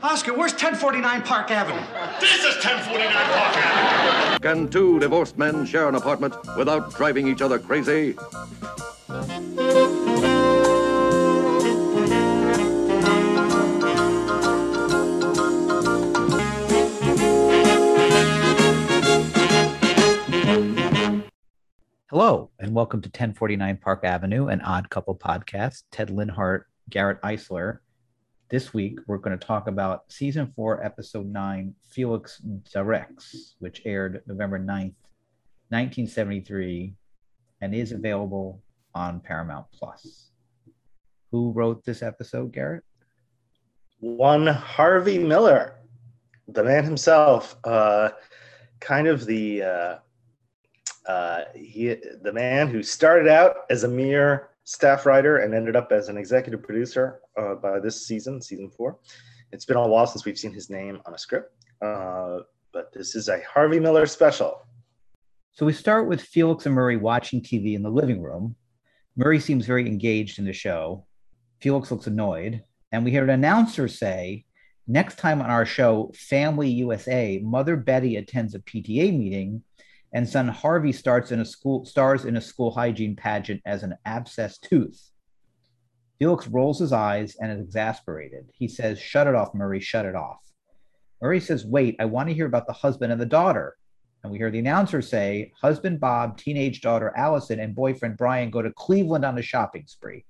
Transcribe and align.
Oscar, 0.00 0.32
where's 0.32 0.52
1049 0.52 1.22
Park 1.22 1.50
Avenue? 1.50 1.80
This 2.20 2.44
is 2.44 2.54
1049 2.64 3.12
Park 3.12 3.56
Avenue. 3.56 4.38
Can 4.38 4.68
two 4.68 5.00
divorced 5.00 5.36
men 5.36 5.66
share 5.66 5.88
an 5.88 5.96
apartment 5.96 6.34
without 6.56 6.94
driving 6.94 7.26
each 7.26 7.42
other 7.42 7.58
crazy? 7.58 8.14
Hello, 22.10 22.50
and 22.60 22.74
welcome 22.74 23.00
to 23.02 23.08
1049 23.08 23.78
Park 23.78 24.04
Avenue, 24.04 24.46
an 24.46 24.60
odd 24.60 24.90
couple 24.90 25.16
podcast. 25.16 25.82
Ted 25.90 26.08
Linhart, 26.08 26.62
Garrett 26.88 27.20
Eisler. 27.22 27.78
This 28.50 28.72
week, 28.72 29.00
we're 29.06 29.18
going 29.18 29.38
to 29.38 29.46
talk 29.46 29.68
about 29.68 30.10
season 30.10 30.50
four, 30.56 30.82
episode 30.82 31.26
nine, 31.30 31.74
Felix 31.86 32.38
Directs, 32.72 33.56
which 33.58 33.82
aired 33.84 34.22
November 34.26 34.58
9th, 34.58 34.94
1973, 35.68 36.94
and 37.60 37.74
is 37.74 37.92
available 37.92 38.62
on 38.94 39.20
Paramount 39.20 39.66
Plus. 39.70 40.30
Who 41.30 41.52
wrote 41.52 41.84
this 41.84 42.02
episode, 42.02 42.54
Garrett? 42.54 42.84
One 44.00 44.46
Harvey 44.46 45.18
Miller, 45.18 45.74
the 46.46 46.64
man 46.64 46.84
himself, 46.84 47.54
uh, 47.64 48.08
kind 48.80 49.08
of 49.08 49.26
the 49.26 49.62
uh, 49.62 49.94
uh, 51.06 51.44
he, 51.54 51.96
the 52.22 52.32
man 52.32 52.68
who 52.68 52.82
started 52.82 53.28
out 53.28 53.56
as 53.68 53.84
a 53.84 53.88
mere 53.88 54.48
staff 54.68 55.06
writer 55.06 55.38
and 55.38 55.54
ended 55.54 55.76
up 55.76 55.90
as 55.92 56.10
an 56.10 56.18
executive 56.18 56.62
producer 56.62 57.20
uh, 57.38 57.54
by 57.54 57.80
this 57.80 58.06
season, 58.06 58.42
season 58.42 58.68
four. 58.68 58.98
It's 59.50 59.64
been 59.64 59.78
a 59.78 59.88
while 59.88 60.06
since 60.06 60.26
we've 60.26 60.38
seen 60.38 60.52
his 60.52 60.68
name 60.68 61.00
on 61.06 61.14
a 61.14 61.18
script, 61.18 61.54
uh, 61.80 62.40
but 62.70 62.92
this 62.92 63.14
is 63.14 63.30
a 63.30 63.40
Harvey 63.50 63.80
Miller 63.80 64.04
special. 64.04 64.66
So 65.52 65.64
we 65.64 65.72
start 65.72 66.06
with 66.06 66.20
Felix 66.20 66.66
and 66.66 66.74
Murray 66.74 66.98
watching 66.98 67.40
TV 67.40 67.76
in 67.76 67.82
the 67.82 67.88
living 67.88 68.20
room. 68.20 68.56
Murray 69.16 69.40
seems 69.40 69.64
very 69.64 69.86
engaged 69.86 70.38
in 70.38 70.44
the 70.44 70.52
show. 70.52 71.06
Felix 71.62 71.90
looks 71.90 72.06
annoyed, 72.06 72.62
and 72.92 73.06
we 73.06 73.10
hear 73.10 73.24
an 73.24 73.30
announcer 73.30 73.88
say, 73.88 74.44
"Next 74.86 75.16
time 75.16 75.40
on 75.40 75.48
our 75.48 75.64
show, 75.64 76.12
Family 76.14 76.68
USA, 76.68 77.38
Mother 77.42 77.76
Betty 77.76 78.16
attends 78.16 78.54
a 78.54 78.58
PTA 78.58 79.12
meeting." 79.12 79.62
And 80.12 80.28
son 80.28 80.48
Harvey 80.48 80.92
starts 80.92 81.32
in 81.32 81.40
a 81.40 81.44
school 81.44 81.84
stars 81.84 82.24
in 82.24 82.36
a 82.36 82.40
school 82.40 82.70
hygiene 82.70 83.14
pageant 83.14 83.60
as 83.66 83.82
an 83.82 83.96
abscessed 84.06 84.60
tooth. 84.60 85.10
Felix 86.18 86.48
rolls 86.48 86.80
his 86.80 86.92
eyes 86.92 87.36
and 87.40 87.52
is 87.52 87.60
exasperated. 87.60 88.50
He 88.54 88.66
says, 88.66 88.98
"Shut 88.98 89.26
it 89.26 89.34
off, 89.34 89.54
Murray. 89.54 89.80
Shut 89.80 90.06
it 90.06 90.16
off." 90.16 90.40
Murray 91.22 91.40
says, 91.40 91.66
"Wait, 91.66 91.96
I 92.00 92.06
want 92.06 92.28
to 92.28 92.34
hear 92.34 92.46
about 92.46 92.66
the 92.66 92.72
husband 92.72 93.12
and 93.12 93.20
the 93.20 93.26
daughter." 93.26 93.76
And 94.22 94.32
we 94.32 94.38
hear 94.38 94.50
the 94.50 94.58
announcer 94.58 95.00
say, 95.00 95.52
"Husband 95.60 96.00
Bob, 96.00 96.38
teenage 96.38 96.80
daughter 96.80 97.12
Allison, 97.16 97.60
and 97.60 97.74
boyfriend 97.74 98.16
Brian 98.16 98.50
go 98.50 98.62
to 98.62 98.72
Cleveland 98.72 99.24
on 99.24 99.38
a 99.38 99.42
shopping 99.42 99.86
spree." 99.86 100.24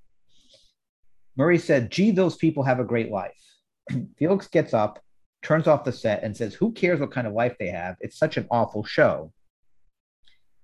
Murray 1.37 1.59
said, 1.59 1.91
"Gee, 1.91 2.11
those 2.11 2.37
people 2.37 2.65
have 2.65 2.81
a 2.81 2.85
great 2.85 3.11
life." 3.11 3.41
Felix 4.19 4.49
gets 4.49 4.75
up, 4.75 5.03
turns 5.41 5.67
off 5.67 5.85
the 5.85 5.93
set, 5.93 6.23
and 6.23 6.37
says, 6.37 6.53
"Who 6.55 6.73
cares 6.73 7.01
what 7.01 7.13
kind 7.13 7.27
of 7.27 7.33
life 7.33 7.57
they 7.59 7.69
have? 7.69 7.97
It's 8.01 8.19
such 8.19 8.37
an 8.37 8.47
awful 8.51 8.85
show." 8.85 9.33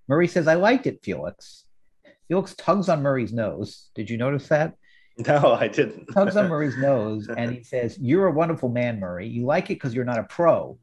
Murray 0.08 0.28
says, 0.28 0.46
I 0.46 0.54
liked 0.54 0.86
it, 0.86 1.00
Felix. 1.02 1.64
Felix 2.28 2.54
tugs 2.56 2.88
on 2.88 3.02
Murray's 3.02 3.32
nose. 3.32 3.90
Did 3.94 4.08
you 4.10 4.16
notice 4.16 4.48
that? 4.48 4.74
No, 5.16 5.54
I 5.54 5.68
didn't. 5.68 6.06
tugs 6.06 6.36
on 6.36 6.48
Murray's 6.48 6.76
nose 6.76 7.28
and 7.36 7.52
he 7.52 7.62
says, 7.62 7.96
You're 8.00 8.26
a 8.26 8.32
wonderful 8.32 8.68
man, 8.68 8.98
Murray. 8.98 9.28
You 9.28 9.44
like 9.44 9.70
it 9.70 9.74
because 9.74 9.94
you're 9.94 10.04
not 10.04 10.18
a 10.18 10.24
pro. 10.24 10.78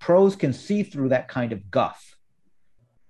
Pros 0.00 0.36
can 0.36 0.52
see 0.52 0.82
through 0.82 1.10
that 1.10 1.28
kind 1.28 1.52
of 1.52 1.70
guff. 1.70 2.16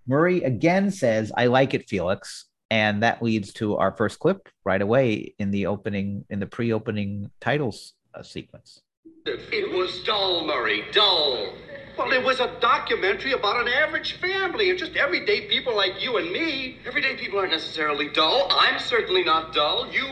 Murray 0.06 0.42
again 0.42 0.90
says, 0.90 1.32
I 1.36 1.46
like 1.46 1.74
it, 1.74 1.88
Felix. 1.88 2.47
And 2.70 3.02
that 3.02 3.22
leads 3.22 3.54
to 3.54 3.76
our 3.78 3.97
first 3.97 4.18
clip 4.18 4.48
right 4.64 4.82
away 4.82 5.34
in 5.38 5.50
the 5.50 5.66
opening, 5.66 6.26
in 6.28 6.38
the 6.38 6.47
pre 6.47 6.72
opening 6.72 7.30
titles 7.41 7.94
uh, 8.14 8.22
sequence. 8.22 8.82
It 9.24 9.74
was 9.74 10.02
dull, 10.04 10.47
Murray, 10.47 10.84
dull. 10.92 11.54
Well, 11.98 12.12
it 12.12 12.22
was 12.22 12.38
a 12.38 12.47
documentary 12.60 13.32
about 13.32 13.60
an 13.60 13.66
average 13.66 14.12
family 14.20 14.70
and 14.70 14.78
just 14.78 14.94
everyday 14.94 15.48
people 15.48 15.75
like 15.75 16.00
you 16.00 16.16
and 16.19 16.31
me. 16.31 16.78
Everyday 16.86 17.16
people 17.16 17.41
aren't 17.41 17.50
necessarily 17.50 18.09
dull. 18.09 18.47
I'm 18.53 18.78
certainly 18.78 19.25
not 19.25 19.53
dull. 19.53 19.91
You, 19.92 20.06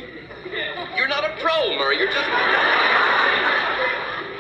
you're 0.97 1.07
not 1.07 1.23
a 1.23 1.37
pro, 1.39 1.79
Murray. 1.79 1.99
You're 1.99 2.11
just. 2.11 2.29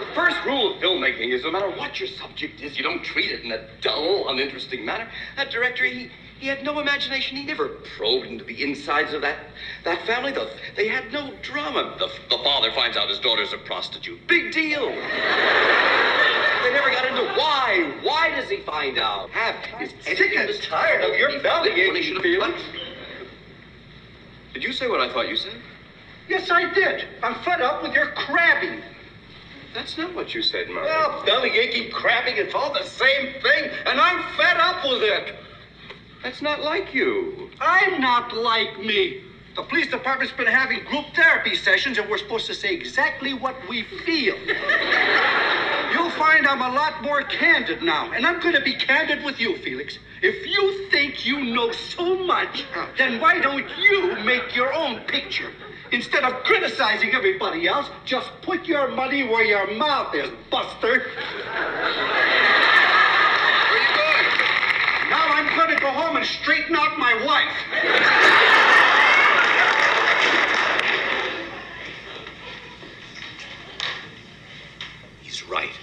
The 0.00 0.12
first 0.12 0.44
rule 0.44 0.74
of 0.74 0.82
filmmaking 0.82 1.32
is 1.32 1.44
no 1.44 1.52
matter 1.52 1.70
what 1.70 2.00
your 2.00 2.08
subject 2.08 2.62
is, 2.62 2.76
you 2.76 2.82
don't 2.82 3.04
treat 3.04 3.30
it 3.30 3.44
in 3.44 3.52
a 3.52 3.64
dull, 3.80 4.28
uninteresting 4.28 4.84
manner. 4.84 5.08
That 5.36 5.52
director, 5.52 5.84
he, 5.84 6.10
he 6.40 6.48
had 6.48 6.64
no 6.64 6.80
imagination. 6.80 7.36
He 7.36 7.44
never 7.44 7.68
probed 7.96 8.26
into 8.26 8.42
the 8.42 8.60
insides 8.60 9.12
of 9.12 9.22
that, 9.22 9.38
that 9.84 10.04
family. 10.04 10.32
The, 10.32 10.50
they 10.74 10.88
had 10.88 11.12
no 11.12 11.32
drama. 11.42 11.94
The, 11.96 12.08
the 12.28 12.42
father 12.42 12.72
finds 12.72 12.96
out 12.96 13.08
his 13.08 13.20
daughter's 13.20 13.52
a 13.52 13.58
prostitute. 13.58 14.26
Big 14.26 14.52
deal. 14.52 14.92
They 16.66 16.72
never 16.72 16.90
got 16.90 17.06
into 17.06 17.22
why. 17.38 17.94
Why 18.02 18.30
does 18.30 18.50
he 18.50 18.56
find 18.56 18.98
out? 18.98 19.30
Have 19.30 19.54
is 19.80 19.92
sick 20.00 20.34
and 20.36 20.50
tired 20.62 21.08
of 21.08 21.16
your 21.16 21.40
belly 21.40 21.70
aching. 21.70 22.20
Did 24.52 24.64
you 24.64 24.72
say 24.72 24.88
what 24.88 25.00
I 25.00 25.12
thought 25.12 25.28
you 25.28 25.36
said? 25.36 25.52
Yes, 26.28 26.50
I 26.50 26.74
did. 26.74 27.04
I'm 27.22 27.36
fed 27.44 27.60
up 27.60 27.84
with 27.84 27.92
your 27.92 28.06
crabbing. 28.06 28.82
That's 29.74 29.96
not 29.96 30.12
what 30.12 30.34
you 30.34 30.42
said, 30.42 30.68
Murray. 30.68 30.86
Well, 30.86 31.24
belly 31.24 31.50
aching, 31.50 31.92
crabbing, 31.92 32.34
it's 32.36 32.52
all 32.52 32.72
the 32.72 32.82
same 32.82 33.40
thing, 33.40 33.70
and 33.84 34.00
I'm 34.00 34.24
fed 34.36 34.56
up 34.56 34.82
with 34.90 35.04
it. 35.04 35.36
That's 36.24 36.42
not 36.42 36.62
like 36.62 36.92
you. 36.92 37.48
I'm 37.60 38.00
not 38.00 38.34
like 38.34 38.80
me. 38.80 39.22
The 39.56 39.62
police 39.62 39.86
department's 39.86 40.34
been 40.34 40.46
having 40.46 40.84
group 40.84 41.06
therapy 41.14 41.54
sessions, 41.54 41.96
and 41.96 42.06
we're 42.10 42.18
supposed 42.18 42.46
to 42.46 42.54
say 42.54 42.74
exactly 42.74 43.32
what 43.32 43.56
we 43.70 43.84
feel. 44.04 44.36
You'll 45.92 46.10
find 46.10 46.46
I'm 46.46 46.60
a 46.60 46.68
lot 46.74 47.02
more 47.02 47.22
candid 47.22 47.82
now, 47.82 48.12
and 48.12 48.26
I'm 48.26 48.38
going 48.40 48.54
to 48.54 48.60
be 48.60 48.74
candid 48.74 49.24
with 49.24 49.40
you, 49.40 49.56
Felix. 49.58 49.98
If 50.20 50.46
you 50.46 50.90
think 50.90 51.24
you 51.24 51.42
know 51.42 51.72
so 51.72 52.16
much, 52.16 52.66
then 52.98 53.18
why 53.18 53.40
don't 53.40 53.64
you 53.78 54.16
make 54.24 54.54
your 54.54 54.74
own 54.74 55.00
picture? 55.06 55.50
Instead 55.90 56.24
of 56.24 56.44
criticizing 56.44 57.14
everybody 57.14 57.66
else, 57.66 57.88
just 58.04 58.30
put 58.42 58.66
your 58.66 58.88
money 58.88 59.22
where 59.22 59.44
your 59.44 59.72
mouth 59.74 60.14
is, 60.14 60.28
Buster. 60.50 60.98
Where 60.98 61.00
you 63.80 63.96
going? 63.96 64.26
Now 65.08 65.28
I'm 65.32 65.56
going 65.56 65.70
to 65.74 65.80
go 65.80 65.90
home 65.90 66.16
and 66.16 66.26
straighten 66.26 66.76
out 66.76 66.98
my 66.98 67.14
wife. 67.24 67.56
He's 75.22 75.35
right. 75.50 75.78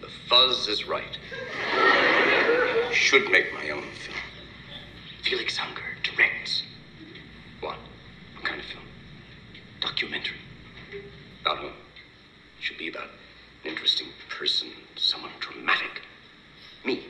The 0.00 0.08
fuzz 0.28 0.68
is 0.68 0.86
right. 0.86 1.18
Should 2.92 3.30
make 3.30 3.52
my 3.54 3.70
own 3.70 3.82
film. 3.82 4.16
Felix 5.22 5.58
Unger 5.60 5.82
directs. 6.02 6.62
What? 7.60 7.78
What 8.34 8.44
kind 8.44 8.60
of 8.60 8.66
film? 8.66 8.84
Documentary. 9.80 10.38
About 11.40 11.58
whom? 11.58 11.72
Should 12.60 12.78
be 12.78 12.88
about 12.88 13.08
an 13.64 13.70
interesting 13.70 14.08
person, 14.28 14.68
someone 14.96 15.32
dramatic. 15.40 16.02
Me. 16.84 17.04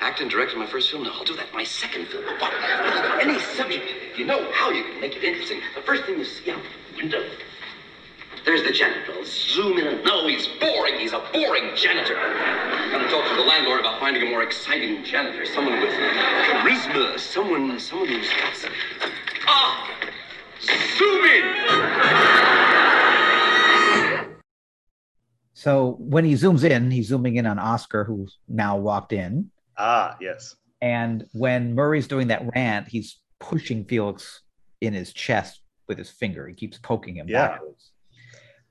Act 0.00 0.20
and 0.20 0.30
direct 0.30 0.56
my 0.56 0.66
first 0.66 0.90
film. 0.90 1.02
No, 1.02 1.10
I'll 1.12 1.24
do 1.24 1.36
that 1.36 1.52
my 1.52 1.64
second 1.64 2.06
film. 2.06 2.24
What? 2.24 2.52
Any 3.20 3.38
subject. 3.38 3.84
You 4.16 4.24
know 4.24 4.50
how 4.52 4.70
you 4.70 4.84
can 4.84 5.00
make 5.00 5.16
it 5.16 5.24
interesting, 5.24 5.60
the 5.74 5.82
first 5.82 6.04
thing 6.04 6.18
you 6.18 6.24
see 6.24 6.50
out 6.50 6.62
the 6.92 6.96
window. 6.96 7.24
There's 8.48 8.62
the 8.62 8.72
janitor. 8.72 9.12
I'll 9.12 9.24
zoom 9.26 9.76
in 9.76 10.02
no, 10.04 10.26
he's 10.26 10.48
boring. 10.48 10.98
He's 10.98 11.12
a 11.12 11.18
boring 11.34 11.76
janitor. 11.76 12.16
I'm 12.16 12.90
gonna 12.90 13.06
talk 13.10 13.28
to 13.28 13.34
the 13.36 13.42
landlord 13.42 13.80
about 13.80 14.00
finding 14.00 14.22
a 14.26 14.30
more 14.30 14.42
exciting 14.42 15.04
janitor. 15.04 15.44
Someone 15.44 15.78
with 15.82 15.90
charisma. 15.90 17.18
Someone, 17.18 17.78
someone 17.78 18.08
who's 18.08 18.30
got 18.30 18.56
some... 18.56 18.72
Ah! 19.46 19.90
Zoom 20.96 21.24
in! 21.26 21.44
So 25.52 25.96
when 25.98 26.24
he 26.24 26.32
zooms 26.32 26.64
in, 26.64 26.90
he's 26.90 27.08
zooming 27.08 27.36
in 27.36 27.44
on 27.44 27.58
Oscar, 27.58 28.04
who's 28.04 28.38
now 28.48 28.78
walked 28.78 29.12
in. 29.12 29.50
Ah, 29.76 30.16
yes. 30.22 30.56
And 30.80 31.26
when 31.34 31.74
Murray's 31.74 32.08
doing 32.08 32.28
that 32.28 32.48
rant, 32.54 32.88
he's 32.88 33.18
pushing 33.40 33.84
Felix 33.84 34.40
in 34.80 34.94
his 34.94 35.12
chest 35.12 35.60
with 35.86 35.98
his 35.98 36.08
finger. 36.08 36.48
He 36.48 36.54
keeps 36.54 36.78
poking 36.78 37.16
him 37.16 37.28
Yeah. 37.28 37.48
backwards. 37.48 37.92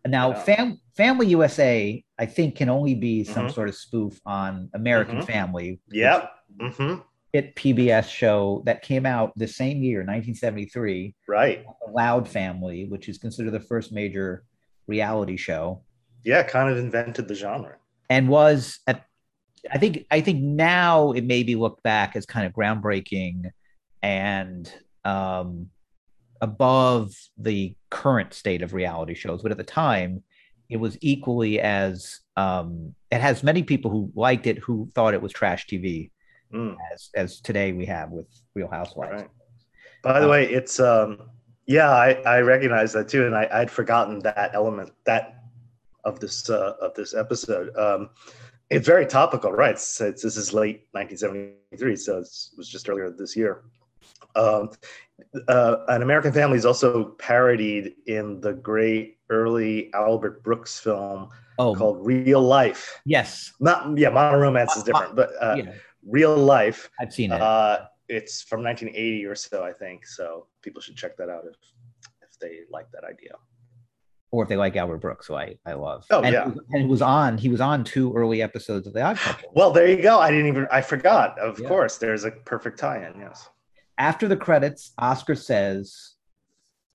Now, 0.08 0.30
Yeah. 0.30 0.44
Fam- 0.44 0.82
Family 0.96 1.28
USA, 1.28 2.04
I 2.18 2.26
think, 2.26 2.56
can 2.56 2.70
only 2.70 2.96
be 2.96 3.24
some 3.24 3.48
Mhm. 3.48 3.54
sort 3.54 3.70
of 3.70 3.76
spoof 3.76 4.20
on 4.26 4.70
American 4.74 5.18
Mhm. 5.20 5.26
Family. 5.26 5.80
Yep. 5.92 6.32
Mm-hmm. 6.60 7.02
hit 7.34 7.56
PBS 7.56 8.08
show 8.10 8.64
that 8.66 8.82
came 8.82 9.06
out 9.06 9.34
the 9.36 9.48
same 9.48 9.84
year, 9.84 10.02
1973, 10.02 11.14
Right. 11.28 11.64
The 11.86 11.92
Loud 11.92 12.28
Family, 12.28 12.86
which 12.86 13.10
is 13.10 13.18
considered 13.18 13.52
the 13.52 13.60
first 13.60 13.92
major 13.92 14.44
reality 14.88 15.36
show, 15.36 15.84
Yeah, 16.24 16.42
kind 16.44 16.72
of 16.72 16.78
invented 16.78 17.28
the 17.28 17.36
genre. 17.36 17.76
and 18.10 18.30
was 18.30 18.80
at. 18.88 19.06
I 19.70 19.78
think 19.78 20.06
I 20.10 20.22
think 20.22 20.42
now 20.42 21.12
it 21.12 21.26
may 21.26 21.44
be 21.44 21.56
looked 21.56 21.84
back 21.84 22.16
as 22.16 22.26
kind 22.26 22.48
of 22.48 22.54
groundbreaking 22.54 23.52
and 24.02 24.74
um, 25.04 25.70
above 26.42 27.14
the 27.38 27.76
current 27.90 28.34
state 28.34 28.62
of 28.62 28.74
reality 28.74 29.14
shows, 29.14 29.42
but 29.42 29.52
at 29.52 29.58
the 29.58 29.64
time, 29.64 30.24
it 30.70 30.78
was 30.78 30.98
equally 31.02 31.60
as 31.60 32.20
um, 32.36 32.94
it 33.12 33.22
has 33.22 33.44
many 33.44 33.64
people 33.64 33.90
who 33.90 34.12
liked 34.16 34.48
it 34.48 34.58
who 34.60 34.90
thought 34.94 35.14
it 35.14 35.22
was 35.22 35.32
trash 35.32 35.66
TV 35.68 36.12
Mm, 36.54 36.78
as 36.94 37.10
as 37.14 37.42
today 37.42 37.74
we 37.74 37.86
have 37.88 38.10
with 38.10 38.28
Real 38.56 38.70
Housewives. 38.70 39.12
right. 39.24 39.30
By 40.02 40.20
the 40.22 40.26
Um, 40.26 40.32
way, 40.32 40.46
it's 40.50 40.80
um 40.80 41.30
yeah, 41.66 41.90
I, 41.92 42.14
I 42.26 42.40
recognize 42.40 42.94
that 42.94 43.10
too, 43.10 43.26
and 43.26 43.36
I, 43.36 43.50
I'd 43.52 43.70
forgotten 43.70 44.20
that 44.20 44.52
element 44.54 44.92
that 45.06 45.44
of 46.06 46.22
this 46.22 46.50
uh, 46.50 46.76
of 46.82 46.94
this 46.94 47.14
episode. 47.14 47.76
Um, 47.76 48.12
it's 48.70 48.86
very 48.88 49.06
topical, 49.06 49.52
right? 49.52 49.72
It's, 49.72 50.00
it's, 50.00 50.24
this 50.24 50.38
is 50.38 50.54
late 50.54 50.88
1973, 50.92 51.96
so 51.98 52.20
it's, 52.20 52.50
it 52.54 52.58
was 52.58 52.70
just 52.70 52.88
earlier 52.90 53.10
this 53.10 53.36
year. 53.36 53.64
Um, 54.36 54.70
uh, 55.48 55.78
An 55.88 56.02
American 56.02 56.32
Family 56.32 56.58
is 56.58 56.66
also 56.66 57.06
parodied 57.20 57.96
in 58.08 58.40
the 58.42 58.54
great 58.54 59.18
early 59.30 59.92
Albert 59.94 60.44
Brooks 60.44 60.80
film 60.80 61.30
Oh, 61.60 61.74
called 61.74 62.06
Real 62.06 62.42
Life. 62.42 63.02
yes, 63.06 63.52
Not 63.60 63.98
yeah, 63.98 64.10
Modern 64.10 64.40
Romance 64.40 64.76
is 64.76 64.84
Uh, 64.84 64.86
different, 64.86 65.16
but 65.16 65.30
uh, 65.42 65.56
yeah, 65.58 65.74
Real 66.06 66.36
Life. 66.38 66.90
I've 67.02 67.12
seen 67.14 67.32
it. 67.32 67.42
Uh, 67.42 67.86
it's 68.10 68.42
from 68.44 68.64
1980 68.64 69.26
or 69.26 69.36
so, 69.36 69.64
I 69.64 69.74
think. 69.74 70.06
So 70.06 70.48
people 70.62 70.82
should 70.82 70.96
check 70.96 71.18
that 71.18 71.30
out 71.30 71.44
if 71.50 71.56
if 72.22 72.38
they 72.40 72.60
like 72.72 72.90
that 72.92 73.04
idea. 73.04 73.34
or 74.32 74.44
if 74.44 74.50
they 74.50 74.56
like 74.58 74.76
Albert 74.76 74.98
Brooks, 75.00 75.26
who 75.28 75.34
I 75.36 75.58
I 75.66 75.74
love. 75.74 76.06
Oh, 76.12 76.22
and, 76.22 76.32
yeah. 76.34 76.42
it 76.44 76.48
was- 76.56 76.60
and 76.74 76.84
it 76.84 76.88
was 76.88 77.02
on. 77.02 77.38
He 77.40 77.50
was 77.50 77.60
on 77.62 77.84
two 77.84 78.14
early 78.14 78.42
episodes 78.44 78.86
of 78.86 78.94
The 78.94 79.02
Odd 79.02 79.18
Couple. 79.18 79.50
Well, 79.56 79.72
there 79.72 79.88
you 79.88 80.00
go. 80.02 80.20
I 80.20 80.30
didn't 80.30 80.48
even 80.48 80.68
I 80.72 80.82
forgot. 80.82 81.40
Of 81.40 81.60
Yeah. 81.60 81.68
course, 81.70 81.98
there's 81.98 82.24
a 82.24 82.32
perfect 82.32 82.78
tie-in. 82.78 83.20
Yes. 83.20 83.50
After 83.98 84.28
the 84.28 84.38
credits, 84.38 84.94
Oscar 84.98 85.36
says 85.36 86.14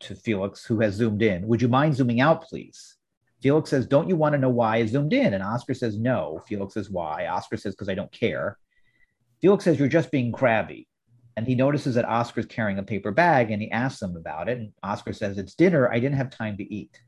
to 0.01 0.15
Felix, 0.15 0.65
who 0.65 0.81
has 0.81 0.95
zoomed 0.95 1.23
in, 1.23 1.47
"Would 1.49 1.63
you 1.63 1.69
mind 1.69 1.97
zooming 1.97 2.21
out, 2.21 2.43
please?" 2.43 2.97
Felix 3.41 3.71
says, 3.71 3.87
"Don't 3.87 4.09
you 4.09 4.17
want 4.17 4.35
to 4.35 4.39
know 4.39 4.51
why 4.51 4.77
I 4.77 4.87
zoomed 4.87 5.13
in?" 5.13 5.35
And 5.35 5.43
Oscar 5.43 5.75
says, 5.75 5.99
"No." 5.99 6.43
Felix 6.47 6.75
says, 6.75 6.91
"Why?" 6.91 7.27
Oscar 7.27 7.57
says, 7.57 7.75
"Because 7.75 7.89
I 7.89 7.95
don't 7.95 8.13
care." 8.13 8.59
Felix 9.41 9.65
says, 9.65 9.79
"You're 9.79 9.89
just 9.89 10.11
being 10.11 10.33
crabby." 10.33 10.89
And 11.37 11.47
he 11.47 11.55
notices 11.55 11.95
that 11.95 12.05
Oscar's 12.05 12.47
carrying 12.47 12.79
a 12.79 12.83
paper 12.83 13.11
bag 13.11 13.51
and 13.51 13.63
he 13.63 13.71
asks 13.71 14.03
him 14.03 14.17
about 14.17 14.49
it. 14.49 14.59
And 14.59 14.73
Oscar 14.83 15.13
says, 15.13 15.39
It's 15.39 15.55
dinner. 15.55 15.91
I 15.91 15.99
didn't 15.99 16.19
have 16.19 16.31
time 16.31 16.57
to 16.59 16.75
eat. 16.75 17.01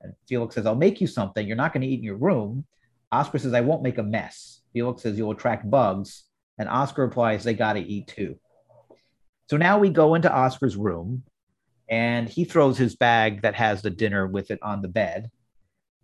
And 0.00 0.14
Felix 0.26 0.54
says, 0.54 0.66
I'll 0.66 0.74
make 0.74 1.00
you 1.00 1.06
something. 1.06 1.46
You're 1.46 1.56
not 1.56 1.72
going 1.72 1.82
to 1.82 1.86
eat 1.86 1.98
in 1.98 2.04
your 2.04 2.16
room. 2.16 2.64
Oscar 3.12 3.38
says, 3.38 3.54
I 3.54 3.60
won't 3.60 3.82
make 3.82 3.98
a 3.98 4.02
mess. 4.02 4.62
Felix 4.72 5.02
says, 5.02 5.18
You'll 5.18 5.32
attract 5.32 5.70
bugs. 5.70 6.24
And 6.58 6.68
Oscar 6.68 7.02
replies, 7.02 7.44
They 7.44 7.54
got 7.54 7.74
to 7.74 7.80
eat 7.80 8.08
too. 8.08 8.38
So 9.48 9.56
now 9.56 9.78
we 9.78 9.90
go 9.90 10.14
into 10.14 10.32
Oscar's 10.34 10.76
room 10.76 11.22
and 11.88 12.28
he 12.28 12.44
throws 12.44 12.76
his 12.78 12.96
bag 12.96 13.42
that 13.42 13.54
has 13.54 13.82
the 13.82 13.90
dinner 13.90 14.26
with 14.26 14.50
it 14.50 14.58
on 14.62 14.82
the 14.82 14.88
bed. 14.88 15.30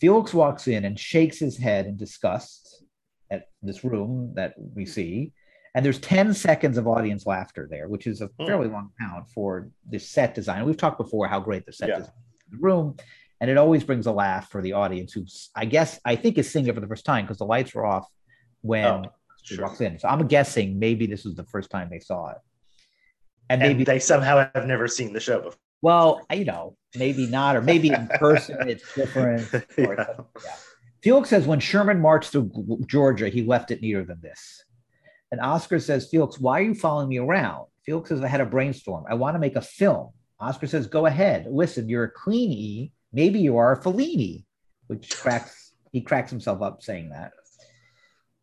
Felix 0.00 0.32
walks 0.32 0.68
in 0.68 0.84
and 0.84 0.98
shakes 0.98 1.38
his 1.38 1.56
head 1.58 1.86
in 1.86 1.96
disgust 1.96 2.84
at 3.30 3.48
this 3.62 3.82
room 3.84 4.32
that 4.36 4.54
we 4.58 4.86
see. 4.86 5.32
And 5.74 5.84
there's 5.84 5.98
10 5.98 6.34
seconds 6.34 6.76
of 6.76 6.86
audience 6.86 7.26
laughter 7.26 7.66
there, 7.70 7.88
which 7.88 8.06
is 8.06 8.20
a 8.20 8.26
Hmm. 8.38 8.46
fairly 8.46 8.68
long 8.68 8.90
count 9.00 9.28
for 9.30 9.70
the 9.88 9.98
set 9.98 10.34
design. 10.34 10.64
We've 10.64 10.76
talked 10.76 10.98
before 10.98 11.26
how 11.28 11.40
great 11.40 11.64
the 11.66 11.72
set 11.72 11.88
Yeah. 11.88 11.98
design 11.98 12.12
is 12.36 12.52
in 12.52 12.58
the 12.58 12.62
room. 12.62 12.96
And 13.40 13.50
it 13.50 13.56
always 13.56 13.82
brings 13.82 14.06
a 14.06 14.12
laugh 14.12 14.50
for 14.50 14.62
the 14.62 14.74
audience 14.74 15.12
who's, 15.14 15.50
I 15.56 15.64
guess, 15.64 15.98
I 16.04 16.14
think 16.14 16.38
is 16.38 16.48
seeing 16.50 16.66
it 16.68 16.74
for 16.74 16.80
the 16.80 16.86
first 16.86 17.04
time 17.04 17.24
because 17.24 17.38
the 17.38 17.46
lights 17.46 17.74
were 17.74 17.84
off 17.84 18.06
when 18.60 18.84
Oh, 18.84 19.04
she 19.42 19.56
sure. 19.56 19.64
walks 19.66 19.80
in. 19.80 19.98
So 19.98 20.06
I'm 20.08 20.28
guessing 20.28 20.78
maybe 20.78 21.06
this 21.06 21.24
was 21.24 21.34
the 21.34 21.42
first 21.44 21.68
time 21.70 21.88
they 21.90 21.98
saw 21.98 22.28
it. 22.30 22.38
And 23.48 23.62
And 23.62 23.72
maybe 23.72 23.84
they 23.84 23.98
somehow 23.98 24.48
have 24.54 24.66
never 24.66 24.88
seen 24.88 25.12
the 25.12 25.20
show 25.20 25.40
before. 25.40 25.58
well, 25.82 26.20
you 26.32 26.44
know, 26.44 26.76
maybe 26.96 27.26
not, 27.26 27.56
or 27.56 27.62
maybe 27.62 27.90
in 27.90 28.08
person 28.18 28.56
it's 28.68 28.94
different. 28.94 29.48
Yeah. 29.76 29.94
yeah. 29.96 30.54
Felix 31.02 31.28
says 31.28 31.46
when 31.46 31.60
Sherman 31.60 32.00
marched 32.00 32.30
through 32.30 32.50
Georgia, 32.86 33.28
he 33.28 33.42
left 33.42 33.70
it 33.72 33.82
neater 33.82 34.04
than 34.04 34.20
this. 34.20 34.64
And 35.32 35.40
Oscar 35.40 35.80
says, 35.80 36.08
Felix, 36.08 36.38
why 36.38 36.60
are 36.60 36.62
you 36.62 36.74
following 36.74 37.08
me 37.08 37.18
around? 37.18 37.66
Felix 37.84 38.10
says, 38.10 38.22
I 38.22 38.28
had 38.28 38.40
a 38.40 38.46
brainstorm. 38.46 39.04
I 39.08 39.14
want 39.14 39.34
to 39.34 39.40
make 39.40 39.56
a 39.56 39.60
film. 39.62 40.10
Oscar 40.38 40.66
says, 40.66 40.86
Go 40.86 41.06
ahead. 41.06 41.46
Listen, 41.50 41.88
you're 41.88 42.04
a 42.04 42.10
clean 42.10 42.52
E. 42.52 42.92
Maybe 43.12 43.40
you 43.40 43.56
are 43.56 43.72
a 43.72 43.82
Fellini, 43.82 44.44
which 44.86 45.10
cracks, 45.18 45.72
he 45.90 46.00
cracks 46.00 46.30
himself 46.30 46.62
up 46.62 46.82
saying 46.82 47.10
that. 47.10 47.32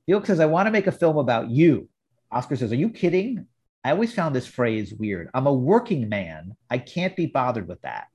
Felix 0.06 0.28
says, 0.28 0.40
I 0.40 0.46
want 0.48 0.68
to 0.68 0.72
make 0.72 0.88
a 0.88 0.92
film 0.92 1.18
about 1.18 1.50
you. 1.50 1.88
Oscar 2.32 2.56
says, 2.56 2.72
Are 2.72 2.76
you 2.76 2.90
kidding? 2.90 3.46
I 3.84 3.92
always 3.92 4.14
found 4.14 4.36
this 4.36 4.46
phrase 4.48 4.94
weird. 4.94 5.30
I'm 5.34 5.48
a 5.48 5.54
working 5.54 6.10
man. 6.10 6.56
I 6.70 6.78
can't 6.80 7.16
be 7.16 7.28
bothered 7.28 7.68
with 7.68 7.82
that. 7.82 8.08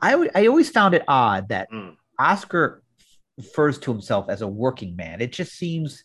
I, 0.00 0.28
I 0.34 0.46
always 0.46 0.70
found 0.70 0.94
it 0.94 1.02
odd 1.06 1.48
that 1.50 1.70
Mm. 1.70 1.96
Oscar 2.18 2.82
refers 3.36 3.78
to 3.78 3.92
himself 3.92 4.26
as 4.28 4.42
a 4.42 4.48
working 4.48 4.96
man. 4.96 5.20
It 5.20 5.32
just 5.32 5.52
seems 5.52 6.04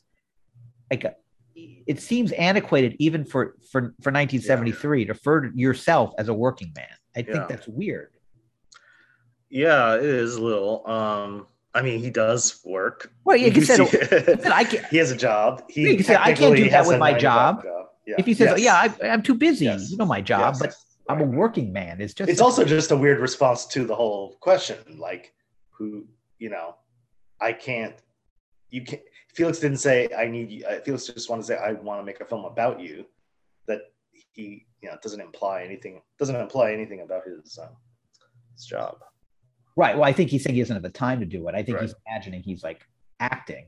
like 0.92 1.04
a, 1.04 1.16
it 1.56 2.00
seems 2.00 2.32
antiquated 2.34 2.96
even 3.00 3.26
for 3.26 3.56
for 3.72 3.82
for 4.02 4.12
1973 4.12 5.06
to 5.06 5.14
refer 5.14 5.42
to 5.50 5.52
yourself 5.58 6.14
as 6.20 6.28
a 6.28 6.34
working 6.34 6.72
man. 6.76 6.86
I 7.16 7.22
think 7.24 7.36
Yeah. 7.36 7.46
that's 7.50 7.68
weird. 7.68 8.12
Yeah, 9.50 9.96
it 9.96 10.04
is 10.04 10.36
a 10.36 10.42
little. 10.44 10.86
Um, 10.88 11.48
I 11.74 11.82
mean, 11.82 12.00
he 12.00 12.10
does 12.10 12.60
work. 12.66 13.12
Well, 13.24 13.38
yeah, 13.38 13.48
you 13.54 13.54
do 13.54 13.62
said- 13.66 14.46
I 14.52 14.64
can't- 14.64 14.86
he 14.92 14.98
has 14.98 15.12
a 15.12 15.16
job. 15.18 15.64
He 15.70 15.82
You 15.90 15.96
can 15.96 16.06
say, 16.06 16.16
"I 16.16 16.34
can't 16.34 16.56
do 16.56 16.64
that 16.66 16.72
has 16.72 16.88
with 16.88 16.98
a 16.98 17.00
my 17.00 17.12
9 17.12 17.20
to 17.22 17.26
5 17.28 17.64
job." 17.64 17.64
Yeah. 18.08 18.16
If 18.18 18.26
he 18.26 18.34
says, 18.34 18.58
Yes. 18.58 18.62
"Yeah, 19.02 19.06
I, 19.06 19.10
I'm 19.14 19.22
too 19.22 19.36
busy," 19.36 19.66
Yes. 19.66 19.92
you 19.92 19.98
know 19.98 20.06
my 20.06 20.22
job, 20.22 20.56
Yes. 20.56 20.60
but 20.60 20.76
I'm 21.14 21.22
a 21.22 21.26
working 21.26 21.72
man. 21.74 22.00
It's 22.02 22.14
just 22.14 22.30
it's 22.30 22.42
also 22.42 22.64
just 22.64 22.92
a 22.92 22.98
weird 22.98 23.20
response 23.20 23.66
to 23.68 23.84
the 23.86 23.96
whole 23.96 24.38
question 24.40 24.78
like 24.98 25.34
who 25.70 26.08
you 26.40 26.50
know 26.50 26.76
i 27.40 27.52
can't 27.54 27.96
you 28.72 28.82
can't 28.84 29.02
felix 29.36 29.60
didn't 29.60 29.78
say 29.78 30.08
i 30.18 30.26
need 30.28 30.50
you 30.50 30.66
uh, 30.66 30.80
felix 30.84 31.06
just 31.06 31.30
wanted 31.30 31.42
to 31.44 31.48
say 31.50 31.58
i 31.58 31.72
want 31.74 32.00
to 32.02 32.06
make 32.06 32.20
a 32.20 32.26
film 32.26 32.46
about 32.46 32.80
you 32.80 33.06
that 33.68 33.82
he 34.34 34.66
you 34.82 34.90
know 34.90 34.98
doesn't 35.04 35.22
imply 35.22 35.62
anything 35.64 36.02
doesn't 36.20 36.36
imply 36.36 36.72
anything 36.72 37.02
about 37.02 37.22
his 37.26 37.60
um, 37.62 37.70
his 38.56 38.66
job 38.66 38.98
Right. 39.76 39.96
Well, 39.96 40.06
I 40.06 40.12
think 40.12 40.32
he's 40.32 40.44
saying 40.44 40.56
he 40.56 40.62
doesn't 40.64 40.76
have 40.76 40.82
the 40.82 40.90
time 40.90 41.20
to 41.20 41.26
do 41.28 41.48
it. 41.48 41.54
I 41.54 41.62
think 41.62 41.78
Right. 41.78 41.84
he's 41.84 41.94
imagining 42.08 42.42
he's 42.42 42.64
like 42.64 42.82
acting. 43.20 43.68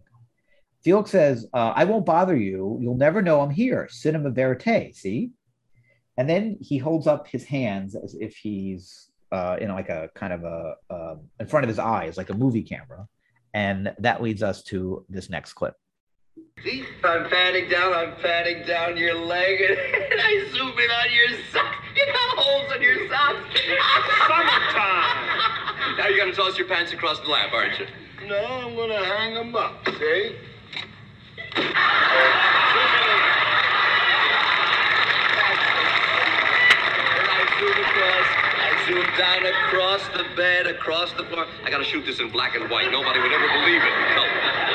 Felix 0.84 1.12
says, 1.12 1.46
uh, 1.54 1.74
I 1.76 1.86
won't 1.86 2.06
bother 2.06 2.36
you. 2.36 2.78
You'll 2.82 2.96
never 2.96 3.22
know 3.22 3.42
I'm 3.42 3.50
here. 3.50 3.88
Cinema 3.90 4.32
verite. 4.32 4.96
See? 4.96 5.32
And 6.18 6.30
then 6.30 6.58
he 6.62 6.78
holds 6.78 7.08
up 7.08 7.28
his 7.28 7.44
hands 7.44 7.96
as 7.96 8.16
if 8.16 8.36
he's 8.36 9.10
uh, 9.32 9.58
in 9.60 9.70
like 9.70 9.90
a 9.90 10.10
kind 10.16 10.34
of 10.34 10.44
a, 10.44 10.76
um 10.90 11.20
in 11.40 11.48
front 11.48 11.64
of 11.64 11.68
his 11.68 11.80
eyes, 11.80 12.18
like 12.18 12.30
a 12.30 12.34
movie 12.34 12.64
camera. 12.64 13.08
And 13.54 13.94
that 14.00 14.22
leads 14.22 14.44
us 14.44 14.64
to 14.64 15.06
this 15.10 15.30
next 15.30 15.54
clip. 15.54 15.76
See, 16.64 16.84
I'm 17.04 17.30
patting 17.30 17.70
down, 17.70 17.94
I'm 17.94 18.16
patting 18.18 18.66
down 18.66 18.98
your 18.98 19.16
leg, 19.16 19.62
and, 20.12 20.22
I 20.22 20.46
zoom 20.52 20.78
in 20.78 20.92
on 20.92 21.12
your 21.14 21.40
sock. 21.52 21.76
You 21.96 22.06
got 22.06 22.38
holes 22.38 22.72
in 22.76 22.82
your 22.82 23.10
socks. 23.10 23.60
Summertime. 24.28 25.98
now 25.98 26.08
you're 26.08 26.18
gonna 26.18 26.34
toss 26.34 26.58
your 26.58 26.68
pants 26.68 26.94
across 26.94 27.20
the 27.20 27.28
lap, 27.28 27.50
aren't 27.52 27.80
you? 27.80 27.88
No, 28.28 28.46
I'm 28.46 28.76
gonna 28.76 29.04
hang 29.04 29.34
them 29.34 29.56
up. 29.56 29.86
See? 29.86 30.36
And 30.36 30.36
I 30.36 30.36
zoom 30.36 30.36
across, 30.36 31.38
I 31.38 31.38
zoom 31.38 31.39
down 39.20 39.46
across 39.46 40.08
the 40.16 40.26
bed, 40.38 40.66
across 40.66 41.12
the 41.12 41.26
floor. 41.26 41.46
I 41.66 41.70
gotta 41.70 41.84
shoot 41.84 42.06
this 42.06 42.22
in 42.22 42.30
black 42.30 42.56
and 42.56 42.70
white. 42.70 42.90
Nobody 42.90 43.20
would 43.20 43.34
ever 43.34 43.48
believe 43.48 43.84
it. 43.84 43.94
No. 44.16 44.69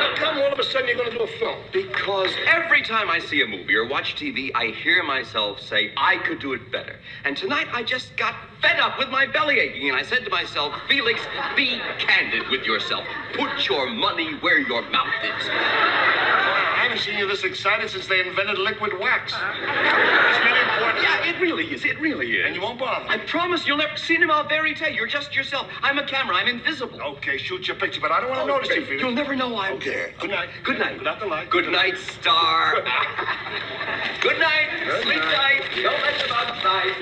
How 0.00 0.14
come 0.14 0.38
all 0.38 0.50
of 0.50 0.58
a 0.58 0.64
sudden 0.64 0.88
you're 0.88 0.96
gonna 0.96 1.10
do 1.10 1.20
a 1.20 1.26
film? 1.26 1.58
Because 1.74 2.30
every 2.46 2.80
time 2.80 3.10
I 3.10 3.18
see 3.18 3.42
a 3.42 3.46
movie 3.46 3.74
or 3.74 3.86
watch 3.86 4.14
TV, 4.16 4.50
I 4.54 4.68
hear 4.68 5.02
myself 5.02 5.60
say, 5.60 5.92
I 5.94 6.16
could 6.16 6.38
do 6.38 6.54
it 6.54 6.72
better. 6.72 6.96
And 7.26 7.36
tonight 7.36 7.66
I 7.70 7.82
just 7.82 8.16
got 8.16 8.34
fed 8.62 8.80
up 8.80 8.98
with 8.98 9.10
my 9.10 9.26
belly 9.26 9.58
aching, 9.58 9.88
and 9.90 9.96
I 9.98 10.02
said 10.02 10.24
to 10.24 10.30
myself, 10.30 10.74
Felix, 10.88 11.20
be 11.54 11.82
candid 11.98 12.48
with 12.48 12.64
yourself. 12.64 13.04
Put 13.34 13.68
your 13.68 13.90
money 13.90 14.32
where 14.40 14.58
your 14.58 14.80
mouth 14.88 15.12
is. 15.22 15.48
I 15.50 16.84
haven't 16.84 17.00
seen 17.00 17.18
you 17.18 17.28
this 17.28 17.44
excited 17.44 17.90
since 17.90 18.06
they 18.06 18.20
invented 18.26 18.58
liquid 18.58 18.98
wax. 18.98 19.34
It's 19.34 20.44
really 20.44 20.60
important. 20.60 21.02
Yeah, 21.02 21.28
it 21.28 21.38
really 21.40 21.66
is. 21.74 21.84
It 21.84 22.00
really 22.00 22.30
is. 22.32 22.46
And 22.46 22.56
you 22.56 22.62
won't 22.62 22.78
bother. 22.78 23.06
I 23.06 23.18
promise 23.18 23.66
you'll 23.66 23.76
never 23.76 23.98
cinema 23.98 24.46
verite. 24.48 24.94
You're 24.94 25.06
just 25.06 25.36
yourself. 25.36 25.68
I'm 25.82 25.98
a 25.98 26.06
camera. 26.06 26.36
I'm 26.36 26.48
invisible. 26.48 26.98
Okay, 27.02 27.36
shoot 27.36 27.68
your 27.68 27.76
picture, 27.76 28.00
but 28.00 28.12
I 28.12 28.20
don't 28.20 28.30
want 28.30 28.46
to 28.46 28.52
oh, 28.52 28.56
notice 28.56 28.70
you, 28.70 28.84
Felix. 28.86 29.02
You'll 29.02 29.12
never 29.12 29.36
know 29.36 29.58
I'm 29.58 29.74
Okay. 29.74 29.89
There. 29.90 30.12
Good 30.20 30.30
night. 30.30 30.48
Good 30.62 30.78
night. 30.78 30.98
Put 30.98 31.06
out 31.06 31.20
the 31.20 31.26
light. 31.26 31.50
Good 31.50 31.68
night, 31.70 31.96
star. 31.98 32.74
Good 34.20 34.38
night. 34.38 34.68
Good 34.86 35.02
Sleep 35.02 35.18
night. 35.18 35.34
tight. 35.34 35.82
Don't 35.82 36.00
let 36.00 36.18
them 36.20 36.30
outside. 36.32 36.94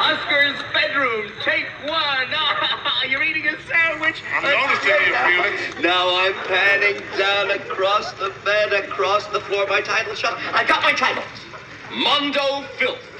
Oscar's 0.00 0.58
bedroom. 0.72 1.30
Take 1.42 1.66
one. 1.86 2.28
You're 3.08 3.22
eating 3.22 3.46
a 3.46 3.60
sandwich. 3.62 4.22
I'm 4.34 4.42
noticing 4.42 4.90
you, 4.90 5.14
Felix. 5.14 5.80
Now 5.80 6.08
I'm 6.24 6.34
panning 6.48 7.02
down 7.16 7.50
across 7.52 8.12
the 8.14 8.32
bed, 8.44 8.72
across 8.72 9.26
the 9.26 9.40
floor. 9.40 9.66
My 9.68 9.80
title 9.80 10.14
shot. 10.14 10.38
I 10.52 10.64
got 10.64 10.82
my 10.82 10.92
title. 10.92 11.22
Mondo 11.92 12.66
Filth. 12.78 13.13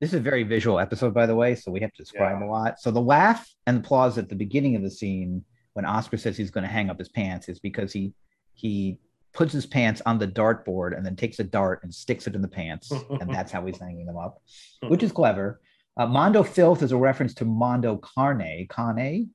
This 0.00 0.10
is 0.14 0.14
a 0.14 0.20
very 0.20 0.44
visual 0.44 0.78
episode, 0.80 1.12
by 1.12 1.26
the 1.26 1.34
way, 1.36 1.54
so 1.54 1.70
we 1.70 1.80
have 1.80 1.92
to 1.92 2.02
describe 2.02 2.40
Yeah. 2.40 2.46
a 2.46 2.48
lot. 2.48 2.80
So 2.80 2.90
the 2.90 3.00
laugh 3.02 3.46
and 3.66 3.78
applause 3.78 4.16
at 4.16 4.28
the 4.28 4.34
beginning 4.34 4.74
of 4.76 4.82
the 4.82 4.90
scene 4.90 5.44
when 5.74 5.84
Oscar 5.84 6.16
says 6.16 6.36
he's 6.36 6.50
going 6.50 6.64
to 6.64 6.70
hang 6.72 6.88
up 6.90 6.98
his 6.98 7.08
pants 7.10 7.48
is 7.48 7.58
because 7.60 7.92
he 7.92 8.12
he 8.54 8.98
puts 9.32 9.52
his 9.52 9.64
pants 9.64 10.02
on 10.06 10.18
the 10.18 10.26
dartboard 10.26 10.96
and 10.96 11.06
then 11.06 11.14
takes 11.16 11.38
a 11.38 11.44
dart 11.44 11.80
and 11.84 11.94
sticks 11.94 12.26
it 12.26 12.34
in 12.34 12.42
the 12.42 12.48
pants, 12.48 12.90
and 12.90 13.30
that's 13.34 13.52
how 13.52 13.64
he's 13.64 13.78
hanging 13.78 14.06
them 14.06 14.16
up, 14.16 14.42
which 14.88 15.02
is 15.02 15.12
clever. 15.12 15.60
Uh, 15.96 16.06
Mondo 16.06 16.42
Filth 16.42 16.82
is 16.82 16.92
a 16.92 16.96
reference 16.96 17.34
to 17.34 17.44
Mondo 17.44 17.96
Carne, 17.98 18.66
Carne. 18.68 19.30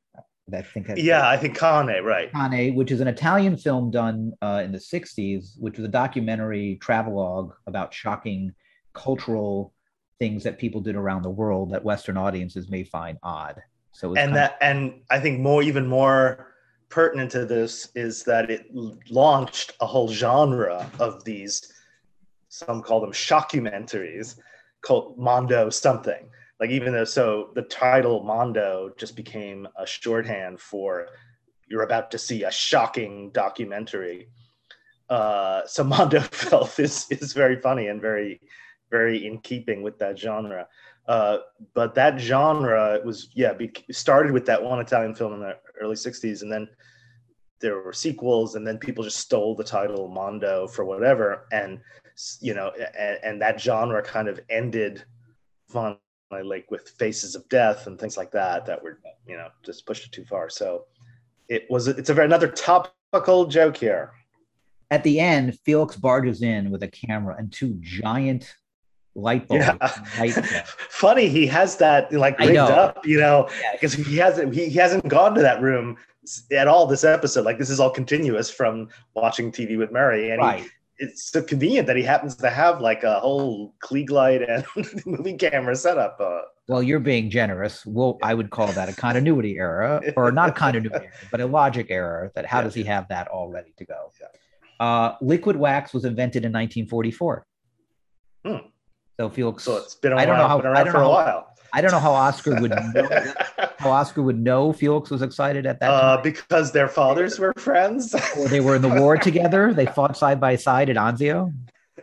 I 0.53 0.61
think 0.61 0.87
Yeah, 0.97 1.27
I 1.27 1.37
think 1.37 1.57
Cane, 1.57 2.03
right. 2.03 2.31
Cane, 2.31 2.75
which 2.75 2.91
is 2.91 3.01
an 3.01 3.07
Italian 3.07 3.55
film 3.57 3.89
done 3.89 4.33
uh, 4.41 4.61
in 4.63 4.71
the 4.71 4.77
60s, 4.77 5.57
which 5.59 5.77
was 5.77 5.85
a 5.85 5.89
documentary 5.89 6.77
travelogue 6.81 7.53
about 7.65 7.93
shocking 7.93 8.51
cultural 8.93 9.73
things 10.19 10.43
that 10.43 10.57
people 10.57 10.81
did 10.81 10.95
around 10.95 11.23
the 11.23 11.29
world 11.29 11.71
that 11.71 11.83
Western 11.83 12.17
audiences 12.17 12.69
may 12.69 12.83
find 12.83 13.17
odd. 13.23 13.61
So 13.95 14.13
and 14.15 14.35
that 14.35 14.57
and 14.59 14.99
i 15.09 15.21
think 15.21 15.39
more 15.39 15.63
even 15.63 15.87
more 15.87 16.53
pertinent 16.89 17.31
to 17.31 17.45
this 17.45 17.89
is 17.95 18.23
that 18.23 18.51
it 18.51 18.65
launched 19.09 19.71
a 19.79 19.85
whole 19.85 20.09
genre 20.09 20.89
of 20.99 21.23
these 21.23 21.71
some 22.49 22.81
call 22.81 22.99
them 22.99 23.13
shockumentaries 23.13 24.37
called 24.81 25.17
mondo 25.17 25.69
something 25.69 26.29
like 26.59 26.69
even 26.69 26.91
though 26.91 27.05
so 27.05 27.51
the 27.55 27.61
title 27.61 28.21
mondo 28.23 28.91
just 28.97 29.15
became 29.15 29.65
a 29.77 29.87
shorthand 29.87 30.59
for 30.59 31.07
you're 31.69 31.83
about 31.83 32.11
to 32.11 32.17
see 32.17 32.43
a 32.43 32.51
shocking 32.51 33.29
documentary 33.31 34.27
uh 35.09 35.61
so 35.65 35.83
mondo 35.95 36.19
filth 36.19 36.81
is 36.81 37.07
is 37.11 37.31
very 37.31 37.61
funny 37.61 37.87
and 37.87 38.01
very 38.01 38.41
very 38.95 39.17
in 39.27 39.35
keeping 39.39 39.79
with 39.83 39.97
that 39.99 40.17
genre 40.17 40.67
uh, 41.07 41.39
but 41.73 41.93
that 41.95 42.19
genre 42.19 42.99
was 43.03 43.29
yeah 43.33 43.53
started 43.91 44.31
with 44.31 44.45
that 44.45 44.61
one 44.61 44.79
Italian 44.79 45.13
film 45.13 45.33
in 45.33 45.39
the 45.39 45.55
early 45.79 45.95
'60s, 45.95 46.41
and 46.41 46.51
then 46.51 46.67
there 47.59 47.79
were 47.81 47.93
sequels, 47.93 48.55
and 48.55 48.65
then 48.65 48.77
people 48.77 49.03
just 49.03 49.17
stole 49.17 49.55
the 49.55 49.63
title 49.63 50.07
Mondo 50.07 50.67
for 50.67 50.83
whatever, 50.83 51.47
and 51.51 51.79
you 52.39 52.55
know, 52.55 52.71
and, 52.97 53.19
and 53.23 53.41
that 53.41 53.61
genre 53.61 54.01
kind 54.01 54.27
of 54.27 54.39
ended 54.49 55.03
finally, 55.67 55.99
like 56.31 56.65
with 56.71 56.89
Faces 56.89 57.35
of 57.35 57.47
Death 57.49 57.85
and 57.85 57.99
things 57.99 58.17
like 58.17 58.31
that, 58.31 58.65
that 58.65 58.81
were 58.81 58.99
you 59.27 59.37
know 59.37 59.49
just 59.63 59.85
pushed 59.85 60.05
it 60.05 60.11
too 60.11 60.25
far. 60.25 60.49
So 60.49 60.85
it 61.49 61.67
was 61.69 61.87
it's 61.87 62.09
a 62.09 62.15
very 62.15 62.25
another 62.25 62.47
topical 62.47 63.45
joke 63.45 63.77
here. 63.77 64.11
at 64.89 65.03
the 65.03 65.19
end, 65.19 65.59
Felix 65.65 65.95
barges 65.95 66.41
in 66.41 66.71
with 66.71 66.81
a 66.81 66.87
camera 66.87 67.35
and 67.37 67.53
two 67.53 67.77
giant 67.79 68.55
light 69.15 69.47
bulb. 69.47 69.61
Yeah. 69.61 69.77
light- 70.19 70.33
Funny, 70.89 71.27
he 71.29 71.47
has 71.47 71.77
that 71.77 72.11
like 72.13 72.37
rigged 72.39 72.57
up, 72.57 73.05
you 73.05 73.19
know, 73.19 73.49
Yeah. 73.61 73.71
because 73.73 73.93
he 73.93 74.17
hasn't 74.17 74.53
he, 74.53 74.65
he 74.69 74.77
hasn't 74.79 75.07
gone 75.07 75.33
to 75.35 75.41
that 75.41 75.61
room 75.61 75.97
at 76.51 76.67
all 76.67 76.85
this 76.87 77.03
episode. 77.03 77.45
Like 77.45 77.57
this 77.57 77.69
is 77.69 77.79
all 77.79 77.89
continuous 77.91 78.49
from 78.49 78.89
watching 79.15 79.51
TV 79.51 79.77
with 79.77 79.91
Murray, 79.91 80.31
and 80.31 80.41
he- 80.59 80.67
it's 80.97 81.29
so 81.29 81.43
convenient 81.43 81.87
that 81.87 81.97
he 81.97 82.03
happens 82.03 82.35
to 82.37 82.49
have 82.49 82.79
like 82.79 83.03
a 83.03 83.19
whole 83.19 83.73
Klieg 83.83 84.09
light 84.09 84.41
and 84.47 84.65
movie 85.05 85.33
camera 85.33 85.75
setup. 85.75 86.17
Uh, 86.21 86.39
Well, 86.69 86.81
you're 86.81 87.01
being 87.01 87.29
generous. 87.29 87.85
Well, 87.85 88.17
I 88.23 88.33
would 88.33 88.49
call 88.49 88.67
that 88.67 88.87
a 88.87 88.93
continuity 88.93 89.57
error, 89.57 90.01
or 90.15 90.31
not 90.31 90.49
a 90.49 90.51
continuity 90.65 90.95
error, 90.95 91.11
but 91.31 91.41
a 91.41 91.45
logic 91.47 91.87
error. 91.89 92.31
That 92.35 92.45
how 92.45 92.59
Yeah. 92.59 92.63
does 92.63 92.73
he 92.75 92.83
have 92.85 93.09
that 93.09 93.27
all 93.27 93.49
ready 93.49 93.73
to 93.77 93.85
go? 93.85 94.11
Yeah. 94.21 94.85
Uh, 94.85 95.15
liquid 95.21 95.57
wax 95.57 95.93
was 95.93 96.05
invented 96.05 96.45
in 96.45 96.51
1944. 96.53 97.45
Hmm. 98.45 98.55
So 99.19 99.29
Felix, 99.29 99.63
so 99.63 99.77
it's 99.77 99.95
been, 99.95 100.13
I 100.13 100.25
don't 100.25 100.37
know 100.37 100.47
how- 100.47 100.59
I 100.59 100.83
don't 100.83 100.91
for 100.91 100.97
a 100.97 101.01
know- 101.01 101.09
while. 101.09 101.47
I 101.73 101.81
don't 101.81 101.91
know 101.91 101.99
how 101.99 102.13
Oscar 102.13 102.59
would 102.61 102.71
know 102.71 103.09
how 103.79 103.91
Oscar 103.91 104.21
would 104.21 104.39
know 104.39 104.71
Felix 104.71 105.09
was 105.09 105.21
excited 105.21 105.65
at 105.65 105.81
that 105.81 105.89
Uh, 105.91 106.21
because 106.21 106.71
their 106.71 106.87
fathers 106.87 107.37
were 107.37 107.51
friends 107.57 108.15
or 108.37 108.47
they 108.47 108.61
were 108.61 108.77
in 108.77 108.81
the 108.81 108.87
war 109.01 109.17
together. 109.29 109.73
They 109.73 109.85
fought 109.85 110.15
side 110.15 110.39
by 110.39 110.55
side 110.55 110.89
at 110.89 110.95
Anzio. 110.95 111.53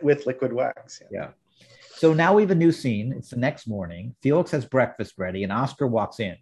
with 0.01 0.27
liquid 0.27 0.53
wax. 0.53 1.01
Yeah. 1.11 1.19
Yeah. 1.21 1.65
So 1.95 2.13
now 2.13 2.35
we 2.35 2.43
have 2.43 2.51
a 2.51 2.55
new 2.55 2.71
scene. 2.71 3.13
It's 3.17 3.29
the 3.31 3.37
next 3.37 3.65
morning. 3.67 4.15
Felix 4.21 4.51
has 4.51 4.63
breakfast 4.65 5.15
ready, 5.17 5.43
and 5.43 5.51
Oscar 5.51 5.87
walks 5.87 6.19
in. 6.19 6.35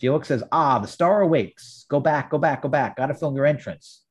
Felix 0.00 0.28
says, 0.28 0.42
Ah, 0.52 0.78
the 0.78 0.88
star 0.88 1.20
awakes. 1.20 1.84
Go 1.90 2.00
back, 2.00 2.30
go 2.30 2.38
back, 2.38 2.62
go 2.62 2.68
back. 2.70 2.96
Got 2.96 3.06
to 3.06 3.14
film 3.14 3.34
your 3.36 3.44
entrance. 3.46 4.02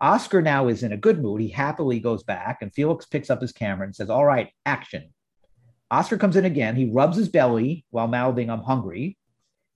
Oscar 0.00 0.40
now 0.40 0.68
is 0.68 0.82
in 0.82 0.92
a 0.92 0.96
good 0.96 1.20
mood. 1.20 1.40
He 1.42 1.48
happily 1.48 2.00
goes 2.00 2.22
back, 2.22 2.62
and 2.62 2.72
Felix 2.72 3.04
picks 3.04 3.28
up 3.28 3.42
his 3.42 3.52
camera 3.52 3.84
and 3.86 3.94
says, 3.94 4.08
All 4.08 4.24
right, 4.24 4.48
action. 4.64 5.10
Oscar 5.90 6.18
comes 6.18 6.36
in 6.36 6.44
again. 6.44 6.76
He 6.76 6.90
rubs 6.90 7.16
his 7.16 7.28
belly 7.28 7.84
while 7.90 8.06
mouthing, 8.06 8.50
I'm 8.50 8.62
hungry. 8.62 9.16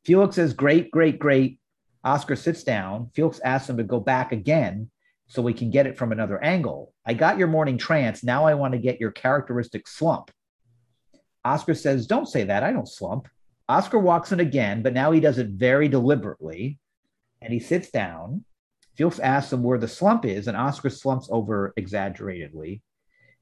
Felix 0.05 0.37
says, 0.37 0.53
Great, 0.53 0.91
great, 0.91 1.19
great. 1.19 1.59
Oscar 2.05 2.37
sits 2.37 2.63
down. 2.63 3.11
Felix 3.15 3.41
asks 3.45 3.69
him 3.69 3.79
to 3.79 3.85
go 3.85 3.99
back 3.99 4.33
again 4.33 4.91
so 5.27 5.43
we 5.43 5.55
can 5.55 5.71
get 5.71 5.87
it 5.87 5.97
from 5.97 6.13
another 6.13 6.43
angle. 6.43 6.93
I 7.07 7.15
got 7.15 7.39
your 7.39 7.49
morning 7.49 7.79
trance. 7.79 8.23
Now 8.23 8.45
I 8.45 8.55
want 8.55 8.73
to 8.73 8.79
get 8.79 9.01
your 9.01 9.11
characteristic 9.11 9.89
slump. 9.89 10.31
Oscar 11.45 11.75
says, 11.75 12.07
Don't 12.07 12.27
say 12.29 12.45
that. 12.45 12.63
I 12.63 12.73
don't 12.73 12.89
slump. 12.89 13.29
Oscar 13.69 13.99
walks 13.99 14.33
in 14.33 14.41
again, 14.41 14.83
but 14.83 14.93
now 14.93 15.11
he 15.11 15.21
does 15.21 15.39
it 15.39 15.49
very 15.49 15.89
deliberately 15.89 16.79
and 17.45 17.53
he 17.53 17.61
sits 17.61 17.91
down. 17.91 18.45
Felix 18.97 19.19
asks 19.19 19.53
him 19.53 19.63
where 19.63 19.79
the 19.79 19.89
slump 19.89 20.25
is, 20.25 20.49
and 20.49 20.57
Oscar 20.57 20.89
slumps 20.89 21.29
over 21.31 21.73
exaggeratedly. 21.77 22.83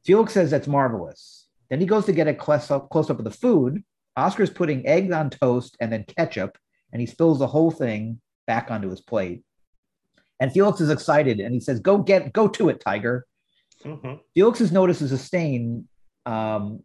Felix 0.05 0.33
says 0.33 0.51
that's 0.51 0.67
marvelous. 0.67 1.42
Then 1.73 1.81
he 1.81 1.87
goes 1.87 2.05
to 2.05 2.13
get 2.13 2.29
a 2.29 2.35
close 2.35 2.71
up, 2.71 2.91
close 2.91 3.09
up 3.09 3.19
of 3.19 3.25
the 3.25 3.31
food. 3.31 3.83
Oscar's 4.15 4.51
putting 4.51 4.87
eggs 4.87 5.11
on 5.11 5.31
toast 5.31 5.75
and 5.81 5.91
then 5.91 6.05
ketchup, 6.05 6.59
and 6.93 7.01
he 7.01 7.07
spills 7.07 7.39
the 7.39 7.47
whole 7.47 7.71
thing 7.71 8.21
back 8.47 8.71
onto 8.71 8.91
his 8.91 9.01
plate. 9.01 9.43
And 10.39 10.53
Felix 10.53 10.83
is 10.83 10.91
excited 10.91 11.41
and 11.41 11.55
he 11.55 11.61
says, 11.61 11.81
Go 11.81 11.97
get, 11.97 12.35
go 12.35 12.47
to 12.47 12.69
it, 12.69 12.79
Tiger. 12.79 13.25
Mhm. 13.85 14.21
Felix 14.35 14.59
has 14.59 14.71
notices 14.71 15.13
a 15.13 15.17
stain, 15.19 15.89
um, 16.27 16.85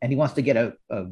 and 0.00 0.12
he 0.12 0.16
wants 0.16 0.34
to 0.34 0.42
get 0.42 0.56
a, 0.56 0.74
a 0.90 1.06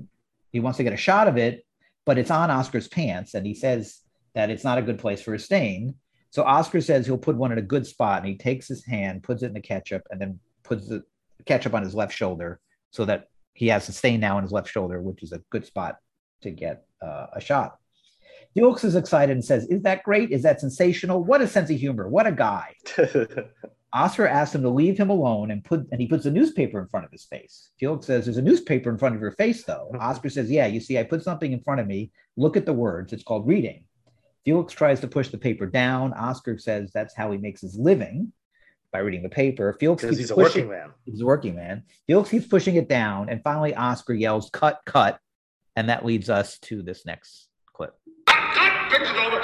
he 0.53 0.61
wants 0.61 0.77
to 0.77 0.85
get 0.85 0.93
a 0.93 0.97
shot 0.97 1.27
of 1.27 1.37
it, 1.37 1.67
but 2.07 2.19
it's 2.19 2.31
on 2.31 2.53
Oscar's 2.53 2.87
pants, 2.87 3.35
and 3.35 3.45
he 3.45 3.53
says 3.53 3.99
that 4.37 4.49
it's 4.49 4.63
not 4.63 4.79
a 4.79 4.83
good 4.83 5.01
place 5.01 5.21
for 5.21 5.35
a 5.35 5.41
stain. 5.41 5.97
So 6.31 6.45
Oscar 6.45 6.81
says 6.81 7.07
he'll 7.07 7.19
put 7.19 7.37
one 7.37 7.51
in 7.51 7.59
a 7.59 7.63
good 7.63 7.85
spot, 7.85 8.19
and 8.19 8.29
he 8.29 8.37
takes 8.37 8.69
his 8.69 8.85
hand, 8.85 9.25
puts 9.25 9.43
it 9.43 9.47
in 9.47 9.55
the 9.55 9.61
ketchup, 9.61 10.03
and 10.11 10.21
then 10.21 10.39
puts 10.63 10.87
the 10.87 11.03
ketchup 11.47 11.75
on 11.75 11.83
his 11.83 11.97
left 11.97 12.15
shoulder, 12.15 12.61
so 12.91 13.05
that 13.05 13.29
he 13.55 13.69
has 13.69 13.89
a 13.89 13.93
stain 13.93 14.21
now 14.21 14.37
on 14.37 14.43
his 14.43 14.53
left 14.53 14.71
shoulder, 14.71 15.01
which 15.01 15.23
is 15.23 15.33
a 15.33 15.43
good 15.51 15.67
spot 15.67 15.97
to 16.43 16.51
get 16.51 16.85
uh, 17.03 17.27
a 17.35 17.41
shot. 17.41 17.79
Felix 18.55 18.85
is 18.85 18.97
excited 18.97 19.33
and 19.33 19.45
says, 19.45 19.67
"Is 19.67 19.83
that 19.83 20.03
great? 20.03 20.31
Is 20.31 20.43
that 20.43 20.61
sensational? 20.61 21.23
What 21.23 21.43
a 21.43 21.47
sense 21.47 21.71
of 21.71 21.77
humor! 21.79 22.09
What 22.09 22.27
a 22.27 22.33
guy!" 22.33 22.75
Oscar 23.93 24.27
asks 24.27 24.55
him 24.55 24.63
to 24.63 24.69
leave 24.69 24.99
him 24.99 25.09
alone 25.09 25.51
and 25.51 25.65
put 25.65 25.87
and 25.91 26.01
he 26.01 26.07
puts 26.07 26.27
a 26.27 26.31
newspaper 26.31 26.81
in 26.81 26.89
front 26.89 27.07
of 27.07 27.13
his 27.13 27.25
face. 27.25 27.71
Felix 27.79 28.07
says, 28.07 28.27
There's 28.27 28.37
a 28.37 28.43
newspaper 28.43 28.91
in 28.91 28.99
front 28.99 29.15
of 29.15 29.21
your 29.21 29.33
face, 29.33 29.65
though. 29.65 29.91
Oscar 30.01 30.29
says, 30.29 30.51
Yeah, 30.51 30.67
you 30.67 30.81
see, 30.81 30.99
I 30.99 31.05
put 31.05 31.23
something 31.23 31.53
in 31.53 31.61
front 31.61 31.81
of 31.81 31.87
me. 31.87 32.13
Look 32.37 32.57
at 32.57 32.67
the 32.67 32.73
words. 32.73 33.13
It's 33.13 33.23
called 33.23 33.47
reading. 33.47 33.85
Felix 34.45 34.73
tries 34.73 35.01
to 35.01 35.09
push 35.09 35.29
the 35.29 35.39
paper 35.39 35.67
down. 35.67 36.13
Oscar 36.15 36.59
says 36.59 36.91
that's 36.93 37.17
how 37.17 37.33
he 37.33 37.39
makes 37.39 37.61
his 37.61 37.77
living 37.77 38.33
by 38.93 39.01
reading 39.01 39.23
the 39.23 39.29
paper. 39.29 39.77
Felix 39.79 40.03
keeps 40.03 40.17
he's 40.17 40.31
a 40.31 40.35
pushing, 40.35 40.69
working 40.69 40.81
man. 40.81 40.91
He's 41.05 41.21
a 41.21 41.25
working 41.27 41.55
man. 41.55 41.85
Felix 42.07 42.31
keeps 42.31 42.47
pushing 42.47 42.77
it 42.77 42.89
down, 42.89 43.29
and 43.29 43.43
finally 43.43 43.75
Oscar 43.75 44.15
yells, 44.15 44.51
Cut, 44.51 44.81
cut. 44.85 45.19
And 45.77 45.89
that 45.89 46.05
leads 46.05 46.29
us 46.29 46.59
to 46.61 46.83
this 46.83 47.07
next 47.07 47.49
clip. 47.73 47.95
Cut, 48.27 48.55
cut, 48.55 48.91
picture's 48.91 49.17
over. 49.17 49.41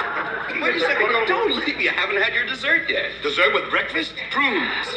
Wait 0.61 0.77
a 0.77 0.81
second. 0.81 1.09
Don't 1.29 1.57
leave 1.57 1.77
me. 1.77 1.89
I 1.89 1.93
haven't 1.93 2.21
had 2.21 2.35
your 2.35 2.47
dessert 2.47 2.89
yet. 2.89 3.11
Dessert 3.23 3.55
with 3.55 3.71
breakfast? 3.71 4.15
Prunes. 4.31 4.89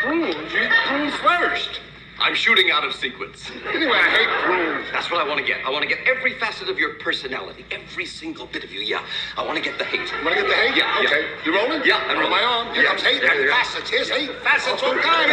Prunes? 0.00 0.52
You 0.52 0.62
eat 0.62 0.70
prunes 0.86 1.14
first. 1.16 1.80
I'm 2.20 2.34
shooting 2.34 2.70
out 2.70 2.84
of 2.84 2.92
sequence. 2.94 3.48
Anyway, 3.72 3.94
I 3.94 4.10
hate 4.10 4.28
prunes. 4.44 4.86
That's 4.92 5.10
what 5.10 5.24
I 5.24 5.28
want 5.28 5.38
to 5.38 5.46
get. 5.46 5.64
I 5.64 5.70
want 5.70 5.82
to 5.82 5.88
get 5.88 5.98
every 6.06 6.34
facet 6.34 6.68
of 6.68 6.76
your 6.78 6.94
personality, 6.94 7.64
every 7.70 8.06
single 8.06 8.46
bit 8.46 8.64
of 8.64 8.72
you. 8.72 8.80
Yeah, 8.80 9.04
I 9.36 9.44
want 9.46 9.56
to 9.56 9.62
get 9.62 9.78
the 9.78 9.84
hate. 9.84 10.10
You 10.10 10.24
want 10.24 10.34
to 10.36 10.42
get 10.42 10.48
the 10.48 10.54
hate? 10.54 10.76
Yeah, 10.76 11.00
yeah. 11.00 11.06
Okay. 11.06 11.28
You 11.46 11.54
rolling? 11.54 11.82
Yeah, 11.86 12.02
I'm 12.10 12.18
Roll 12.18 12.28
my 12.28 12.42
arm. 12.42 12.74
Here 12.74 12.82
Yeah, 12.82 12.90
comes 12.90 13.02
hate 13.02 13.22
you 13.22 13.28
are. 13.28 13.48
facets. 13.48 13.88
Here's 13.90 14.10
hate, 14.10 14.34
facets. 14.42 14.82
Oh, 14.84 14.94
God. 14.98 15.30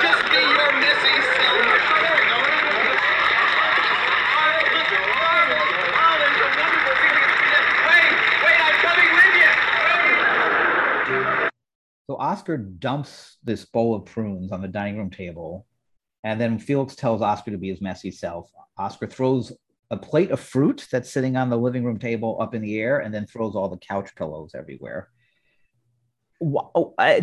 Just 0.00 0.22
be 0.30 0.38
your 0.38 0.72
messy 0.78 1.14
self. 1.42 1.66
So 12.08 12.16
Oscar 12.18 12.56
dumps 12.56 13.38
this 13.42 13.64
bowl 13.64 13.94
of 13.94 14.04
prunes 14.04 14.52
on 14.52 14.62
the 14.62 14.68
dining 14.68 14.98
room 14.98 15.10
table, 15.10 15.66
and 16.22 16.40
then 16.40 16.58
Felix 16.58 16.94
tells 16.94 17.20
Oscar 17.20 17.50
to 17.50 17.58
be 17.58 17.68
his 17.68 17.80
messy 17.80 18.12
self. 18.12 18.48
Oscar 18.78 19.08
throws 19.08 19.52
a 19.90 19.96
plate 19.96 20.30
of 20.30 20.38
fruit 20.38 20.86
that's 20.90 21.10
sitting 21.10 21.36
on 21.36 21.50
the 21.50 21.58
living 21.58 21.84
room 21.84 21.98
table 21.98 22.38
up 22.40 22.54
in 22.54 22.62
the 22.62 22.78
air, 22.78 23.00
and 23.00 23.12
then 23.12 23.26
throws 23.26 23.56
all 23.56 23.68
the 23.68 23.76
couch 23.78 24.14
pillows 24.14 24.52
everywhere. 24.54 25.08
Oh, 26.42 26.92
I, 26.98 27.16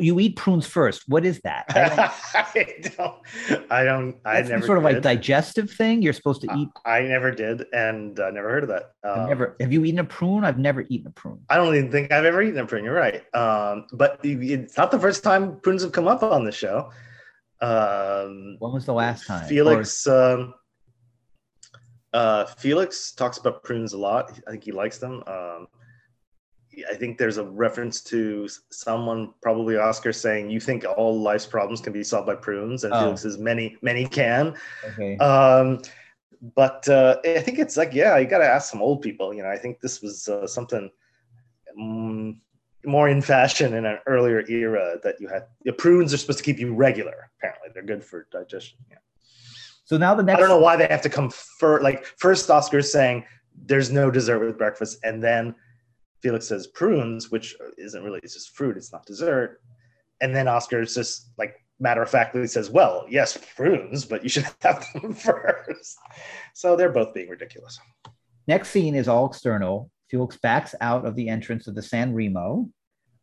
you 0.00 0.18
eat 0.20 0.36
prunes 0.36 0.66
first. 0.66 1.04
What 1.06 1.26
is 1.26 1.38
that? 1.44 1.66
I 1.74 1.88
don't, 1.90 2.10
I 2.34 2.80
don't. 2.96 3.70
I 3.70 3.84
don't. 3.84 4.16
I 4.24 4.40
never 4.40 4.64
sort 4.64 4.78
of 4.78 4.84
like 4.84 5.02
digestive 5.02 5.70
thing. 5.70 6.00
You're 6.00 6.14
supposed 6.14 6.40
to 6.42 6.48
eat. 6.56 6.68
I 6.86 7.02
never 7.02 7.30
did, 7.30 7.66
and 7.74 8.18
uh, 8.18 8.30
never 8.30 8.48
heard 8.48 8.62
of 8.62 8.70
that. 8.70 8.92
Um, 9.02 9.28
never. 9.28 9.56
Have 9.60 9.70
you 9.70 9.84
eaten 9.84 9.98
a 9.98 10.04
prune? 10.04 10.44
I've 10.44 10.58
never 10.58 10.86
eaten 10.88 11.06
a 11.08 11.10
prune. 11.10 11.40
I 11.50 11.56
don't 11.56 11.74
even 11.74 11.92
think 11.92 12.10
I've 12.10 12.24
ever 12.24 12.40
eaten 12.40 12.58
a 12.58 12.66
prune. 12.66 12.84
You're 12.84 12.94
right. 12.94 13.22
Um, 13.34 13.86
but 13.92 14.18
it's 14.22 14.78
not 14.78 14.90
the 14.90 14.98
first 14.98 15.22
time 15.22 15.60
prunes 15.60 15.82
have 15.82 15.92
come 15.92 16.08
up 16.08 16.22
on 16.22 16.44
the 16.44 16.52
show. 16.52 16.90
Um, 17.60 18.56
When 18.60 18.72
was 18.72 18.86
the 18.86 18.94
last 18.94 19.26
time? 19.26 19.44
Or- 19.44 19.48
Felix. 19.48 20.06
Um, 20.06 20.54
uh, 22.14 22.46
Felix 22.46 23.12
talks 23.12 23.38
about 23.38 23.62
prunes 23.62 23.92
a 23.92 23.98
lot. 23.98 24.32
I 24.46 24.52
think 24.52 24.64
he 24.64 24.72
likes 24.72 24.98
them. 24.98 25.22
I 26.90 26.94
think 26.94 27.18
there's 27.18 27.38
a 27.38 27.44
reference 27.44 28.00
to 28.04 28.48
someone, 28.70 29.32
probably 29.42 29.76
Oscar, 29.76 30.12
saying, 30.12 30.50
"You 30.50 30.60
think 30.60 30.84
all 30.96 31.20
life's 31.20 31.46
problems 31.46 31.80
can 31.80 31.92
be 31.92 32.02
solved 32.04 32.26
by 32.26 32.34
prunes?" 32.34 32.84
And 32.84 32.92
Oh. 32.94 33.00
Felix 33.00 33.22
says, 33.22 33.38
"Many, 33.38 33.76
many 33.82 34.06
can." 34.06 34.54
okay. 34.92 35.16
Um, 35.18 35.80
but 36.54 36.86
uh, 36.88 37.16
I 37.24 37.40
think 37.40 37.58
it's 37.58 37.76
like, 37.76 37.94
yeah, 37.94 38.18
you 38.18 38.26
got 38.26 38.38
to 38.38 38.46
ask 38.46 38.70
some 38.70 38.82
old 38.82 39.00
people. 39.00 39.32
You 39.32 39.42
know, 39.42 39.48
I 39.48 39.56
think 39.56 39.80
this 39.80 40.02
was 40.02 40.28
uh, 40.28 40.46
something 40.46 40.90
mm, 41.78 42.36
more 42.84 43.08
in 43.08 43.22
fashion 43.22 43.74
in 43.74 43.86
an 43.86 43.98
earlier 44.06 44.44
era 44.48 44.98
that 45.02 45.20
you 45.20 45.28
had. 45.28 45.46
The 45.64 45.72
prunes 45.72 46.12
are 46.12 46.18
supposed 46.18 46.38
to 46.38 46.44
keep 46.44 46.58
you 46.58 46.74
regular. 46.74 47.30
Apparently, 47.38 47.70
they're 47.72 47.82
good 47.82 48.04
for 48.04 48.26
digestion. 48.30 48.78
Yeah. 48.90 48.98
so 49.84 49.96
now 49.96 50.14
the 50.14 50.22
next. 50.22 50.36
I 50.36 50.40
don't 50.40 50.48
know 50.50 50.58
why 50.58 50.76
they 50.76 50.86
have 50.86 51.02
to 51.02 51.08
come 51.08 51.30
first. 51.30 51.82
Like 51.82 52.04
first, 52.18 52.50
Oscar's 52.50 52.92
saying 52.92 53.24
there's 53.66 53.90
no 53.90 54.10
dessert 54.10 54.40
with 54.40 54.58
breakfast, 54.58 54.98
and 55.04 55.22
then 55.22 55.54
Felix 56.24 56.48
says 56.48 56.66
prunes, 56.68 57.30
which 57.30 57.54
isn't 57.76 58.02
really 58.02 58.18
it's 58.22 58.32
just 58.32 58.56
fruit. 58.56 58.78
It's 58.78 58.90
not 58.92 59.04
dessert. 59.04 59.60
And 60.22 60.34
then 60.34 60.48
Oscar's 60.48 60.94
just 60.94 61.30
like 61.36 61.54
matter 61.78 62.00
of 62.02 62.08
factly 62.08 62.46
says, 62.46 62.70
"Well, 62.70 63.04
yes, 63.10 63.38
prunes, 63.56 64.06
but 64.06 64.22
you 64.22 64.30
should 64.30 64.46
have 64.62 64.84
them 64.94 65.12
first. 65.12 65.98
So 66.54 66.76
they're 66.76 66.90
both 66.90 67.12
being 67.12 67.28
ridiculous. 67.28 67.78
Next 68.48 68.70
scene 68.70 68.94
is 68.94 69.06
all 69.06 69.26
external. 69.26 69.90
Felix 70.10 70.38
backs 70.38 70.74
out 70.80 71.04
of 71.04 71.14
the 71.14 71.28
entrance 71.28 71.66
of 71.66 71.74
the 71.74 71.82
San 71.82 72.14
Remo 72.14 72.70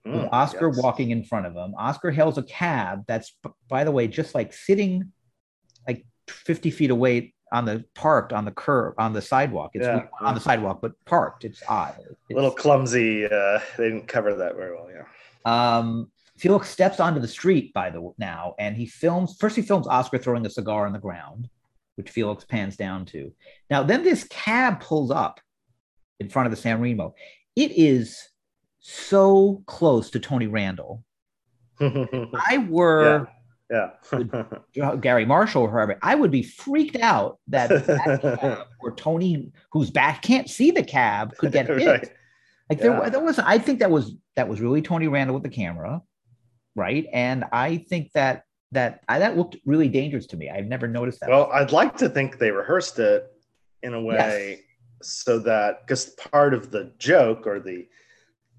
with 0.06 0.14
Mm, 0.14 0.30
Oscar 0.32 0.68
yes. 0.70 0.78
walking 0.82 1.10
in 1.12 1.24
front 1.24 1.46
of 1.48 1.54
him. 1.56 1.74
Oscar 1.78 2.12
hails 2.12 2.38
a 2.38 2.44
cab 2.44 3.04
that's, 3.08 3.36
by 3.68 3.84
the 3.84 3.92
way, 3.92 4.08
just 4.08 4.34
like 4.36 4.52
sitting 4.54 5.12
like 5.88 6.06
50 6.28 6.70
feet 6.72 6.90
away 6.92 7.34
on 7.52 7.66
the 7.66 7.84
parked 7.96 8.32
on 8.34 8.46
the 8.46 8.52
curb 8.52 8.94
on 8.98 9.14
the 9.14 9.22
sidewalk. 9.22 9.72
It's 9.74 9.86
Yeah. 9.86 10.08
on 10.22 10.34
the 10.36 10.40
sidewalk, 10.40 10.80
but 10.82 10.94
parked. 11.06 11.44
It's 11.46 11.62
odd. 11.68 11.96
A 12.32 12.34
little 12.34 12.52
clumsy. 12.52 13.26
Uh, 13.26 13.60
they 13.78 13.86
didn't 13.90 14.08
cover 14.08 14.34
that 14.36 14.56
very 14.56 14.76
well. 14.76 14.90
Yeah. 14.90 15.78
Um, 15.78 16.12
Felix 16.38 16.70
steps 16.70 17.00
onto 17.00 17.20
the 17.20 17.28
street 17.28 17.74
by 17.74 17.90
the 17.90 18.12
now, 18.18 18.56
and 18.58 18.76
he 18.76 18.86
films. 18.86 19.36
First, 19.40 19.56
he 19.56 19.62
films 19.62 19.86
Oscar 19.88 20.18
throwing 20.18 20.46
a 20.46 20.50
cigar 20.50 20.86
on 20.88 20.94
the 20.94 21.00
ground, 21.00 21.50
which 21.96 22.10
Felix 22.10 22.44
pans 22.46 22.76
down 22.78 23.06
to. 23.08 23.32
Now, 23.70 23.84
then 23.84 24.04
this 24.04 24.24
cab 24.26 24.80
pulls 24.80 25.12
up 25.12 25.40
in 26.20 26.30
front 26.30 26.46
of 26.48 26.52
the 26.52 26.58
San 26.58 26.80
Remo. 26.82 27.14
It 27.56 27.72
is 27.74 28.30
so 28.80 29.62
close 29.68 30.10
to 30.12 30.20
Tony 30.20 30.48
Randall. 30.48 31.04
I 31.82 32.66
were 32.70 33.26
yeah. 33.26 33.34
Garry 35.02 35.26
Marshall 35.26 35.64
or 35.64 35.70
whoever, 35.72 35.98
I 36.02 36.16
would 36.16 36.32
be 36.32 36.44
freaked 36.44 36.98
out 36.98 37.40
that, 37.48 37.70
that 37.70 38.68
or 38.80 38.92
Tony, 38.96 39.52
who's 39.72 39.90
back, 39.90 40.22
can't 40.22 40.50
see 40.50 40.72
the 40.72 40.84
cab, 40.84 41.36
could 41.38 41.52
get 41.52 41.68
hit. 41.80 41.88
right. 41.88 42.10
Like 42.70 42.80
Yeah. 42.80 43.00
there, 43.00 43.10
there 43.12 43.20
was, 43.24 43.40
I 43.40 43.58
think 43.58 43.80
that 43.80 43.92
was 43.92 44.16
that 44.36 44.48
was 44.48 44.62
really 44.62 44.82
Tony 44.82 45.08
Randall 45.08 45.34
with 45.34 45.44
the 45.44 45.50
camera, 45.50 46.02
right? 46.76 47.06
And 47.12 47.46
I 47.52 47.86
think 47.90 48.12
that 48.14 48.44
that 48.72 49.02
I, 49.10 49.20
that 49.20 49.38
looked 49.38 49.58
really 49.66 49.90
dangerous 49.90 50.26
to 50.28 50.38
me. 50.38 50.50
I've 50.50 50.68
never 50.68 50.88
noticed 50.88 51.20
that. 51.20 51.30
Well, 51.30 51.50
I'd 51.52 51.72
like 51.74 51.98
to 51.98 52.10
think 52.10 52.38
they 52.40 52.52
rehearsed 52.52 53.00
it 53.00 53.28
in 53.84 53.94
a 53.94 54.02
way 54.02 54.62
so 55.02 55.40
that 55.40 55.82
because 55.86 56.06
part 56.32 56.54
of 56.54 56.72
the 56.72 56.92
joke 56.98 57.48
or 57.48 57.60
the 57.60 57.88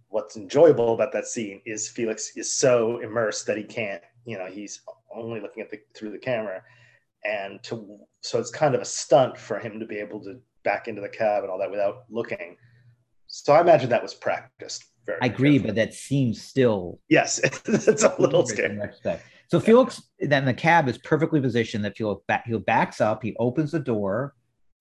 what's 0.08 0.36
enjoyable 0.36 0.92
about 0.94 1.12
that 1.12 1.26
scene 1.26 1.62
is 1.64 1.88
Felix 1.88 2.36
is 2.36 2.52
so 2.52 2.98
immersed 2.98 3.46
that 3.46 3.56
he 3.56 3.64
can't, 3.64 4.02
you 4.26 4.36
know, 4.36 4.46
he's 4.46 4.82
only 5.14 5.40
looking 5.40 5.62
at 5.62 5.70
the 5.70 5.80
through 5.94 6.10
the 6.10 6.18
camera, 6.18 6.62
and 7.24 7.62
to 7.64 7.98
so 8.20 8.38
it's 8.38 8.50
kind 8.50 8.74
of 8.74 8.80
a 8.80 8.84
stunt 8.84 9.38
for 9.38 9.58
him 9.58 9.80
to 9.80 9.86
be 9.86 9.96
able 9.96 10.20
to 10.24 10.40
back 10.64 10.88
into 10.88 11.00
the 11.00 11.08
cab 11.08 11.42
and 11.42 11.50
all 11.50 11.58
that 11.58 11.70
without 11.70 12.04
looking. 12.10 12.56
So 13.26 13.52
I 13.52 13.60
imagine 13.60 13.90
that 13.90 14.02
was 14.02 14.14
practiced. 14.14 14.84
Very 15.06 15.18
I 15.22 15.26
agree, 15.26 15.52
carefully. 15.52 15.68
but 15.68 15.76
that 15.76 15.94
seems 15.94 16.42
still 16.42 17.00
yes, 17.08 17.38
it's 17.66 18.02
a 18.02 18.14
little 18.18 18.46
scary. 18.46 18.78
So 19.48 19.60
Felix, 19.60 20.02
then 20.18 20.46
the 20.46 20.54
cab 20.54 20.88
is 20.88 20.96
perfectly 20.98 21.40
positioned. 21.40 21.84
That 21.84 21.96
Felix 21.96 22.22
back, 22.26 22.46
he 22.46 22.56
backs 22.58 23.00
up. 23.00 23.22
He 23.22 23.36
opens 23.38 23.72
the 23.72 23.80
door, 23.80 24.34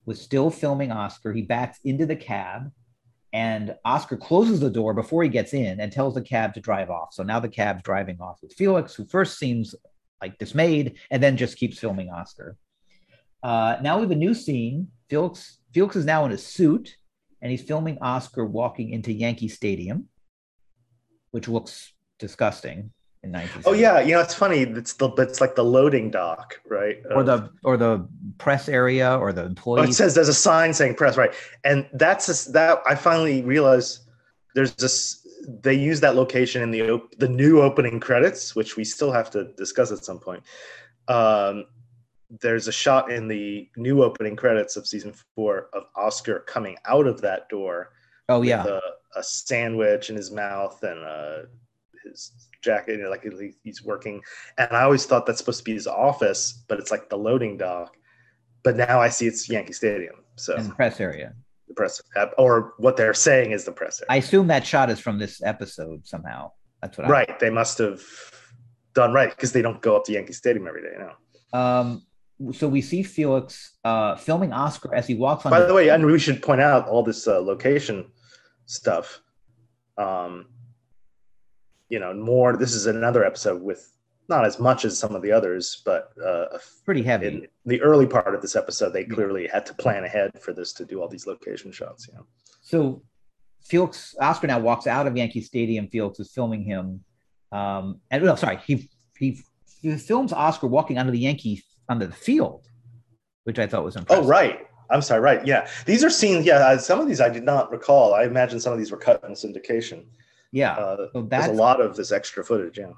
was 0.06 0.22
still 0.22 0.50
filming 0.50 0.92
Oscar. 0.92 1.34
He 1.34 1.42
backs 1.42 1.80
into 1.84 2.06
the 2.06 2.16
cab, 2.16 2.72
and 3.34 3.76
Oscar 3.86 4.18
closes 4.18 4.60
the 4.60 4.70
door 4.70 4.94
before 4.94 5.24
he 5.24 5.30
gets 5.30 5.54
in 5.54 5.80
and 5.80 5.92
tells 5.92 6.14
the 6.14 6.22
cab 6.22 6.54
to 6.54 6.62
drive 6.62 6.90
off. 6.90 7.14
So 7.14 7.24
now 7.24 7.40
the 7.40 7.50
cab's 7.50 7.84
driving 7.84 8.18
off 8.22 8.40
with 8.42 8.54
Felix, 8.54 8.94
who 8.96 9.06
first 9.06 9.40
seems 9.40 9.74
like 10.22 10.38
dismayed 10.38 10.96
and 11.10 11.22
then 11.22 11.38
just 11.38 11.58
keeps 11.58 11.80
filming 11.80 12.10
Oscar. 12.10 12.56
Uh, 13.44 13.78
now 13.82 13.98
we 13.98 14.04
have 14.04 14.12
a 14.12 14.16
new 14.16 14.34
scene. 14.34 14.88
Felix 15.10 15.60
Felix 15.74 15.96
is 15.96 16.06
now 16.06 16.26
in 16.26 16.32
a 16.32 16.38
suit 16.38 16.96
and 17.42 17.52
he's 17.52 17.62
filming 17.62 17.98
Oscar 18.02 18.46
walking 18.46 18.92
into 18.92 19.12
Yankee 19.12 19.48
Stadium, 19.48 20.08
which 21.32 21.48
looks 21.48 21.94
disgusting 22.20 22.92
in 23.24 23.32
19. 23.32 23.64
Oh 23.66 23.74
yeah, 23.74 24.00
you 24.00 24.14
know 24.14 24.22
it's 24.22 24.34
funny. 24.34 24.62
It's 24.62 24.94
the 24.94 25.10
it's 25.18 25.42
like 25.42 25.56
the 25.56 25.64
loading 25.64 26.12
dock, 26.12 26.60
right? 26.68 26.98
or 27.14 27.24
the 27.24 27.50
or 27.64 27.78
the 27.78 28.08
press 28.38 28.70
area 28.70 29.16
or 29.18 29.34
the 29.34 29.56
Oh, 29.66 29.76
it 29.82 29.94
says 29.94 30.16
there's 30.16 30.30
a 30.30 30.34
sign 30.34 30.74
saying 30.74 30.96
press 30.96 31.18
right, 31.18 31.34
and 31.64 31.88
that's 31.94 32.28
just, 32.28 32.54
that 32.54 32.80
I 32.88 32.96
finally 32.96 33.42
realized 33.42 34.08
there's 34.56 34.74
this. 34.76 35.21
They 35.48 35.74
use 35.74 36.00
that 36.02 36.16
location 36.16 36.62
in 36.62 36.72
the 36.72 36.90
op- 36.90 37.18
the 37.18 37.28
new 37.28 37.62
opening 37.62 38.00
credits, 38.00 38.56
which 38.56 38.78
we 38.78 38.84
still 38.84 39.12
have 39.12 39.30
to 39.32 39.46
discuss 39.54 39.92
at 39.92 40.06
some 40.06 40.20
point. 40.20 40.44
Um, 41.08 41.66
there's 42.40 42.68
a 42.68 42.72
shot 42.72 43.12
in 43.12 43.28
the 43.28 43.70
new 43.76 44.04
opening 44.04 44.36
credits 44.36 44.78
of 44.78 44.88
season 44.88 45.14
four 45.36 45.70
of 45.74 45.84
Oscar 45.96 46.40
coming 46.42 46.78
out 46.86 47.08
of 47.08 47.22
that 47.22 47.50
door 47.50 47.92
oh 48.30 48.42
yeah, 48.42 48.66
a, 48.66 48.80
a 49.16 49.24
sandwich 49.24 50.10
in 50.10 50.16
his 50.16 50.32
mouth 50.32 50.82
and 50.84 51.04
uh, 51.04 51.38
his 52.04 52.32
jacket, 52.62 52.98
you 52.98 53.04
know, 53.04 53.10
like 53.10 53.26
he's 53.64 53.84
working. 53.84 54.22
And 54.58 54.72
I 54.72 54.84
always 54.84 55.06
thought 55.06 55.26
that's 55.26 55.40
supposed 55.40 55.60
to 55.60 55.64
be 55.64 55.74
his 55.74 55.88
office, 55.88 56.64
but 56.68 56.80
it's 56.80 56.92
like 56.92 57.10
the 57.10 57.18
loading 57.18 57.58
dock. 57.58 57.96
But 58.64 58.76
now 58.78 59.02
I 59.02 59.10
see 59.10 59.28
it's 59.28 59.50
Yankee 59.50 59.74
Stadium. 59.74 60.24
So 60.36 60.56
the 60.56 60.70
press 60.70 61.00
area. 61.00 61.34
The 61.72 61.76
press, 61.76 62.02
or 62.38 62.74
what 62.78 62.98
they're 62.98 63.14
saying 63.14 63.52
is 63.52 63.66
the 63.66 63.72
press. 63.72 64.02
I 64.10 64.18
assume 64.18 64.48
that 64.48 64.66
shot 64.66 64.90
is 64.90 65.00
from 65.00 65.18
this 65.18 65.42
episode 65.44 66.06
somehow. 66.06 66.52
That's 66.82 66.98
what 66.98 67.08
I 67.08 67.10
right. 67.10 67.40
They 67.40 67.50
must 67.50 67.78
have 67.78 68.02
done 68.94 69.14
right 69.14 69.30
because 69.30 69.52
they 69.52 69.62
don't 69.62 69.82
go 69.82 69.96
up 69.96 70.06
to 70.06 70.12
Yankee 70.12 70.34
Stadium 70.34 70.68
every 70.68 70.82
day. 70.82 70.90
You 70.94 71.00
know. 71.00 71.60
Um, 71.60 72.04
so 72.54 72.68
we 72.68 72.82
see 72.82 73.04
Felix 73.04 73.78
uh, 73.84 74.16
filming 74.16 74.52
Oscar 74.52 74.94
as 74.96 75.08
he 75.08 75.16
walks 75.16 75.46
on. 75.46 75.52
By 75.52 75.62
the 75.62 75.74
way, 75.74 75.90
and 75.90 76.06
we 76.06 76.20
should 76.20 76.42
point 76.42 76.62
out 76.62 76.88
all 76.88 77.04
this 77.04 77.28
uh, 77.28 77.40
location 77.40 78.12
stuff. 78.66 79.22
Um, 79.98 80.48
you 81.90 82.00
know, 82.00 82.14
more. 82.14 82.58
This 82.58 82.74
is 82.74 82.88
another 82.88 83.24
episode 83.24 83.62
with 83.62 83.88
not 84.30 84.46
as 84.46 84.60
much 84.60 84.86
as 84.86 84.98
some 84.98 85.16
of 85.16 85.22
the 85.22 85.32
others, 85.32 85.82
but 85.86 86.12
uh, 86.24 86.58
pretty 86.86 87.04
heavy. 87.04 87.28
in 87.28 87.48
the 87.66 87.82
early 87.82 88.08
part 88.08 88.34
of 88.34 88.42
this 88.42 88.56
episode, 88.56 88.92
they 88.92 89.04
clearly 89.04 89.48
had 89.48 89.66
to 89.66 89.74
plan 89.74 90.04
ahead 90.04 90.32
for 90.42 90.54
this 90.54 90.74
to 90.74 90.86
do 90.86 91.02
all 91.02 91.08
these 91.08 91.28
location 91.28 91.72
shots. 91.72 92.08
You 92.08 92.16
know. 92.16 92.26
So 92.62 93.04
Felix 93.64 94.16
Oscar 94.20 94.48
now 94.48 94.60
walks 94.60 94.88
out 94.88 95.08
of 95.08 95.18
Yankee 95.18 95.42
Stadium. 95.42 95.88
Felix 95.88 96.20
is 96.20 96.32
filming 96.32 96.64
him, 96.64 97.04
um, 97.52 98.00
and 98.10 98.24
no, 98.24 98.36
sorry, 98.36 98.60
he 98.66 98.90
he 99.18 99.42
he 99.82 99.98
films 99.98 100.32
Oscar 100.32 100.68
walking 100.68 100.98
onto 100.98 101.12
the 101.12 101.20
Yankee 101.20 101.64
onto 101.90 102.06
the 102.06 102.14
field, 102.14 102.68
which 103.44 103.60
I 103.60 103.68
thought 103.68 103.84
was 103.84 103.96
impressive. 103.96 104.26
Oh, 104.26 104.28
right. 104.28 104.68
I'm 104.90 105.02
sorry. 105.02 105.22
Right. 105.22 105.46
Yeah. 105.46 105.70
These 105.86 106.04
are 106.04 106.10
scenes. 106.10 106.46
Yeah. 106.46 106.76
Some 106.78 107.00
of 107.00 107.08
these 107.08 107.22
I 107.22 107.30
did 107.30 107.44
not 107.44 107.72
recall. 107.72 108.14
I 108.14 108.24
imagine 108.24 108.60
some 108.60 108.74
of 108.74 108.80
these 108.80 108.92
were 108.92 108.98
cut 108.98 109.24
in 109.24 109.32
syndication. 109.32 110.06
Yeah. 110.52 110.74
Uh, 110.74 111.08
so 111.14 111.22
there's 111.24 111.48
a 111.48 111.54
lot 111.54 111.80
of 111.80 111.96
this 111.96 112.12
extra 112.12 112.44
footage. 112.44 112.78
Yeah. 112.78 112.92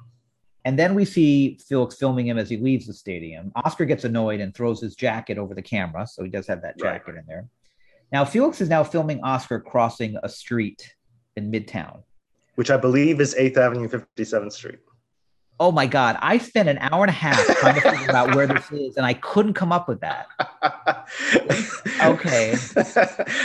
And 0.65 0.79
then 0.79 0.95
we 0.95 1.03
see 1.05 1.57
Felix 1.67 1.95
filming 1.95 2.27
him 2.27 2.37
as 2.37 2.49
he 2.49 2.57
leaves 2.57 2.87
the 2.87 2.93
stadium. 2.93 3.51
Oscar 3.55 3.85
gets 3.85 4.05
annoyed 4.05 4.39
and 4.39 4.55
throws 4.55 4.79
his 4.81 4.95
jacket 4.95 5.37
over 5.37 5.53
the 5.53 5.61
camera. 5.61 6.07
So 6.07 6.23
he 6.23 6.29
does 6.29 6.47
have 6.47 6.61
that 6.61 6.75
Right. 6.79 6.93
jacket 7.05 7.15
in 7.17 7.23
there. 7.27 7.45
Now, 8.11 8.23
Felix 8.23 8.61
is 8.61 8.69
now 8.69 8.83
filming 8.83 9.19
Oscar 9.23 9.59
crossing 9.59 10.15
a 10.23 10.29
street 10.29 10.95
in 11.35 11.51
Midtown. 11.51 12.03
Which 12.55 12.69
I 12.71 12.77
believe 12.77 13.19
is 13.19 13.35
8th 13.35 13.57
Avenue, 13.57 13.87
57th 13.89 14.53
Street. 14.53 14.79
Oh 15.59 15.71
my 15.71 15.85
God. 15.85 16.17
I 16.21 16.37
spent 16.37 16.69
an 16.69 16.77
hour 16.79 17.03
and 17.03 17.09
a 17.09 17.13
half 17.13 17.43
trying 17.57 17.75
to 17.75 17.81
figure 17.97 18.15
out 18.15 18.35
where 18.35 18.47
this 18.47 18.71
is, 18.71 18.97
and 18.97 19.05
I 19.05 19.13
couldn't 19.15 19.53
come 19.53 19.71
up 19.71 19.87
with 19.87 20.01
that. 20.01 20.27
Okay. 22.03 22.55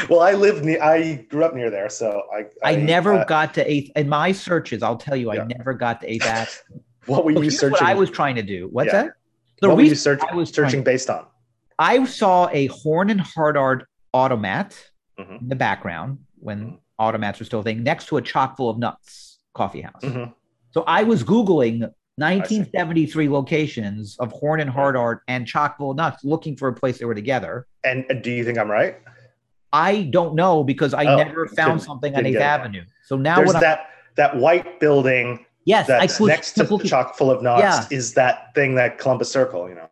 well, 0.08 0.20
I 0.20 0.32
live 0.32 0.64
near, 0.64 0.82
I 0.82 1.26
grew 1.28 1.44
up 1.44 1.54
near 1.54 1.70
there. 1.70 1.88
So 1.88 2.22
I, 2.34 2.46
I, 2.64 2.76
never 2.76 3.14
uh, 3.14 3.24
got 3.24 3.54
to 3.54 3.70
eighth. 3.70 3.92
In 3.94 4.08
my 4.08 4.32
searches, 4.32 4.82
I'll 4.82 4.96
tell 4.96 5.16
you, 5.16 5.32
Yeah. 5.32 5.42
I 5.42 5.46
never 5.46 5.74
got 5.74 6.00
to 6.00 6.10
eighth 6.12 6.26
Avenue. 6.26 6.80
What 7.08 7.24
were 7.24 7.32
So 7.34 7.42
you 7.42 7.50
searching? 7.50 7.72
what 7.72 7.82
I 7.82 7.94
was 7.94 8.10
trying 8.10 8.36
to 8.36 8.42
do. 8.42 8.68
What's 8.70 8.92
Yeah. 8.92 9.02
that? 9.04 9.12
The 9.60 9.68
what 9.68 9.76
were 9.76 9.82
you 9.82 9.94
search, 9.94 10.20
I 10.30 10.34
was 10.34 10.50
searching 10.50 10.70
trying- 10.82 10.84
based 10.84 11.10
on? 11.10 11.26
I 11.78 12.04
saw 12.04 12.48
a 12.52 12.66
Horn 12.66 13.10
and 13.10 13.20
Hardart 13.20 13.82
automat 14.12 14.76
Mhm. 15.18 15.42
in 15.42 15.48
the 15.48 15.56
background 15.56 16.18
when 16.38 16.58
Mhm. 16.72 16.78
automats 17.00 17.38
were 17.38 17.44
still 17.44 17.60
a 17.60 17.62
thing, 17.62 17.82
next 17.82 18.06
to 18.08 18.16
a 18.16 18.22
chock 18.22 18.56
full 18.56 18.70
of 18.70 18.78
nuts 18.78 19.38
coffee 19.54 19.80
house. 19.82 20.02
Mhm. 20.02 20.32
So 20.70 20.84
I 20.86 21.02
was 21.02 21.24
Googling 21.24 21.90
1973 22.18 23.28
locations 23.28 24.16
of 24.18 24.32
Horn 24.32 24.60
and 24.60 24.70
Hardart 24.70 25.20
and 25.28 25.46
chock 25.46 25.76
full 25.78 25.92
of 25.92 25.96
nuts, 25.96 26.24
looking 26.24 26.56
for 26.56 26.68
a 26.68 26.72
place 26.74 26.98
they 26.98 27.04
were 27.04 27.14
together. 27.14 27.66
And 27.84 28.04
uh, 28.10 28.14
do 28.14 28.30
you 28.30 28.44
think 28.44 28.58
I'm 28.58 28.70
right? 28.70 28.96
I 29.72 30.02
don't 30.10 30.34
know 30.34 30.64
because 30.64 30.94
I 30.94 31.04
Oh, 31.04 31.16
never 31.16 31.46
found 31.46 31.82
something 31.82 32.14
on 32.16 32.24
8th. 32.26 32.40
Avenue. 32.40 32.84
So 33.04 33.16
now 33.16 33.36
There's 33.36 33.54
I, 33.54 33.60
that 33.60 33.80
that 34.16 34.36
white 34.36 34.80
building 34.80 35.44
yes, 35.68 35.88
I 35.90 36.00
that's 36.00 36.18
could 36.18 36.26
next 36.28 36.52
to 36.54 36.64
the 36.64 36.78
chock 36.78 37.14
full 37.16 37.30
of 37.30 37.42
nuts 37.42 37.62
Yeah. 37.62 37.96
is 37.96 38.14
that 38.14 38.54
thing 38.54 38.74
that 38.76 38.98
Columbus 38.98 39.30
Circle, 39.30 39.68
you 39.68 39.74
know. 39.76 39.88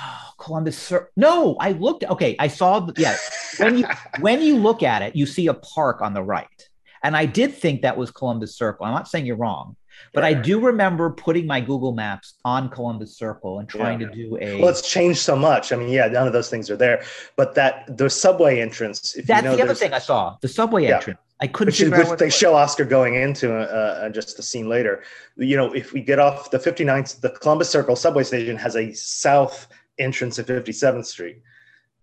Oh, 0.00 0.20
Columbus. 0.38 0.78
Circle. 0.78 1.08
no, 1.16 1.56
I 1.60 1.72
looked. 1.72 2.04
Okay, 2.04 2.36
I 2.38 2.48
saw. 2.48 2.80
The, 2.80 2.94
yeah, 2.96 3.16
when 3.58 3.78
you 3.78 3.84
when 4.20 4.42
you 4.42 4.56
look 4.56 4.82
at 4.82 5.02
it, 5.02 5.14
you 5.14 5.26
see 5.26 5.46
a 5.48 5.54
park 5.54 6.00
on 6.00 6.14
the 6.14 6.22
right, 6.22 6.68
and 7.02 7.16
I 7.16 7.26
did 7.26 7.54
think 7.54 7.82
that 7.82 7.96
was 7.96 8.10
Columbus 8.10 8.56
Circle. 8.56 8.86
I'm 8.86 8.94
not 8.94 9.08
saying 9.08 9.26
you're 9.26 9.36
wrong, 9.36 9.76
but 10.14 10.24
I 10.24 10.32
do 10.34 10.60
remember 10.60 11.10
putting 11.10 11.46
my 11.46 11.60
Google 11.60 11.92
Maps 11.92 12.34
on 12.44 12.68
Columbus 12.68 13.16
Circle 13.16 13.58
and 13.58 13.68
trying 13.68 14.00
Yeah. 14.00 14.08
to 14.08 14.14
do 14.14 14.38
a. 14.40 14.60
Well, 14.60 14.68
it's 14.70 14.88
changed 14.88 15.20
so 15.20 15.34
much. 15.36 15.72
I 15.72 15.76
mean, 15.76 15.88
yeah, 15.88 16.06
none 16.08 16.26
of 16.26 16.32
those 16.32 16.48
things 16.50 16.70
are 16.70 16.76
there. 16.76 17.02
But 17.36 17.54
that 17.56 17.96
the 17.96 18.08
subway 18.08 18.60
entrance, 18.60 19.16
if 19.16 19.26
that's 19.26 19.42
you 19.44 19.50
know, 19.50 19.56
the 19.56 19.62
other 19.64 19.74
thing 19.74 19.92
I 19.92 19.98
saw. 19.98 20.36
The 20.40 20.48
subway 20.48 20.84
Yeah. 20.84 20.96
entrance. 20.96 21.20
I 21.40 21.46
couldn't 21.46 21.68
which, 21.72 21.78
figure 21.80 22.10
which 22.10 22.18
they 22.18 22.30
show 22.30 22.54
Oscar 22.54 22.84
going 22.84 23.14
into 23.14 23.54
uh, 23.54 23.62
uh, 23.62 24.08
just 24.08 24.38
a 24.38 24.42
scene 24.42 24.68
later. 24.68 25.02
You 25.36 25.56
know, 25.56 25.72
if 25.72 25.92
we 25.92 26.00
get 26.00 26.18
off 26.18 26.50
the 26.50 26.58
59th, 26.58 27.20
the 27.20 27.30
Columbus 27.30 27.70
Circle 27.70 27.96
subway 27.96 28.24
station 28.24 28.56
has 28.56 28.74
a 28.76 28.92
south 28.92 29.68
entrance 29.98 30.38
at 30.38 30.46
57th 30.46 31.06
Street, 31.06 31.40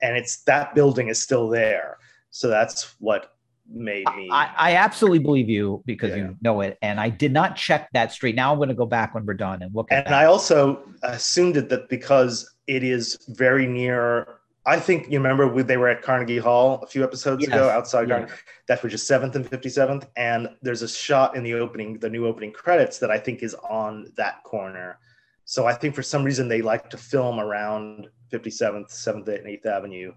and 0.02 0.15
it's 0.15 0.43
that 0.43 0.74
building 0.74 1.10
is 1.10 1.21
still 1.21 1.50
there. 1.50 1.98
So 2.30 2.48
that's 2.48 2.95
what 3.00 3.36
made 3.69 4.06
me. 4.15 4.30
I, 4.32 4.52
I 4.58 4.76
absolutely 4.76 5.19
believe 5.19 5.50
you 5.50 5.84
because 5.86 6.12
Yeah. 6.12 6.15
you 6.17 6.38
know 6.41 6.62
it, 6.62 6.78
and 6.82 7.00
I 7.00 7.10
did 7.10 7.34
not 7.34 7.56
check 7.56 7.89
that 7.93 8.12
street. 8.12 8.36
Now 8.36 8.52
I'm 8.52 8.58
going 8.58 8.69
to 8.69 8.76
go 8.76 8.86
back 8.86 9.13
when 9.13 9.26
we're 9.26 9.34
done 9.34 9.62
and 9.62 9.74
look 9.76 9.91
at 9.91 10.06
and 10.06 10.13
that. 10.13 10.21
I 10.21 10.26
also 10.26 10.82
assumed 11.04 11.58
it 11.58 11.69
that 11.69 11.89
because 11.89 12.56
it 12.67 12.84
is 12.84 13.17
very 13.30 13.67
near. 13.67 14.35
I 14.67 14.80
think 14.80 15.12
you 15.12 15.19
remember 15.19 15.47
when 15.47 15.67
they 15.67 15.78
were 15.78 15.89
at 15.89 16.01
Carnegie 16.01 16.39
Hall 16.39 16.82
a 16.82 16.88
few 16.88 17.04
episodes 17.04 17.45
ago 17.45 17.69
outside 17.69 18.10
yeah. 18.10 18.15
Carnegie. 18.15 18.34
That 18.67 18.82
was 18.82 18.91
just 18.91 19.08
seventh 19.08 19.36
and 19.36 19.47
fifty 19.47 19.69
seventh, 19.69 20.08
and 20.15 20.49
there's 20.62 20.82
a 20.82 20.88
shot 20.88 21.36
in 21.36 21.43
the 21.43 21.54
opening, 21.54 21.99
the 21.99 22.10
new 22.10 22.25
opening 22.25 22.51
credits 22.51 22.97
that 22.99 23.12
I 23.12 23.19
think 23.19 23.43
is 23.43 23.54
on 23.54 24.12
that 24.17 24.43
corner. 24.43 24.99
So 25.45 25.67
I 25.67 25.73
think 25.73 25.93
for 25.93 26.01
some 26.01 26.23
reason 26.23 26.47
they 26.47 26.62
like 26.63 26.89
to 26.89 26.97
film 26.97 27.39
around 27.39 28.08
fifty 28.32 28.49
seventh, 28.49 28.91
seventh 28.91 29.28
and 29.28 29.47
eighth 29.47 29.65
Avenue. 29.65 30.13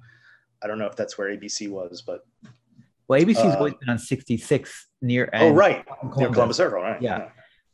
I 0.62 0.66
don't 0.66 0.78
know 0.78 0.86
if 0.86 0.96
that's 0.96 1.16
where 1.18 1.28
ABC 1.36 1.68
was, 1.68 2.02
but 2.02 2.24
well, 3.08 3.20
ABC's 3.20 3.38
uh, 3.38 3.56
always 3.56 3.74
been 3.74 3.88
on 3.88 3.98
66 3.98 4.88
near. 5.00 5.30
oh 5.32 5.50
right, 5.50 5.84
Columbus. 5.86 6.18
near 6.18 6.30
Columbus 6.30 6.56
Circle, 6.58 6.82
right? 6.82 7.00
Yeah. 7.00 7.28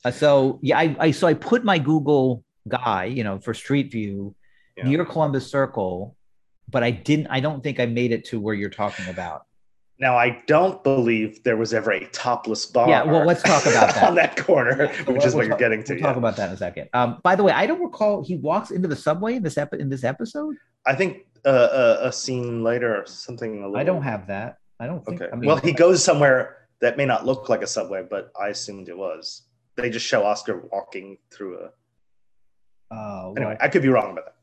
Uh, 0.04 0.10
so 0.10 0.58
yeah, 0.62 0.78
I, 0.78 0.96
I 0.98 1.10
so 1.10 1.26
I 1.26 1.34
put 1.34 1.64
my 1.64 1.78
Google 1.78 2.44
guy, 2.68 3.04
you 3.04 3.24
know, 3.24 3.38
for 3.38 3.52
Street 3.54 3.90
View 3.90 4.34
Yeah. 4.76 4.88
near 4.88 5.04
Columbus 5.04 5.50
Circle, 5.50 6.16
but 6.70 6.82
I 6.82 6.90
didn't. 6.90 7.28
I 7.28 7.40
don't 7.40 7.62
think 7.62 7.80
I 7.80 7.86
made 7.86 8.12
it 8.12 8.24
to 8.26 8.40
where 8.40 8.54
you're 8.54 8.70
talking 8.70 9.08
about. 9.08 9.42
Now 9.98 10.16
I 10.16 10.42
don't 10.48 10.82
believe 10.82 11.44
there 11.44 11.56
was 11.56 11.72
ever 11.72 11.92
a 11.92 12.04
topless 12.08 12.66
bar. 12.66 12.88
Yeah, 12.88 13.04
well, 13.04 13.24
let's 13.24 13.42
talk 13.42 13.64
about 13.64 13.94
that. 13.94 14.02
on 14.08 14.16
that 14.16 14.36
corner, 14.36 14.88
which 14.88 15.06
We'll- 15.06 15.16
is 15.18 15.26
what 15.26 15.34
we'll 15.34 15.42
you're 15.44 15.50
talk- 15.50 15.58
getting 15.60 15.84
to. 15.84 15.92
We'll 15.94 16.00
yeah. 16.00 16.06
talk 16.08 16.16
about 16.16 16.36
that 16.36 16.48
in 16.48 16.54
a 16.54 16.56
second. 16.56 16.88
Um, 16.92 17.20
by 17.22 17.36
the 17.36 17.44
way, 17.44 17.52
I 17.52 17.66
don't 17.66 17.80
recall 17.80 18.22
he 18.24 18.36
walks 18.36 18.70
into 18.72 18.88
the 18.88 18.96
subway 18.96 19.36
in 19.36 19.42
this 19.42 19.56
in 19.56 19.88
this 19.88 20.02
episode. 20.02 20.56
I 20.84 20.94
think 20.94 21.26
uh, 21.44 21.48
uh, 21.48 21.98
a 22.02 22.12
scene 22.12 22.64
later, 22.64 23.00
or 23.02 23.06
something. 23.06 23.58
A 23.62 23.66
little, 23.66 23.76
I 23.76 23.84
don't 23.84 24.02
have 24.02 24.26
that. 24.26 24.58
I 24.80 24.86
don't 24.86 25.04
think. 25.04 25.22
Okay. 25.22 25.30
I 25.32 25.36
mean, 25.36 25.46
well, 25.46 25.56
he 25.58 25.72
goes 25.72 26.02
somewhere 26.02 26.66
that 26.80 26.96
may 26.96 27.06
not 27.06 27.24
look 27.24 27.48
like 27.48 27.62
a 27.62 27.66
subway, 27.66 28.04
but 28.08 28.32
I 28.38 28.48
assumed 28.48 28.88
it 28.88 28.98
was. 28.98 29.42
They 29.76 29.90
just 29.90 30.04
show 30.06 30.24
Oscar 30.24 30.68
walking 30.72 31.18
through 31.30 31.58
a. 31.60 31.70
Oh, 32.90 33.30
well, 33.30 33.34
Anyway, 33.36 33.56
I 33.60 33.68
could 33.68 33.82
be 33.82 33.88
wrong 33.88 34.10
about 34.12 34.24
that, 34.26 34.34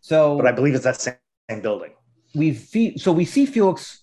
so 0.00 0.36
but 0.36 0.46
I 0.46 0.52
believe 0.52 0.74
it's 0.74 0.84
that 0.84 1.00
same, 1.00 1.14
same 1.50 1.60
building. 1.60 1.90
we 2.34 2.52
fe- 2.54 2.96
so 2.96 3.12
we 3.12 3.24
see 3.24 3.46
Felix 3.46 4.02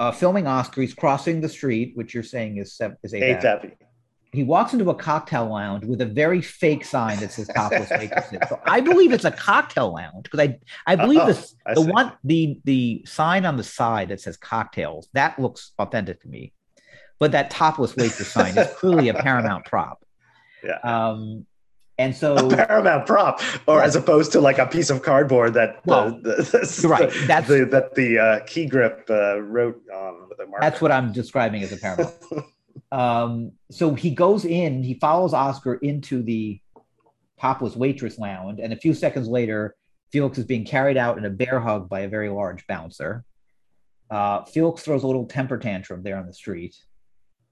uh, 0.00 0.12
filming 0.12 0.46
Oscar. 0.46 0.80
He's 0.80 0.94
crossing 0.94 1.40
the 1.40 1.48
street, 1.48 1.92
which 1.94 2.14
you're 2.14 2.22
saying 2.22 2.58
is 2.58 2.80
is 3.02 3.14
Eighth 3.14 3.22
Eighth 3.22 3.44
Avenue. 3.44 3.48
Avenue. 3.72 3.74
he 4.32 4.44
walks 4.44 4.72
into 4.72 4.88
a 4.90 4.94
cocktail 4.94 5.48
lounge 5.48 5.84
with 5.84 6.00
a 6.00 6.06
very 6.06 6.40
fake 6.40 6.84
sign 6.84 7.18
that 7.20 7.32
says 7.32 7.48
topless 7.54 7.90
waitresses. 7.90 8.38
So 8.48 8.60
I 8.64 8.80
believe 8.80 9.12
it's 9.12 9.24
a 9.24 9.30
cocktail 9.30 9.92
lounge 9.94 10.24
because 10.24 10.40
I 10.40 10.58
I 10.86 10.96
believe 10.96 11.20
Oh, 11.22 11.26
this 11.26 11.54
I 11.66 11.74
the 11.74 11.82
see. 11.82 11.90
one 11.90 12.12
the 12.24 12.60
the 12.64 13.02
sign 13.06 13.44
on 13.44 13.56
the 13.56 13.64
side 13.64 14.08
that 14.10 14.20
says 14.20 14.36
cocktails 14.36 15.08
that 15.14 15.38
looks 15.38 15.72
authentic 15.78 16.20
to 16.22 16.28
me, 16.28 16.52
but 17.18 17.32
that 17.32 17.50
topless 17.50 17.96
waitress 17.96 18.28
sign 18.28 18.56
is 18.56 18.68
clearly 18.76 19.08
a 19.08 19.14
Paramount 19.14 19.64
prop. 19.66 20.02
Yeah. 20.64 20.78
Um, 20.82 21.46
and 21.98 22.14
so 22.16 22.36
A 22.36 22.48
Paramount 22.56 23.06
prop, 23.06 23.40
or 23.66 23.78
Yeah. 23.78 23.84
as 23.84 23.96
opposed 23.96 24.32
to 24.32 24.40
like 24.40 24.58
a 24.58 24.66
piece 24.66 24.88
of 24.90 25.02
cardboard 25.02 25.54
that 25.54 25.84
Well, 25.84 26.10
the, 26.22 26.36
the, 26.36 26.78
you're 26.82 26.90
right. 26.90 27.10
That's- 27.26 27.48
the, 27.48 27.64
that 27.66 27.94
the 27.94 28.18
uh, 28.18 28.40
key 28.46 28.66
grip 28.66 29.06
uh, 29.10 29.40
wrote 29.40 29.80
on 29.92 30.28
with 30.28 30.38
a 30.40 30.46
marker. 30.46 30.58
that's 30.60 30.80
what 30.80 30.92
I'm 30.92 31.12
describing 31.12 31.62
as 31.62 31.72
a 31.72 31.76
Paramount. 31.76 32.14
um, 32.92 33.52
so 33.70 33.94
he 33.94 34.10
goes 34.10 34.44
in, 34.44 34.82
he 34.82 34.94
follows 34.94 35.34
Oscar 35.34 35.74
into 35.74 36.22
the 36.22 36.60
topless 37.40 37.76
waitress 37.76 38.18
lounge, 38.18 38.60
and 38.62 38.72
a 38.72 38.76
few 38.76 38.94
seconds 38.94 39.28
later, 39.28 39.74
Felix 40.10 40.38
is 40.38 40.44
being 40.46 40.64
carried 40.64 40.96
out 40.96 41.18
in 41.18 41.24
a 41.24 41.30
bear 41.30 41.60
hug 41.60 41.88
by 41.88 42.00
a 42.00 42.08
very 42.08 42.28
large 42.30 42.66
bouncer. 42.66 43.24
Uh, 44.10 44.42
Felix 44.44 44.82
throws 44.82 45.02
a 45.02 45.06
little 45.06 45.26
temper 45.26 45.58
tantrum 45.58 46.02
there 46.02 46.16
on 46.16 46.26
the 46.26 46.32
street, 46.32 46.74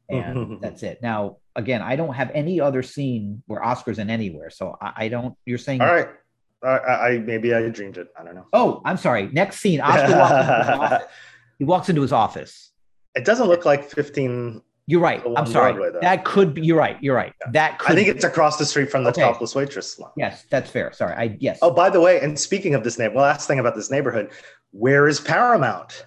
and 0.09 0.61
that's 0.62 0.83
it. 0.83 1.01
Now, 1.03 1.38
again, 1.55 1.83
I 1.83 1.97
don't 1.97 2.14
have 2.14 2.31
any 2.35 2.61
other 2.61 2.83
scene 2.83 3.42
where 3.47 3.62
Oscar's 3.64 3.99
in 3.99 4.11
anywhere, 4.11 4.51
so 4.51 4.77
I, 4.81 4.92
I 5.05 5.09
don't. 5.09 5.35
You're 5.45 5.59
saying, 5.59 5.81
All 5.81 5.87
right. 5.88 6.09
I, 6.62 6.69
I 6.69 7.19
maybe 7.19 7.55
I 7.55 7.69
dreamed 7.69 7.99
it. 7.99 8.09
I 8.19 8.25
don't 8.25 8.35
know. 8.35 8.47
oh, 8.53 8.83
I'm 8.85 8.97
sorry. 8.97 9.29
Next 9.33 9.59
scene, 9.61 9.81
Oscar 9.81 10.16
walks 10.19 10.33
into 10.81 10.97
his. 10.97 11.03
He 11.59 11.64
walks 11.64 11.88
into 11.88 12.03
his 12.03 12.12
office. 12.12 12.71
It 13.14 13.25
doesn't 13.25 13.47
look 13.49 13.64
like 13.64 13.88
15. 13.90 14.61
You're 14.88 15.01
right. 15.01 15.23
I'm 15.37 15.47
sorry. 15.47 15.73
Broadway, 15.73 15.99
that 16.03 16.25
could 16.27 16.53
be. 16.53 16.62
You're 16.66 16.77
right. 16.77 16.99
You're 17.03 17.16
right. 17.16 17.33
That 17.53 17.79
could. 17.79 17.92
I 17.92 17.95
think 17.95 18.09
it's 18.09 18.25
across 18.25 18.59
the 18.59 18.66
street 18.66 18.90
from 18.90 19.05
the 19.05 19.11
Okay. 19.11 19.23
topless 19.23 19.55
waitress. 19.55 19.99
Yes, 20.19 20.45
that's 20.51 20.71
fair. 20.71 20.92
Sorry. 20.92 21.14
I 21.14 21.37
yes. 21.40 21.59
Oh, 21.62 21.71
by 21.71 21.88
the 21.88 21.99
way, 22.01 22.21
and 22.21 22.38
speaking 22.38 22.75
of 22.75 22.85
this 22.85 22.99
neighborhood, 22.99 23.23
last 23.23 23.49
thing 23.49 23.59
about 23.59 23.75
this 23.75 23.90
neighborhood, 23.90 24.31
where 24.73 25.09
is 25.09 25.19
Paramount 25.19 26.05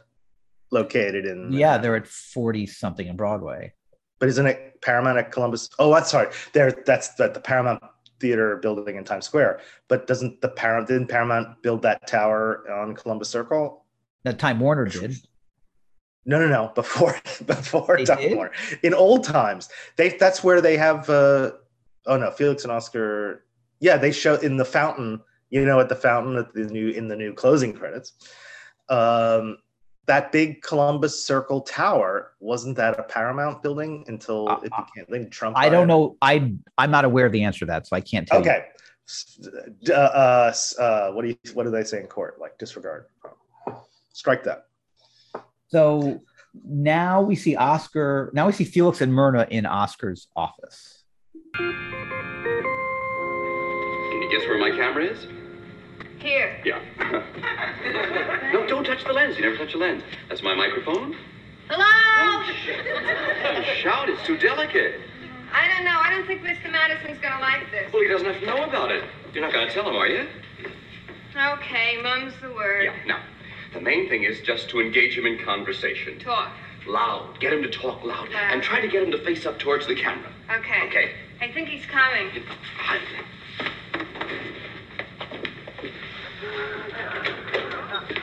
located 0.71 1.25
in? 1.25 1.51
yeah, 1.51 1.77
they're 1.79 1.95
at 1.95 2.07
40 2.07 2.67
something 2.67 3.07
in 3.07 3.15
Broadway. 3.15 3.73
But 4.19 4.29
isn't 4.29 4.45
it 4.45 4.81
Paramount 4.81 5.17
at 5.17 5.31
Columbus? 5.31 5.69
Oh, 5.79 5.93
that's 5.93 6.11
sorry. 6.11 6.31
There, 6.53 6.71
that's 6.85 7.15
the, 7.15 7.29
the 7.29 7.39
Paramount 7.39 7.81
Theater 8.19 8.57
building 8.57 8.97
in 8.97 9.03
Times 9.03 9.25
Square. 9.25 9.61
But 9.87 10.07
doesn't 10.07 10.41
the 10.41 10.49
Paramount 10.49 10.87
didn't 10.87 11.07
Paramount 11.07 11.61
build 11.61 11.81
that 11.83 12.05
tower 12.07 12.69
on 12.69 12.95
Columbus 12.95 13.29
Circle? 13.29 13.85
That 14.23 14.39
Time 14.39 14.59
Warner 14.59 14.85
did. 14.85 15.15
No, 16.25 16.39
no, 16.39 16.47
no. 16.47 16.71
Before 16.75 17.15
before 17.45 17.97
They 17.97 18.05
Time 18.05 18.17
did? 18.19 18.35
Warner. 18.35 18.51
In 18.83 18.93
old 18.93 19.23
times, 19.23 19.69
they 19.95 20.09
that's 20.09 20.43
where 20.43 20.61
they 20.61 20.77
have. 20.77 21.09
Uh, 21.09 21.51
oh 22.05 22.17
no, 22.17 22.31
Felix 22.31 22.63
and 22.63 22.71
Oscar. 22.71 23.45
Yeah, 23.79 23.97
they 23.97 24.11
show 24.11 24.35
in 24.35 24.57
the 24.57 24.65
fountain. 24.65 25.21
You 25.49 25.65
know, 25.65 25.79
at 25.79 25.89
the 25.89 25.95
fountain 25.95 26.37
at 26.37 26.53
the 26.53 26.65
new 26.65 26.89
in 26.89 27.07
the 27.07 27.15
new 27.15 27.33
closing 27.33 27.73
credits. 27.73 28.13
Um, 28.89 29.57
that 30.09 30.31
big 30.31 30.61
Columbus 30.63 31.23
Circle 31.23 31.61
tower 31.61 32.31
wasn't 32.39 32.75
that 32.77 32.99
a 32.99 33.03
Paramount 33.03 33.61
building 33.61 34.03
until 34.07 34.49
Uh, 34.49 34.55
it 34.63 34.63
became? 34.71 35.05
I 35.07 35.11
think 35.11 35.31
Trump. 35.31 35.55
I 35.55 35.69
don't 35.69 35.87
know. 35.87 36.17
I 36.21 36.51
I'm 36.79 36.89
not 36.91 37.05
aware 37.05 37.27
of 37.27 37.31
the 37.31 37.43
answer 37.43 37.59
to 37.59 37.65
that, 37.67 37.85
so 37.87 37.95
I 37.95 38.01
can't 38.01 38.27
tell. 38.27 38.39
Okay, 38.41 38.65
S- 39.07 39.39
d- 39.83 39.93
uh, 39.93 39.95
uh, 39.99 40.53
uh, 40.79 41.11
what 41.11 41.21
do 41.21 41.27
you 41.29 41.37
what 41.53 41.63
do 41.65 41.69
they 41.71 41.83
say 41.83 41.99
in 42.01 42.07
court? 42.07 42.39
Like 42.41 42.57
disregard. 42.57 43.05
Strike 44.11 44.43
that. 44.45 44.65
So 45.67 46.21
now 46.65 47.21
we 47.21 47.35
see 47.35 47.55
Oscar. 47.55 48.31
Now 48.33 48.47
we 48.47 48.51
see 48.53 48.63
Felix 48.63 49.01
and 49.01 49.13
Myrna 49.13 49.45
in 49.51 49.67
Oscar's 49.67 50.27
office. 50.35 51.03
Can 51.55 51.67
you 54.23 54.29
guess 54.31 54.47
where 54.47 54.57
my 54.57 54.71
camera 54.71 55.05
is? 55.05 55.27
Here. 56.19 56.61
Yeah. 56.65 56.81
no, 58.53 58.67
don't 58.67 58.83
touch 58.83 59.03
the 59.05 59.13
lens. 59.13 59.37
You 59.37 59.43
never 59.43 59.57
touch 59.57 59.73
a 59.73 59.77
lens. 59.77 60.03
That's 60.27 60.43
my 60.43 60.53
microphone. 60.53 61.15
Hello? 61.69 61.85
Oh, 61.85 63.53
don't 63.53 63.77
shout. 63.77 64.09
It's 64.09 64.25
too 64.25 64.37
delicate. 64.37 64.99
I 65.53 65.67
don't 65.73 65.85
know. 65.85 65.97
I 65.99 66.09
don't 66.09 66.27
think 66.27 66.41
Mr. 66.41 66.71
Madison's 66.71 67.19
gonna 67.19 67.39
like 67.41 67.71
this. 67.71 67.91
Well, 67.93 68.01
he 68.01 68.07
doesn't 68.07 68.25
have 68.25 68.39
to 68.39 68.45
know 68.45 68.63
about 68.63 68.91
it. 68.91 69.03
You're 69.33 69.43
not 69.43 69.53
going 69.53 69.67
to 69.67 69.73
tell 69.73 69.87
him, 69.87 69.95
are 69.95 70.07
you? 70.07 70.27
Okay, 71.35 72.01
mum's 72.01 72.33
the 72.41 72.51
word. 72.51 72.85
Yeah. 72.85 72.95
Now, 73.05 73.21
the 73.73 73.81
main 73.81 74.09
thing 74.09 74.23
is 74.23 74.41
just 74.41 74.69
to 74.69 74.81
engage 74.81 75.17
him 75.17 75.25
in 75.25 75.37
conversation. 75.37 76.19
Talk. 76.19 76.51
Loud. 76.87 77.39
Get 77.39 77.53
him 77.53 77.61
to 77.61 77.69
talk 77.69 78.03
loud. 78.03 78.29
Loud. 78.29 78.53
And 78.53 78.63
try 78.63 78.81
to 78.81 78.87
get 78.87 79.03
him 79.03 79.11
to 79.11 79.23
face 79.23 79.45
up 79.45 79.59
towards 79.59 79.85
the 79.85 79.95
camera. 79.95 80.31
Okay. 80.51 80.87
Okay. 80.87 81.11
I 81.39 81.51
think 81.51 81.69
he's 81.69 81.85
coming. 81.85 82.43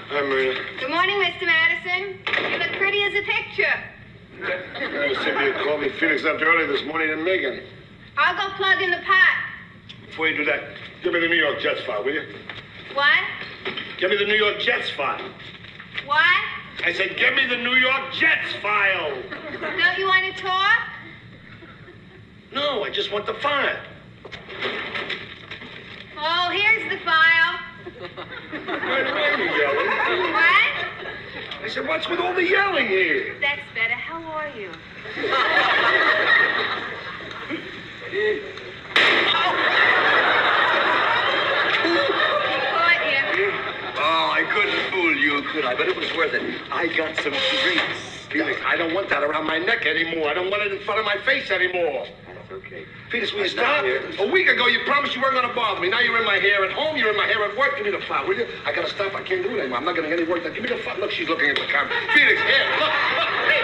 Hi, 0.08 0.20
uh, 0.20 0.22
Myrna. 0.22 0.54
Good 0.78 0.90
morning, 0.90 1.16
Mr. 1.16 1.46
Madison. 1.46 2.18
You 2.52 2.58
look 2.58 2.78
pretty 2.78 3.02
as 3.02 3.12
a 3.12 3.22
picture. 3.22 3.74
I 4.40 5.08
was 5.08 5.18
thinking 5.18 5.46
you 5.46 5.52
called 5.64 5.80
me 5.80 5.88
Felix 5.88 6.22
left 6.22 6.40
early 6.42 6.64
this 6.66 6.84
morning 6.84 7.10
and 7.10 7.24
Megan. 7.24 7.60
I'll 8.16 8.36
go 8.36 8.54
plug 8.54 8.80
in 8.82 8.92
the 8.92 8.98
pot. 8.98 9.36
Before 10.06 10.28
you 10.28 10.36
do 10.36 10.44
that, 10.44 10.62
give 11.02 11.12
me 11.12 11.18
the 11.18 11.26
New 11.26 11.34
York 11.34 11.58
Jets 11.60 11.82
file, 11.82 12.04
will 12.04 12.14
you? 12.14 12.22
What? 12.94 13.18
Give 13.98 14.10
me 14.10 14.16
the 14.16 14.26
New 14.26 14.36
York 14.36 14.60
Jets 14.60 14.90
file. 14.90 15.28
What? 16.04 16.36
I 16.84 16.92
said, 16.92 17.16
give 17.16 17.34
me 17.34 17.46
the 17.46 17.56
New 17.56 17.74
York 17.74 18.12
Jets 18.12 18.54
file. 18.62 19.10
Don't 19.60 19.98
you 19.98 20.06
want 20.06 20.24
to 20.36 20.40
talk? 20.40 20.88
No, 22.54 22.84
I 22.84 22.90
just 22.90 23.10
want 23.10 23.26
the 23.26 23.34
file. 23.34 23.76
Oh, 26.16 26.50
here's 26.52 26.92
the 26.92 27.04
file. 27.04 27.58
Right 27.86 29.06
away, 29.10 29.30
you 29.38 29.44
yelling. 29.44 29.86
What? 30.32 30.76
I 31.62 31.68
said, 31.68 31.86
what's 31.86 32.08
with 32.08 32.18
all 32.18 32.34
the 32.34 32.42
yelling 32.42 32.88
here? 32.88 33.36
That's 33.40 33.60
better. 33.74 33.94
How 33.94 34.20
are 34.32 34.48
you? 34.48 34.70
Oh, 43.98 44.30
I 44.32 44.44
couldn't 44.52 44.90
fool 44.90 45.14
you, 45.16 45.42
could 45.52 45.64
I? 45.64 45.74
But 45.76 45.88
it 45.88 45.96
was 45.96 46.12
worth 46.16 46.34
it. 46.34 46.42
I 46.72 46.88
got 46.88 47.16
some 47.16 47.32
treats. 47.32 48.26
Felix, 48.30 48.60
I 48.66 48.76
don't 48.76 48.94
want 48.94 49.08
that 49.10 49.22
around 49.22 49.46
my 49.46 49.58
neck 49.58 49.86
anymore. 49.86 50.28
I 50.28 50.34
don't 50.34 50.50
want 50.50 50.62
it 50.64 50.72
in 50.72 50.80
front 50.80 50.98
of 50.98 51.06
my 51.06 51.18
face 51.18 51.50
anymore. 51.52 52.06
Okay. 52.56 52.86
Felix, 53.10 53.32
will 53.32 53.42
you 53.42 53.48
stop? 53.48 53.84
here. 53.84 54.02
A 54.18 54.30
week 54.32 54.48
ago, 54.48 54.66
you 54.66 54.80
promised 54.86 55.14
you 55.14 55.20
weren't 55.20 55.34
going 55.34 55.46
to 55.48 55.54
bother 55.54 55.80
me. 55.80 55.88
Now 55.90 56.00
you're 56.00 56.18
in 56.18 56.24
my 56.24 56.38
hair 56.38 56.64
at 56.64 56.72
home. 56.72 56.96
You're 56.96 57.10
in 57.10 57.16
my 57.16 57.26
hair 57.26 57.44
at 57.44 57.56
work. 57.56 57.76
Give 57.76 57.84
me 57.84 57.90
the 57.92 58.00
file, 58.06 58.26
will 58.26 58.36
you? 58.36 58.46
I 58.64 58.72
got 58.72 58.86
to 58.86 58.90
stop. 58.90 59.14
I 59.14 59.22
can't 59.22 59.42
do 59.42 59.50
it 59.56 59.60
anymore. 59.60 59.78
I'm 59.78 59.84
not 59.84 59.94
going 59.94 60.08
to 60.08 60.16
get 60.16 60.18
any 60.22 60.30
work 60.30 60.42
done. 60.42 60.54
Give 60.54 60.62
me 60.62 60.70
the 60.70 60.78
file. 60.82 60.98
Look, 60.98 61.10
she's 61.10 61.28
looking 61.28 61.50
at 61.50 61.56
the 61.56 61.66
camera. 61.66 61.92
Felix, 62.14 62.40
here. 62.40 62.64
Look, 62.80 62.88
look. 62.88 63.28
Hey. 63.52 63.62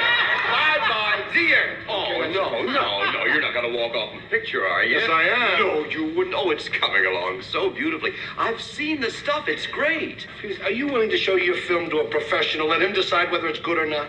Bye-bye. 0.53 1.09
End. 1.33 1.79
Oh, 1.89 2.03
Okay, 2.23 2.33
no, 2.35 2.63
no, 2.63 3.11
no. 3.13 3.25
You're 3.25 3.41
not 3.41 3.55
going 3.55 3.73
to 3.73 3.77
walk 3.79 3.95
off 3.95 4.13
the 4.15 4.21
picture, 4.29 4.67
are 4.67 4.85
you? 4.85 4.99
Yes, 4.99 5.09
I 5.11 5.23
am. 5.23 5.59
No, 5.61 5.85
you 5.87 6.15
wouldn't. 6.15 6.35
Oh, 6.37 6.51
it's 6.51 6.69
coming 6.69 7.07
along 7.07 7.43
so 7.43 7.71
beautifully. 7.71 8.13
I've 8.37 8.61
seen 8.61 9.01
the 9.01 9.11
stuff. 9.11 9.49
It's 9.49 9.67
great. 9.67 10.27
Felix, 10.41 10.61
are 10.61 10.71
you 10.71 10.87
willing 10.87 11.09
to 11.11 11.17
show 11.17 11.37
your 11.37 11.57
film 11.57 11.89
to 11.91 11.99
a 12.01 12.05
professional? 12.05 12.69
Let 12.69 12.83
him 12.83 12.93
decide 12.93 13.31
whether 13.31 13.49
it's 13.49 13.61
good 13.61 13.79
or 13.79 13.87
not? 13.87 14.09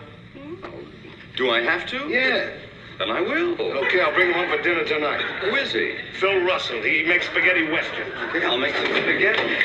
Do 1.36 1.50
I 1.50 1.62
have 1.62 1.88
to? 1.88 2.10
Yeah. 2.10 2.52
Then 3.00 3.10
I 3.10 3.22
will. 3.22 3.60
Okay, 3.60 4.02
I'll 4.02 4.14
bring 4.14 4.30
him 4.30 4.36
home 4.36 4.56
for 4.56 4.62
dinner 4.62 4.86
tonight. 4.86 5.22
Who 5.42 5.56
is 5.56 5.72
he? 5.74 5.96
Phil 6.20 6.44
Russell. 6.46 6.82
He 6.84 7.04
makes 7.04 7.26
spaghetti 7.26 7.70
western. 7.72 8.12
Okay, 8.30 8.46
I'll 8.46 8.58
make 8.58 8.76
some 8.76 8.86
spaghetti. 8.86 9.56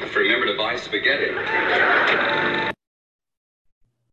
Have 0.00 0.16
remember 0.16 0.46
to 0.46 0.56
buy 0.58 0.76
spaghetti. 0.76 2.72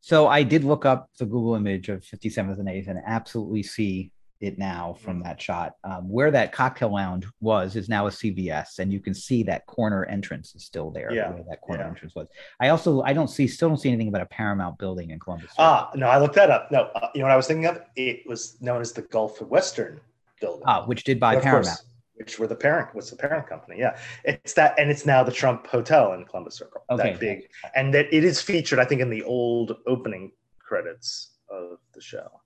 So 0.01 0.27
I 0.27 0.43
did 0.43 0.63
look 0.63 0.85
up 0.85 1.09
the 1.17 1.25
Google 1.25 1.55
image 1.55 1.89
of 1.89 2.03
57th 2.03 2.59
and 2.59 2.67
8th 2.67 2.89
and 2.89 2.99
absolutely 3.07 3.63
see 3.63 4.11
it 4.45 4.57
now 4.57 4.95
from 4.99 5.21
that 5.23 5.41
shot. 5.41 5.73
Um, 5.83 6.09
where 6.09 6.31
that 6.31 6.51
cocktail 6.51 6.93
lounge 6.93 7.25
was 7.41 7.75
is 7.75 7.89
now 7.89 8.07
a 8.07 8.09
CVS, 8.09 8.79
and 8.79 8.91
you 8.91 8.99
can 8.99 9.13
see 9.13 9.43
that 9.43 9.65
corner 9.65 10.05
entrance 10.05 10.55
is 10.55 10.63
still 10.63 10.91
there. 10.91 11.11
Yeah, 11.13 11.31
where 11.31 11.43
that 11.49 11.61
corner 11.61 11.83
yeah. 11.83 11.89
entrance 11.89 12.15
was. 12.15 12.27
I 12.59 12.69
also 12.69 13.01
I 13.01 13.13
don't 13.13 13.29
see 13.29 13.47
still 13.47 13.69
don't 13.69 13.77
see 13.77 13.89
anything 13.89 14.07
about 14.07 14.21
a 14.21 14.27
Paramount 14.27 14.77
building 14.77 15.09
in 15.11 15.19
Columbus. 15.19 15.51
Ah, 15.57 15.91
no, 15.95 16.07
I 16.07 16.19
looked 16.19 16.35
that 16.35 16.49
up. 16.49 16.71
No, 16.71 16.89
uh, 16.95 17.09
you 17.13 17.19
know 17.19 17.25
what 17.25 17.33
I 17.33 17.37
was 17.37 17.47
thinking 17.47 17.65
of? 17.65 17.81
It 17.95 18.23
was 18.25 18.61
known 18.61 18.81
as 18.81 18.91
the 18.91 19.01
Gulf 19.03 19.41
Western 19.41 19.99
building. 20.39 20.63
Ah, 20.65 20.85
which 20.85 21.03
did 21.03 21.19
buy 21.19 21.39
Paramount. 21.39 21.65
course, 21.65 21.85
which 22.15 22.39
were 22.39 22.47
the 22.47 22.55
parent 22.55 22.93
was 22.95 23.09
the 23.09 23.17
parent 23.17 23.47
company. 23.47 23.79
Yeah, 23.79 23.97
it's 24.23 24.53
that, 24.53 24.75
and 24.79 24.89
it's 24.89 25.05
now 25.05 25.23
the 25.23 25.31
Trump 25.31 25.67
Hotel 25.67 26.13
in 26.13 26.25
Columbus 26.25 26.55
Circle. 26.55 26.83
Okay. 26.89 27.11
That 27.11 27.19
big, 27.19 27.49
and 27.75 27.93
that 27.93 28.13
it 28.13 28.23
is 28.23 28.41
featured, 28.41 28.79
I 28.79 28.85
think, 28.85 29.01
in 29.01 29.09
the 29.09 29.23
old 29.23 29.77
opening 29.87 30.31
credits 30.59 31.31
of 31.49 31.79
the 31.93 32.01
show. 32.01 32.41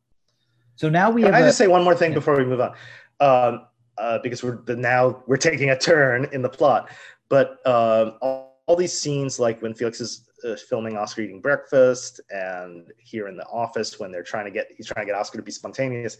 So 0.79 0.87
now 0.87 1.09
we 1.11 1.23
Can 1.23 1.35
I 1.35 1.39
a- 1.39 1.43
just 1.43 1.57
say 1.57 1.67
one 1.67 1.83
more 1.83 1.93
thing 1.93 2.13
before 2.13 2.37
we 2.37 2.45
move 2.45 2.61
on? 2.61 2.73
Um, 3.19 3.65
uh, 3.97 4.19
because 4.23 4.41
we're 4.41 4.61
the, 4.61 4.77
now 4.77 5.21
we're 5.27 5.35
taking 5.35 5.71
a 5.71 5.77
turn 5.77 6.29
in 6.31 6.41
the 6.41 6.47
plot, 6.47 6.89
but 7.27 7.59
um, 7.67 8.13
all, 8.21 8.63
all 8.65 8.77
these 8.77 8.97
scenes, 8.97 9.41
like 9.41 9.61
when 9.61 9.73
Felix 9.73 9.99
is 9.99 10.29
uh, 10.45 10.55
filming 10.55 10.95
Oscar 10.95 11.23
eating 11.23 11.41
breakfast, 11.41 12.21
and 12.29 12.93
here 12.97 13.27
in 13.27 13.35
the 13.35 13.45
office 13.47 13.99
when 13.99 14.09
they're 14.09 14.23
trying 14.23 14.45
to 14.45 14.51
get 14.51 14.69
he's 14.77 14.87
trying 14.87 15.05
to 15.05 15.11
get 15.11 15.19
Oscar 15.19 15.37
to 15.37 15.43
be 15.43 15.51
spontaneous, 15.51 16.15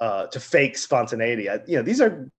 uh, 0.00 0.26
to 0.26 0.38
fake 0.38 0.76
spontaneity. 0.76 1.48
I, 1.48 1.60
you 1.66 1.78
know, 1.78 1.82
these 1.82 2.02
are 2.02 2.30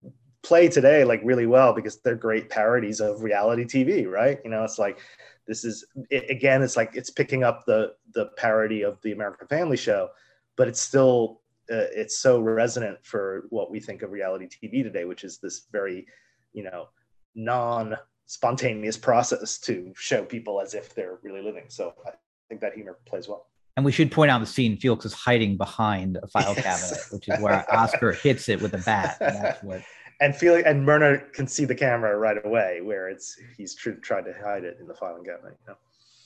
play 0.44 0.68
today 0.68 1.04
like 1.04 1.22
really 1.24 1.48
well 1.48 1.74
because 1.74 1.98
they're 2.02 2.14
great 2.14 2.52
parodies 2.52 3.00
of 3.00 3.24
reality 3.24 3.66
TV, 3.66 4.08
right? 4.08 4.38
You 4.44 4.52
know, 4.52 4.64
it's 4.64 4.78
like 4.78 5.00
this 5.48 5.66
is 5.66 5.84
it, 6.12 6.30
again, 6.30 6.62
it's 6.62 6.78
like 6.78 6.96
it's 6.96 7.10
picking 7.10 7.44
up 7.44 7.66
the 7.66 7.96
the 8.14 8.28
parody 8.38 8.84
of 8.84 9.02
the 9.02 9.12
American 9.12 9.48
Family 9.48 9.78
Show, 9.78 10.10
but 10.56 10.68
it's 10.68 10.80
still 10.80 11.42
uh, 11.72 11.88
it's 11.94 12.18
so 12.18 12.40
resonant 12.40 12.98
for 13.04 13.46
what 13.50 13.70
we 13.72 13.80
think 13.80 14.02
of 14.02 14.12
reality 14.12 14.48
TV 14.48 14.84
today, 14.84 15.06
which 15.06 15.24
is 15.24 15.38
this 15.40 15.68
very, 15.72 16.06
you 16.54 16.64
know, 16.64 16.90
non 17.36 17.98
spontaneous 18.26 18.98
process 18.98 19.58
to 19.60 19.94
show 19.96 20.24
people 20.24 20.62
as 20.62 20.74
if 20.74 20.94
they're 20.94 21.20
really 21.24 21.42
living. 21.42 21.66
So 21.70 21.94
I 22.06 22.12
think 22.50 22.62
that 22.62 22.74
humor 22.74 22.98
plays 23.06 23.28
well. 23.28 23.48
And 23.78 23.86
we 23.86 23.92
should 23.92 24.12
point 24.12 24.32
out 24.32 24.40
the 24.40 24.46
scene 24.48 24.76
Felix 24.78 25.06
is 25.06 25.14
hiding 25.14 25.56
behind 25.56 26.18
a 26.22 26.28
file 26.28 26.54
Yes. 26.56 26.64
cabinet, 26.64 27.04
which 27.12 27.28
is 27.28 27.40
where 27.40 27.64
Oscar 27.74 28.12
hits 28.12 28.50
it 28.50 28.60
with 28.62 28.74
a 28.74 28.80
bat. 28.80 29.18
And 29.22 29.36
that's 29.36 29.62
what 29.64 29.82
And 30.20 30.36
Felix 30.36 30.68
and 30.68 30.84
Myrna 30.84 31.20
can 31.32 31.48
see 31.48 31.66
the 31.66 31.76
camera 31.76 32.18
right 32.18 32.44
away, 32.44 32.82
where 32.82 33.08
it's 33.08 33.40
he's 33.56 33.76
tr- 33.76 33.92
tried 33.92 34.26
to 34.26 34.34
hide 34.44 34.64
it 34.64 34.78
in 34.80 34.88
the 34.88 34.96
filing 34.96 35.24
cabinet. 35.24 35.58
You 35.68 35.74
know? 35.74 35.78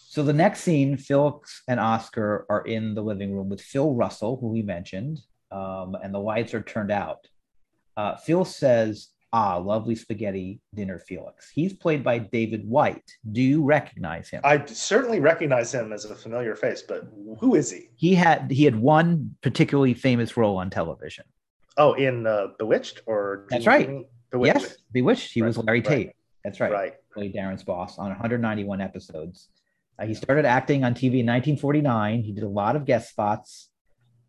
So 0.08 0.24
the 0.24 0.34
next 0.34 0.62
scene, 0.62 0.96
Felix 0.98 1.62
and 1.68 1.80
Oscar 1.80 2.46
are 2.50 2.62
in 2.62 2.96
the 2.96 3.02
living 3.02 3.36
room 3.36 3.50
with 3.50 3.62
Phil 3.62 3.94
Russell, 3.94 4.38
who 4.38 4.48
we 4.48 4.62
mentioned, 4.62 5.20
um, 5.52 5.96
and 6.02 6.14
the 6.14 6.20
lights 6.20 6.54
are 6.54 6.62
turned 6.62 6.92
out. 6.92 7.28
Uh, 7.98 8.16
Phil 8.18 8.46
says, 8.46 9.10
"Ah, 9.34 9.58
lovely 9.58 9.96
spaghetti 9.96 10.62
dinner, 10.74 11.00
Felix." 11.00 11.50
He's 11.50 11.74
played 11.74 12.04
by 12.04 12.20
David 12.20 12.68
White. 12.68 13.10
Do 13.32 13.42
you 13.42 13.64
recognize 13.64 14.30
him? 14.30 14.42
I 14.44 14.66
certainly 14.66 15.20
recognize 15.20 15.74
him 15.74 15.92
as 15.92 16.06
a 16.06 16.16
familiar 16.16 16.56
face, 16.56 16.82
but 16.82 17.08
who 17.40 17.56
is 17.56 17.72
he? 17.72 17.90
he 17.96 18.16
had 18.16 18.50
he 18.52 18.64
had 18.64 18.76
one 18.76 19.36
particularly 19.42 19.94
famous 19.94 20.38
role 20.38 20.58
on 20.58 20.70
television. 20.70 21.26
Oh, 21.78 21.94
in 21.94 22.28
uh, 22.28 22.48
Bewitched 22.60 23.02
or 23.06 23.48
That's 23.50 23.66
right. 23.66 24.06
Bewitched. 24.32 24.62
Yes, 24.62 24.78
Bewitched. 24.92 25.32
He 25.32 25.42
was 25.42 25.58
Larry 25.58 25.80
right. 25.80 25.86
Tate. 25.86 26.12
That's 26.44 26.60
right. 26.60 26.72
Right. 26.72 26.94
Played 27.14 27.34
Darrin's 27.34 27.64
boss 27.64 27.98
on 27.98 28.10
191 28.10 28.82
episodes. 28.82 29.50
Uh, 30.00 30.06
he 30.06 30.14
started 30.14 30.46
acting 30.46 30.84
on 30.84 30.94
TV 30.94 31.20
in 31.20 31.28
1949. 31.28 32.24
He 32.24 32.32
did 32.32 32.44
a 32.44 32.48
lot 32.48 32.76
of 32.76 32.86
guest 32.86 33.10
spots 33.10 33.71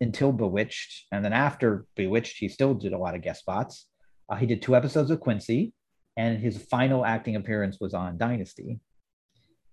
until 0.03 0.33
Bewitched, 0.33 1.07
and 1.13 1.25
then 1.25 1.33
after 1.33 1.87
Bewitched, 1.97 2.39
he 2.39 2.49
still 2.49 2.75
did 2.75 2.93
a 2.93 2.99
lot 2.99 3.15
of 3.15 3.23
guest 3.23 3.41
spots. 3.41 3.87
Uh, 4.29 4.37
he 4.37 4.47
did 4.47 4.61
two 4.63 4.77
episodes 4.77 5.11
of 5.11 5.21
Quincy, 5.21 5.73
and 6.17 6.39
his 6.39 6.59
final 6.63 7.05
acting 7.07 7.37
appearance 7.37 7.79
was 7.81 7.95
on 7.95 8.19
Dynasty. 8.19 8.81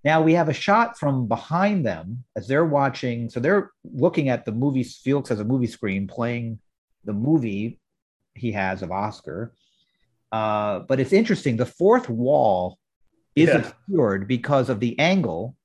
Now 0.05 0.21
we 0.21 0.33
have 0.35 0.47
a 0.47 0.53
shot 0.53 0.97
from 0.97 1.27
behind 1.27 1.85
them 1.85 2.23
as 2.37 2.47
they're 2.47 2.65
watching. 2.65 3.29
So 3.29 3.41
they're 3.41 3.71
looking 3.83 4.29
at 4.29 4.45
the 4.45 4.53
movie. 4.53 4.83
Felix 4.83 5.27
has 5.29 5.41
a 5.41 5.43
movie 5.43 5.67
screen 5.67 6.07
playing 6.07 6.59
the 7.03 7.11
movie 7.11 7.79
he 8.33 8.53
has 8.53 8.81
of 8.81 8.91
Oscar. 8.91 9.53
Uh, 10.31 10.79
but 10.87 10.99
it's 11.01 11.11
interesting. 11.11 11.57
The 11.57 11.65
fourth 11.65 12.07
wall 12.09 12.77
is 13.35 13.49
Yeah. 13.49 13.57
obscured 13.57 14.27
because 14.27 14.69
of 14.69 14.79
the 14.79 14.97
angle, 14.99 15.57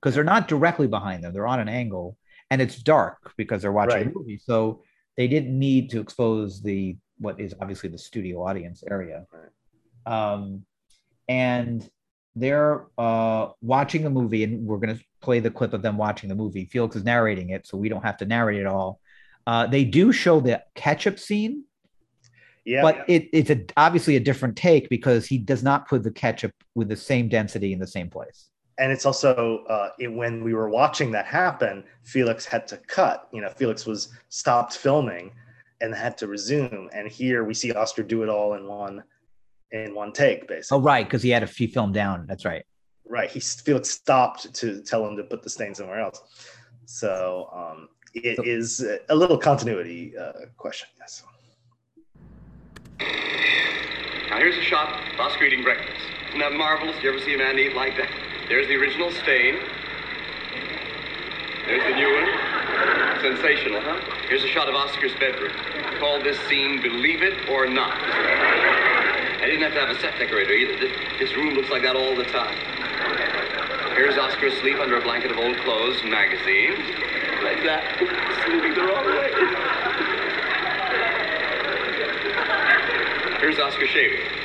because 0.00 0.14
they're 0.16 0.24
not 0.24 0.48
directly 0.48 0.88
behind 0.88 1.22
them. 1.22 1.32
They're 1.32 1.46
on 1.46 1.60
an 1.60 1.68
angle, 1.68 2.16
and 2.50 2.62
it's 2.62 2.76
dark 2.82 3.32
because 3.36 3.62
they're 3.62 3.72
watching 3.72 3.96
Right. 3.96 4.06
a 4.06 4.18
movie. 4.18 4.38
So 4.38 4.82
they 5.16 5.28
didn't 5.28 5.58
need 5.58 5.90
to 5.90 6.00
expose 6.00 6.62
the 6.62 6.96
what 7.18 7.40
is 7.40 7.54
obviously 7.60 7.88
the 7.88 7.98
studio 7.98 8.42
audience 8.46 8.84
area. 8.90 9.24
Um, 10.04 10.64
and 11.28 11.88
they're 12.34 12.86
uh, 12.98 13.48
watching 13.62 14.02
the 14.04 14.10
movie, 14.10 14.44
and 14.44 14.66
we're 14.66 14.76
going 14.78 14.96
to 14.96 15.02
play 15.22 15.40
the 15.40 15.50
clip 15.50 15.72
of 15.72 15.80
them 15.80 15.96
watching 15.96 16.28
the 16.28 16.34
movie. 16.34 16.66
Felix 16.66 16.94
is 16.94 17.04
narrating 17.04 17.50
it, 17.50 17.66
so 17.66 17.78
we 17.78 17.88
don't 17.88 18.02
have 18.04 18.18
to 18.18 18.26
narrate 18.26 18.60
it 18.60 18.66
all. 18.66 19.00
Uh, 19.46 19.66
they 19.66 19.84
do 19.84 20.12
show 20.12 20.40
the 20.40 20.62
ketchup 20.74 21.18
scene, 21.18 21.64
Yeah, 22.66 22.82
but 22.82 23.04
it, 23.08 23.30
it's 23.32 23.48
a, 23.48 23.64
obviously 23.76 24.16
a 24.16 24.20
different 24.20 24.56
take 24.56 24.90
because 24.90 25.24
he 25.26 25.38
does 25.38 25.62
not 25.62 25.88
put 25.88 26.02
the 26.02 26.10
ketchup 26.10 26.52
with 26.74 26.88
the 26.88 26.96
same 26.96 27.28
density 27.28 27.72
in 27.72 27.78
the 27.78 27.86
same 27.86 28.10
place. 28.10 28.50
And 28.78 28.92
it's 28.92 29.06
also 29.06 29.64
uh, 29.68 29.90
it, 29.98 30.08
when 30.08 30.44
we 30.44 30.52
were 30.54 30.68
watching 30.68 31.10
that 31.12 31.26
happen, 31.26 31.82
Felix 32.02 32.44
had 32.44 32.66
to 32.68 32.76
cut. 32.76 33.28
You 33.32 33.40
know, 33.40 33.48
Felix 33.48 33.86
was 33.86 34.08
stopped 34.28 34.76
filming 34.76 35.32
and 35.80 35.94
had 35.94 36.18
to 36.18 36.26
resume. 36.26 36.88
And 36.92 37.08
here 37.08 37.44
we 37.44 37.54
see 37.54 37.72
Oscar 37.72 38.02
do 38.02 38.22
it 38.22 38.28
all 38.28 38.54
in 38.54 38.66
one 38.66 39.02
in 39.72 39.94
one 39.94 40.12
take, 40.12 40.46
basically. 40.46 40.78
Oh, 40.78 40.80
right, 40.80 41.04
because 41.06 41.22
he 41.22 41.30
had 41.30 41.42
a 41.42 41.46
few 41.46 41.68
film 41.68 41.92
down. 41.92 42.26
That's 42.26 42.44
right. 42.44 42.64
Right. 43.08 43.30
He 43.30 43.40
Felix 43.40 43.90
stopped 43.90 44.52
to 44.54 44.82
tell 44.82 45.06
him 45.06 45.16
to 45.16 45.24
put 45.24 45.42
the 45.42 45.50
stain 45.50 45.74
somewhere 45.74 46.00
else. 46.00 46.22
So 46.84 47.48
um, 47.54 47.88
it 48.14 48.36
So- 48.36 48.42
is 48.44 48.84
a 49.08 49.14
little 49.14 49.38
continuity 49.38 50.16
uh, 50.16 50.32
question. 50.56 50.88
Yes. 50.98 51.22
Now 54.28 54.38
here's 54.38 54.56
a 54.56 54.62
shot 54.62 54.88
of 55.14 55.20
Oscar 55.20 55.44
eating 55.44 55.62
breakfast. 55.62 56.00
Isn't 56.28 56.40
that 56.40 56.52
marvelous? 56.52 56.96
Do 56.96 57.02
You 57.04 57.10
ever 57.14 57.20
see 57.24 57.34
a 57.34 57.38
man 57.38 57.58
eat 57.58 57.74
like 57.74 57.96
that? 57.96 58.10
There's 58.48 58.68
the 58.68 58.76
original 58.76 59.10
stain. 59.10 59.58
There's 61.66 61.82
the 61.82 61.96
new 61.96 62.14
one. 62.14 63.20
Sensational, 63.20 63.80
huh? 63.80 64.00
Here's 64.28 64.44
a 64.44 64.48
shot 64.48 64.68
of 64.68 64.76
Oscar's 64.76 65.14
bedroom. 65.14 65.50
Call 65.98 66.22
this 66.22 66.38
scene 66.46 66.80
Believe 66.80 67.22
It 67.22 67.48
or 67.48 67.66
Not. 67.66 67.96
I 68.00 69.46
didn't 69.46 69.62
have 69.62 69.72
to 69.72 69.80
have 69.80 69.90
a 69.90 69.98
set 70.00 70.16
decorator 70.16 70.52
either. 70.52 70.78
This, 71.18 71.34
room 71.34 71.54
looks 71.54 71.70
like 71.70 71.82
that 71.82 71.96
all 71.96 72.14
the 72.14 72.22
time. 72.22 72.56
Here's 73.96 74.16
Oscar 74.16 74.46
asleep 74.46 74.78
under 74.78 74.96
a 74.96 75.02
blanket 75.02 75.32
of 75.32 75.38
old 75.38 75.56
clothes 75.58 76.00
magazines. 76.04 76.78
Like 77.42 77.64
that. 77.64 77.98
Sleeping 78.46 78.74
the 78.74 78.82
wrong 78.82 79.06
way. 79.06 79.32
Here's 83.40 83.58
Oscar 83.58 83.88
shaving. 83.88 84.35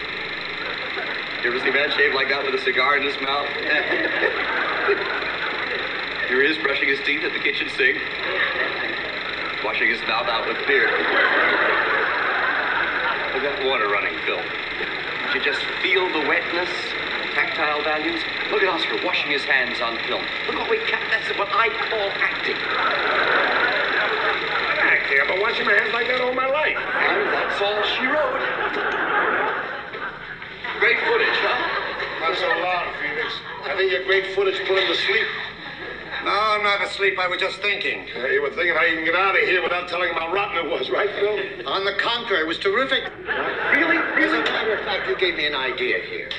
You 1.41 1.49
ever 1.49 1.57
see 1.57 1.69
a 1.69 1.73
man 1.73 1.89
shave 1.97 2.13
like 2.13 2.29
that 2.29 2.45
with 2.45 2.53
a 2.53 2.61
cigar 2.61 2.97
in 2.97 3.01
his 3.01 3.17
mouth? 3.17 3.49
Here 6.29 6.37
he 6.37 6.47
is 6.53 6.57
brushing 6.61 6.85
his 6.85 7.01
teeth 7.01 7.25
at 7.25 7.33
the 7.33 7.41
kitchen 7.41 7.65
sink, 7.73 7.97
washing 9.65 9.89
his 9.89 9.97
mouth 10.05 10.29
out 10.29 10.45
with 10.45 10.61
beer. 10.69 10.85
Look 13.33 13.41
at 13.41 13.57
that 13.57 13.65
water 13.65 13.89
running, 13.89 14.13
Phil. 14.21 14.37
Did 14.37 15.33
you 15.33 15.41
just 15.41 15.65
feel 15.81 16.05
the 16.13 16.21
wetness, 16.29 16.69
tactile 17.33 17.81
values? 17.81 18.21
Look 18.53 18.61
at 18.61 18.69
Oscar 18.69 19.01
washing 19.01 19.33
his 19.33 19.41
hands 19.41 19.81
on 19.81 19.97
film. 20.05 20.21
Look 20.45 20.61
what 20.61 20.69
we 20.69 20.77
kept. 20.85 21.09
That's 21.09 21.25
what 21.41 21.49
I 21.49 21.73
call 21.89 22.05
acting. 22.21 22.61
Acting. 24.77 25.17
I've 25.25 25.27
been 25.33 25.41
washing 25.41 25.65
my 25.65 25.73
hands 25.73 25.89
like 25.89 26.05
that 26.05 26.21
all 26.21 26.37
my 26.37 26.45
life. 26.45 26.77
And 26.77 27.33
that's 27.33 27.57
all 27.65 27.81
she 27.97 28.05
wrote. 28.05 29.00
Great 30.81 30.97
footage, 31.01 31.37
huh? 31.45 32.25
Not 32.25 32.35
so 32.39 32.47
loud, 32.47 32.89
Felix. 32.97 33.33
I 33.69 33.77
think 33.77 33.91
your 33.91 34.03
great 34.03 34.33
footage 34.33 34.57
put 34.65 34.79
him 34.79 34.87
to 34.87 34.95
sleep. 34.95 35.27
No, 36.25 36.31
I'm 36.31 36.63
not 36.63 36.81
asleep. 36.81 37.19
I 37.19 37.27
was 37.27 37.37
just 37.37 37.61
thinking. 37.61 38.07
Uh, 38.17 38.25
you 38.25 38.41
were 38.41 38.49
thinking 38.49 38.73
how 38.73 38.85
you 38.85 38.95
can 38.95 39.05
get 39.05 39.13
out 39.13 39.35
of 39.37 39.47
here 39.47 39.61
without 39.61 39.87
telling 39.87 40.09
him 40.09 40.15
how 40.15 40.33
rotten 40.33 40.65
it 40.65 40.71
was, 40.71 40.89
right, 40.89 41.07
Phil? 41.19 41.67
On 41.67 41.85
the 41.85 41.93
contrary, 41.99 42.45
it 42.45 42.47
was 42.47 42.57
terrific. 42.57 43.03
Really? 43.27 43.97
As 44.25 44.33
a 44.33 44.41
matter 44.51 44.73
of 44.73 44.83
fact, 44.83 45.07
you 45.07 45.15
gave 45.17 45.35
me 45.35 45.45
an 45.45 45.53
idea 45.53 45.99
here. 45.99 46.31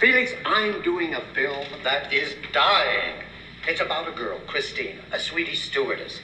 Felix, 0.00 0.32
I'm 0.44 0.82
doing 0.82 1.14
a 1.14 1.20
film 1.32 1.68
that 1.84 2.12
is 2.12 2.34
dying. 2.52 3.22
It's 3.68 3.80
about 3.80 4.08
a 4.08 4.12
girl, 4.12 4.40
Christine, 4.48 4.98
a 5.12 5.20
Swedish 5.20 5.66
stewardess. 5.70 6.18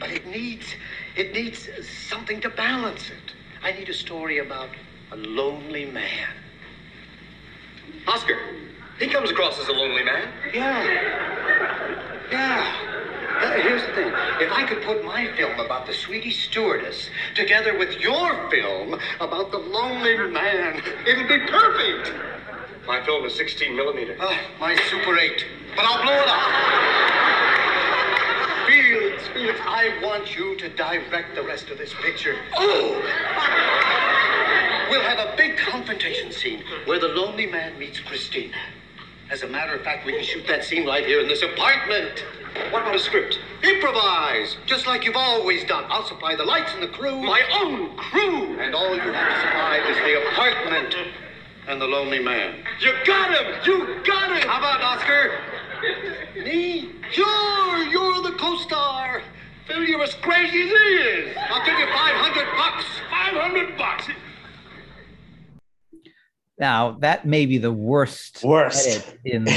But 0.00 0.10
it 0.10 0.24
needs 0.26 0.64
it 1.16 1.34
needs 1.34 1.68
something 2.08 2.40
to 2.40 2.48
balance 2.48 3.10
it. 3.10 3.34
I 3.62 3.72
need 3.72 3.90
a 3.90 3.94
story 3.94 4.38
about 4.38 4.70
a 5.12 5.16
lonely 5.16 5.84
man. 5.84 6.28
Oscar, 8.06 8.38
he 8.98 9.08
comes 9.08 9.30
across 9.30 9.58
as 9.58 9.68
a 9.68 9.72
lonely 9.72 10.04
man. 10.04 10.28
Yeah. 10.52 10.84
Yeah. 12.30 13.60
Here's 13.62 13.82
the 13.82 13.92
thing. 13.92 14.12
If 14.40 14.52
I 14.52 14.64
could 14.66 14.82
put 14.82 15.04
my 15.04 15.26
film 15.36 15.58
about 15.58 15.86
the 15.86 15.92
sweetie 15.92 16.30
stewardess 16.30 17.08
together 17.34 17.76
with 17.78 17.98
your 18.00 18.48
film 18.50 18.98
about 19.20 19.50
the 19.50 19.58
lonely 19.58 20.16
man, 20.30 20.82
it'll 21.06 21.28
be 21.28 21.38
perfect. 21.46 22.12
My 22.86 23.04
film 23.04 23.24
is 23.24 23.34
16 23.34 23.74
millimeter. 23.74 24.16
Oh, 24.20 24.38
my 24.60 24.76
Super 24.90 25.18
8. 25.18 25.44
But 25.74 25.84
I'll 25.86 26.02
blow 26.02 26.14
it 26.14 26.28
up. 26.28 26.40
Felix, 28.68 29.26
Felix, 29.28 29.58
I 29.62 29.98
want 30.02 30.36
you 30.36 30.56
to 30.56 30.68
direct 30.68 31.34
the 31.34 31.42
rest 31.42 31.70
of 31.70 31.78
this 31.78 31.94
picture. 32.02 32.36
Oh! 32.56 34.13
We'll 34.94 35.02
have 35.02 35.18
a 35.18 35.36
big 35.36 35.56
confrontation 35.56 36.30
scene 36.30 36.62
where 36.84 37.00
the 37.00 37.08
lonely 37.08 37.46
man 37.46 37.76
meets 37.80 37.98
Christina. 37.98 38.54
As 39.28 39.42
a 39.42 39.48
matter 39.48 39.74
of 39.74 39.82
fact, 39.82 40.06
we 40.06 40.12
can 40.12 40.22
shoot 40.22 40.46
that 40.46 40.62
scene 40.62 40.86
right 40.86 41.04
here 41.04 41.18
in 41.18 41.26
this 41.26 41.42
apartment. 41.42 42.24
What 42.70 42.82
about 42.82 42.94
a 42.94 43.00
script? 43.00 43.40
Improvise, 43.64 44.56
just 44.66 44.86
like 44.86 45.04
you've 45.04 45.16
always 45.16 45.64
done. 45.64 45.82
I'll 45.88 46.06
supply 46.06 46.36
the 46.36 46.44
lights 46.44 46.74
and 46.74 46.80
the 46.80 46.86
crew. 46.86 47.20
My 47.20 47.42
own 47.60 47.96
crew! 47.96 48.56
And 48.60 48.72
all 48.72 48.94
you 48.94 49.00
have 49.00 49.34
to 49.34 49.40
supply 49.40 49.78
is 49.78 49.96
the 49.96 50.28
apartment 50.28 50.94
and 51.66 51.80
the 51.80 51.86
lonely 51.86 52.20
man. 52.20 52.64
You 52.78 52.92
got 53.04 53.34
him! 53.34 53.62
You 53.66 54.00
got 54.04 54.30
him! 54.30 54.48
How 54.48 54.58
about 54.58 54.80
Oscar? 54.80 55.40
Me? 56.36 56.92
Sure, 57.10 57.78
you're 57.88 58.22
the 58.22 58.36
co-star. 58.38 59.22
Phil, 59.66 59.82
you're 59.82 60.04
as 60.04 60.14
crazy 60.14 60.62
as 60.62 60.70
he 60.70 60.76
is. 60.76 61.36
I'll 61.50 61.66
give 61.66 61.80
you 61.80 61.86
500 61.86 62.56
bucks. 62.56 62.84
500 63.10 63.76
bucks. 63.76 64.06
Now 66.58 66.92
that 67.00 67.26
may 67.26 67.46
be 67.46 67.58
the 67.58 67.72
worst, 67.72 68.42
Worst. 68.44 69.12
in 69.24 69.44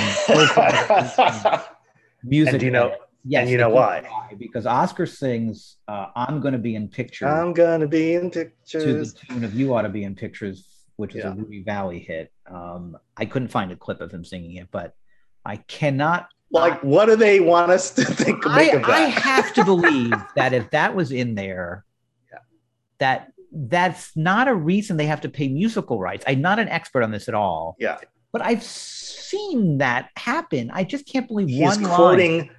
music. 2.24 2.54
And 2.54 2.62
you 2.64 2.72
know-. 2.72 2.96
Yes, 3.30 3.42
and 3.42 3.50
you 3.52 3.58
know 3.58 3.70
why? 3.70 4.04
Because 4.38 4.66
Oscar 4.66 5.06
sings 5.06 5.76
uh, 5.88 6.08
"I'm 6.16 6.40
Going 6.40 6.54
to 6.54 6.58
Be 6.60 6.76
in 6.76 6.88
Pictures" 6.88 7.28
I'm 7.28 7.52
gonna 7.54 7.88
be 7.88 8.16
in 8.16 8.32
pictures 8.32 8.84
to 8.84 8.94
the 8.94 9.14
tune 9.34 9.44
of 9.44 9.54
"You 9.54 9.76
Ought 9.76 9.82
to 9.82 9.90
Be 9.90 10.06
in 10.06 10.16
Pictures," 10.16 10.66
which 10.96 11.14
is 11.14 11.24
Yeah. 11.26 11.32
a 11.32 11.36
Rudy 11.36 11.62
Vallee 11.62 12.00
hit. 12.00 12.32
Um, 12.50 12.98
I 13.18 13.26
couldn't 13.26 13.50
find 13.50 13.70
a 13.72 13.76
clip 13.76 14.00
of 14.00 14.12
him 14.12 14.24
singing 14.24 14.56
it, 14.56 14.70
but 14.72 14.96
I 15.46 15.58
cannot. 15.58 16.30
Like, 16.52 16.82
what 16.82 17.08
do 17.08 17.18
they 17.18 17.42
want 17.42 17.70
us 17.70 17.92
to 17.96 18.06
think 18.06 18.46
make 18.46 18.88
I, 18.88 18.94
I 18.94 19.00
have 19.10 19.54
to 19.56 19.66
believe 19.66 20.14
that 20.38 20.54
if 20.54 20.70
that 20.72 20.96
was 20.96 21.12
in 21.12 21.36
there, 21.36 21.84
Yeah. 22.32 22.38
that 23.00 23.34
that's 23.52 24.16
not 24.16 24.48
a 24.48 24.54
reason 24.54 24.98
they 24.98 25.06
have 25.06 25.22
to 25.22 25.30
pay 25.30 25.48
musical 25.48 26.00
rights. 26.00 26.24
I'm 26.28 26.42
not 26.42 26.60
an 26.60 26.68
expert 26.70 27.04
on 27.04 27.12
this 27.12 27.28
at 27.28 27.34
all, 27.34 27.76
yeah, 27.80 27.98
but 28.32 28.42
I've 28.42 28.64
seen 28.64 29.78
that 29.80 30.10
happen. 30.18 30.70
I 30.74 30.84
just 30.84 31.06
can't 31.08 31.28
believe 31.28 31.48
he's 31.50 31.62
one 31.62 31.84
line. 31.84 31.96
quoting. 31.96 32.50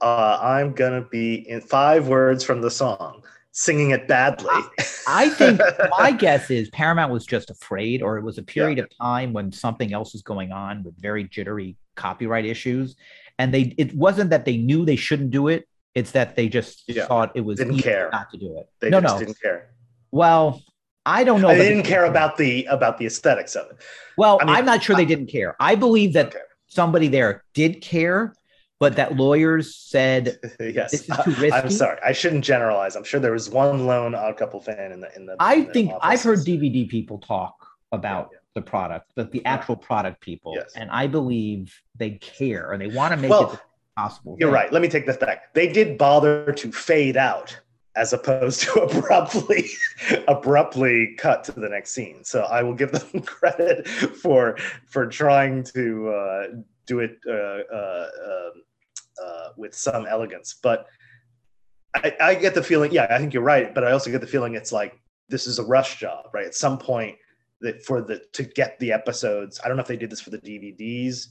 Uh, 0.00 0.38
I'm 0.40 0.72
gonna 0.72 1.02
be 1.10 1.48
in 1.48 1.60
five 1.60 2.08
words 2.08 2.44
from 2.44 2.60
the 2.60 2.70
song, 2.70 3.22
singing 3.52 3.90
it 3.90 4.06
badly. 4.08 4.50
I 5.06 5.28
think 5.30 5.60
my 5.98 6.10
guess 6.12 6.50
is 6.50 6.68
Paramount 6.70 7.12
was 7.12 7.24
just 7.24 7.48
afraid, 7.50 8.02
or 8.02 8.18
it 8.18 8.22
was 8.22 8.36
a 8.38 8.42
period 8.42 8.78
of 8.78 8.86
time 9.00 9.32
when 9.32 9.52
something 9.52 9.92
else 9.94 10.12
was 10.12 10.22
going 10.22 10.52
on 10.52 10.82
with 10.82 11.00
very 11.00 11.24
jittery 11.24 11.76
copyright 11.96 12.44
issues, 12.44 12.96
and 13.38 13.54
they 13.54 13.74
it 13.78 13.94
wasn't 13.94 14.30
that 14.30 14.44
they 14.44 14.56
knew 14.56 14.84
they 14.84 14.96
shouldn't 14.96 15.30
do 15.30 15.48
it; 15.48 15.66
it's 15.94 16.10
that 16.10 16.34
they 16.36 16.48
just 16.48 16.82
Yeah. 16.88 17.06
thought 17.06 17.32
it 17.34 17.42
was 17.42 17.58
Didn't 17.58 17.78
care. 17.78 18.08
not 18.12 18.30
to 18.32 18.36
do 18.36 18.58
it. 18.58 18.68
They 18.80 18.90
no, 18.90 19.00
just 19.00 19.14
no. 19.14 19.18
didn't 19.20 19.40
care. 19.40 19.70
Well, 20.14 20.62
I 21.04 21.24
don't 21.24 21.42
know. 21.42 21.48
They 21.48 21.68
didn't 21.68 21.82
care 21.84 22.04
about 22.04 22.36
the 22.36 22.64
about 22.66 22.98
the 22.98 23.06
aesthetics 23.06 23.56
of 23.56 23.68
it. 23.70 23.76
Well, 24.16 24.38
I 24.40 24.44
mean, 24.44 24.54
I'm 24.54 24.64
not 24.64 24.82
sure 24.82 24.94
they 24.94 25.04
didn't 25.04 25.26
care. 25.26 25.56
I 25.58 25.74
believe 25.74 26.12
that 26.12 26.26
Okay. 26.28 26.38
somebody 26.68 27.08
there 27.08 27.42
did 27.52 27.82
care, 27.82 28.32
but 28.78 28.94
that 28.96 29.16
lawyers 29.16 29.74
said 29.76 30.38
yes, 30.60 30.92
This 30.92 31.08
is 31.08 31.16
too 31.24 31.32
risky. 31.40 31.50
I'm 31.52 31.68
sorry. 31.68 31.98
I 32.04 32.12
shouldn't 32.12 32.44
generalize. 32.44 32.94
I'm 32.94 33.02
sure 33.02 33.18
there 33.18 33.32
was 33.32 33.50
one 33.50 33.86
lone 33.86 34.14
Odd 34.14 34.36
Couple 34.36 34.60
fan 34.60 34.92
in 34.92 35.00
the 35.00 35.10
in 35.16 35.26
the. 35.26 35.34
I 35.40 35.56
in 35.56 35.72
think 35.72 35.92
I've 36.00 36.22
heard. 36.22 36.38
DVD 36.38 36.88
people 36.88 37.18
talk 37.18 37.54
about 37.90 38.28
Yeah, 38.32 38.38
the 38.54 38.62
product, 38.62 39.10
but 39.16 39.32
the 39.32 39.44
actual 39.44 39.74
product 39.76 40.20
people, 40.20 40.52
Yes. 40.54 40.74
and 40.76 40.90
I 40.92 41.08
believe 41.08 41.74
they 41.96 42.12
care 42.12 42.70
and 42.70 42.80
they 42.80 42.86
want 42.86 43.10
to 43.12 43.16
make 43.16 43.30
Well, 43.30 43.52
it 43.54 43.60
possible. 43.96 44.36
You're 44.38 44.48
thing. 44.50 44.54
right. 44.54 44.72
Let 44.72 44.80
me 44.80 44.88
take 44.88 45.06
this 45.06 45.16
back. 45.16 45.52
They 45.54 45.72
did 45.72 45.98
bother 45.98 46.52
to 46.52 46.70
fade 46.72 47.16
out 47.16 47.58
as 47.96 48.12
opposed 48.12 48.62
to 48.62 48.72
abruptly 48.82 49.68
abruptly 50.28 51.14
cut 51.16 51.44
to 51.44 51.52
the 51.52 51.68
next 51.68 51.92
scene. 51.92 52.24
So 52.24 52.42
I 52.42 52.62
will 52.62 52.74
give 52.74 52.92
them 52.92 53.22
credit 53.26 53.88
for 53.88 54.56
for 54.86 55.06
trying 55.06 55.64
to 55.74 56.08
uh, 56.08 56.46
do 56.86 57.00
it 57.00 57.18
uh, 57.26 57.32
uh, 57.32 58.08
um, 58.26 58.62
uh, 59.24 59.48
with 59.56 59.74
some 59.74 60.06
elegance. 60.06 60.56
But 60.62 60.86
I, 61.94 62.16
I 62.20 62.34
get 62.34 62.54
the 62.54 62.62
feeling, 62.62 62.92
yeah, 62.92 63.06
I 63.08 63.18
think 63.18 63.32
you're 63.32 63.42
right. 63.42 63.74
But 63.74 63.84
I 63.84 63.92
also 63.92 64.10
get 64.10 64.20
the 64.20 64.26
feeling 64.26 64.54
it's 64.54 64.72
like 64.72 65.00
this 65.28 65.46
is 65.46 65.58
a 65.58 65.64
rush 65.64 65.98
job, 65.98 66.26
right? 66.32 66.46
At 66.46 66.54
some 66.54 66.78
point, 66.78 67.16
that 67.60 67.82
for 67.84 68.02
the 68.02 68.22
to 68.32 68.42
get 68.42 68.78
the 68.78 68.92
episodes, 68.92 69.60
I 69.64 69.68
don't 69.68 69.76
know 69.76 69.82
if 69.82 69.88
they 69.88 69.96
did 69.96 70.10
this 70.10 70.20
for 70.20 70.30
the 70.30 70.38
DVDs. 70.38 71.28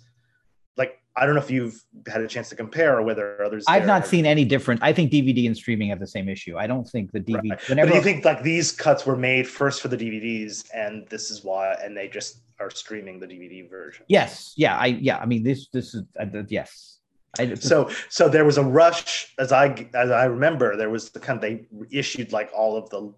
I 1.16 1.26
don't 1.26 1.36
know 1.36 1.42
if 1.42 1.52
you've 1.52 1.80
had 2.08 2.22
a 2.22 2.28
chance 2.28 2.50
to 2.50 2.56
compare 2.56 2.98
or 2.98 3.04
whether 3.04 3.44
others. 3.44 3.66
I've 3.68 3.86
not 3.86 4.08
seen 4.08 4.26
any 4.26 4.46
different. 4.46 4.82
I 4.82 4.94
think 4.94 5.12
DVD 5.12 5.46
and 5.46 5.56
streaming 5.56 5.90
have 5.90 6.00
the 6.00 6.08
same 6.08 6.28
issue. 6.28 6.58
I 6.58 6.66
don't 6.66 6.88
think 6.88 7.12
the 7.12 7.20
DVD. 7.20 7.52
Right. 7.52 7.70
Whenever, 7.70 7.88
But 7.88 7.92
do 7.92 7.98
you 7.98 8.04
think 8.04 8.26
like 8.26 8.42
these 8.42 8.72
cuts 8.72 9.06
were 9.06 9.16
made 9.16 9.48
first 9.48 9.82
for 9.82 9.90
the 9.90 9.98
DVDs, 9.98 10.66
and 10.74 11.08
this 11.10 11.30
is 11.30 11.44
why, 11.44 11.74
and 11.74 11.96
they 11.96 12.08
just 12.08 12.42
are 12.60 12.72
streaming 12.72 13.20
the 13.20 13.28
DVD 13.28 13.70
version? 13.70 14.06
yes, 14.08 14.54
yeah, 14.58 14.76
I 14.76 14.88
yeah. 14.88 15.18
I 15.18 15.26
mean, 15.26 15.44
this 15.44 15.68
this 15.70 15.94
is 15.94 16.04
uh, 16.20 16.26
yes. 16.48 17.00
I, 17.40 17.56
So, 17.56 17.90
so 18.10 18.30
there 18.30 18.46
was 18.46 18.58
a 18.58 18.64
rush, 18.64 19.34
as 19.40 19.52
I 19.52 19.88
as 19.94 20.12
I 20.12 20.26
remember, 20.26 20.76
there 20.78 20.90
was 20.90 21.10
the 21.10 21.20
kind 21.20 21.38
of 21.38 21.42
they 21.42 21.66
issued 21.92 22.32
like 22.32 22.50
all 22.56 22.76
of 22.76 22.90
the 22.90 23.14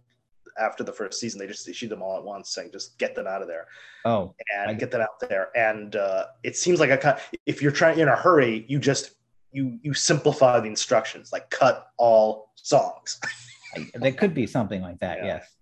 after 0.60 0.84
the 0.84 0.92
first 0.92 1.20
season, 1.20 1.40
they 1.40 1.48
just 1.48 1.68
issued 1.68 1.90
them 1.90 2.02
all 2.02 2.18
at 2.18 2.24
once, 2.24 2.50
saying 2.50 2.72
just 2.72 2.98
get 2.98 3.16
them 3.16 3.28
out 3.28 3.42
of 3.42 3.48
there 3.48 3.68
oh, 4.06 4.34
and 4.56 4.72
I- 4.72 4.74
get 4.74 4.92
them 4.92 5.02
out 5.02 5.20
there. 5.20 5.50
And 5.56 5.96
uh, 5.96 6.26
it 6.44 6.56
seems 6.56 6.80
like 6.80 6.90
a 6.90 6.98
kind. 6.98 7.18
If 7.46 7.62
you're 7.62 7.72
trying 7.72 8.00
in 8.00 8.08
a 8.08 8.16
hurry, 8.16 8.66
you 8.68 8.80
just 8.80 9.12
you 9.52 9.80
you 9.82 9.94
simplify 9.94 10.60
the 10.60 10.68
instructions, 10.68 11.32
like 11.32 11.50
cut 11.50 11.88
all 11.98 12.52
songs. 12.56 13.20
There 13.94 14.14
could 14.14 14.34
be 14.34 14.48
something 14.48 14.82
like 14.82 15.00
that. 15.00 15.18
Yeah. 15.18 15.26
Yes. 15.26 15.56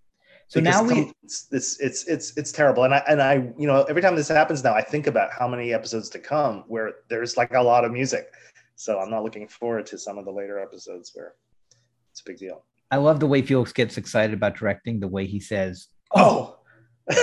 So 0.53 0.61
Because 0.61 0.75
now 0.75 0.83
we 0.83 1.11
it's, 1.23 1.47
it's 1.51 1.79
it's 1.79 2.03
it's 2.05 2.37
it's 2.37 2.51
terrible 2.51 2.83
and 2.83 2.93
i 2.93 3.03
and 3.07 3.19
i 3.19 3.35
you 3.57 3.65
know 3.65 3.81
every 3.85 4.03
time 4.03 4.15
this 4.15 4.27
happens 4.27 4.63
now 4.63 4.75
i 4.75 4.83
think 4.83 5.07
about 5.07 5.31
how 5.33 5.47
many 5.47 5.73
episodes 5.73 6.09
to 6.09 6.19
come 6.19 6.63
where 6.67 6.93
there's 7.09 7.37
like 7.37 7.55
a 7.55 7.61
lot 7.61 7.83
of 7.83 7.91
music 7.91 8.27
so 8.75 8.99
i'm 8.99 9.09
not 9.09 9.23
looking 9.23 9.47
forward 9.47 9.87
to 9.87 9.97
some 9.97 10.19
of 10.19 10.25
the 10.25 10.31
later 10.31 10.59
episodes 10.59 11.09
where 11.15 11.33
it's 12.11 12.21
a 12.21 12.23
big 12.23 12.37
deal 12.37 12.65
I 12.93 12.97
love 12.97 13.19
the 13.19 13.25
way 13.25 13.41
Felix 13.41 13.73
gets 13.73 13.97
excited 13.97 14.35
about 14.35 14.55
directing. 14.55 14.99
The 14.99 15.07
way 15.07 15.25
he 15.25 15.39
says, 15.39 15.87
oh 16.13 16.57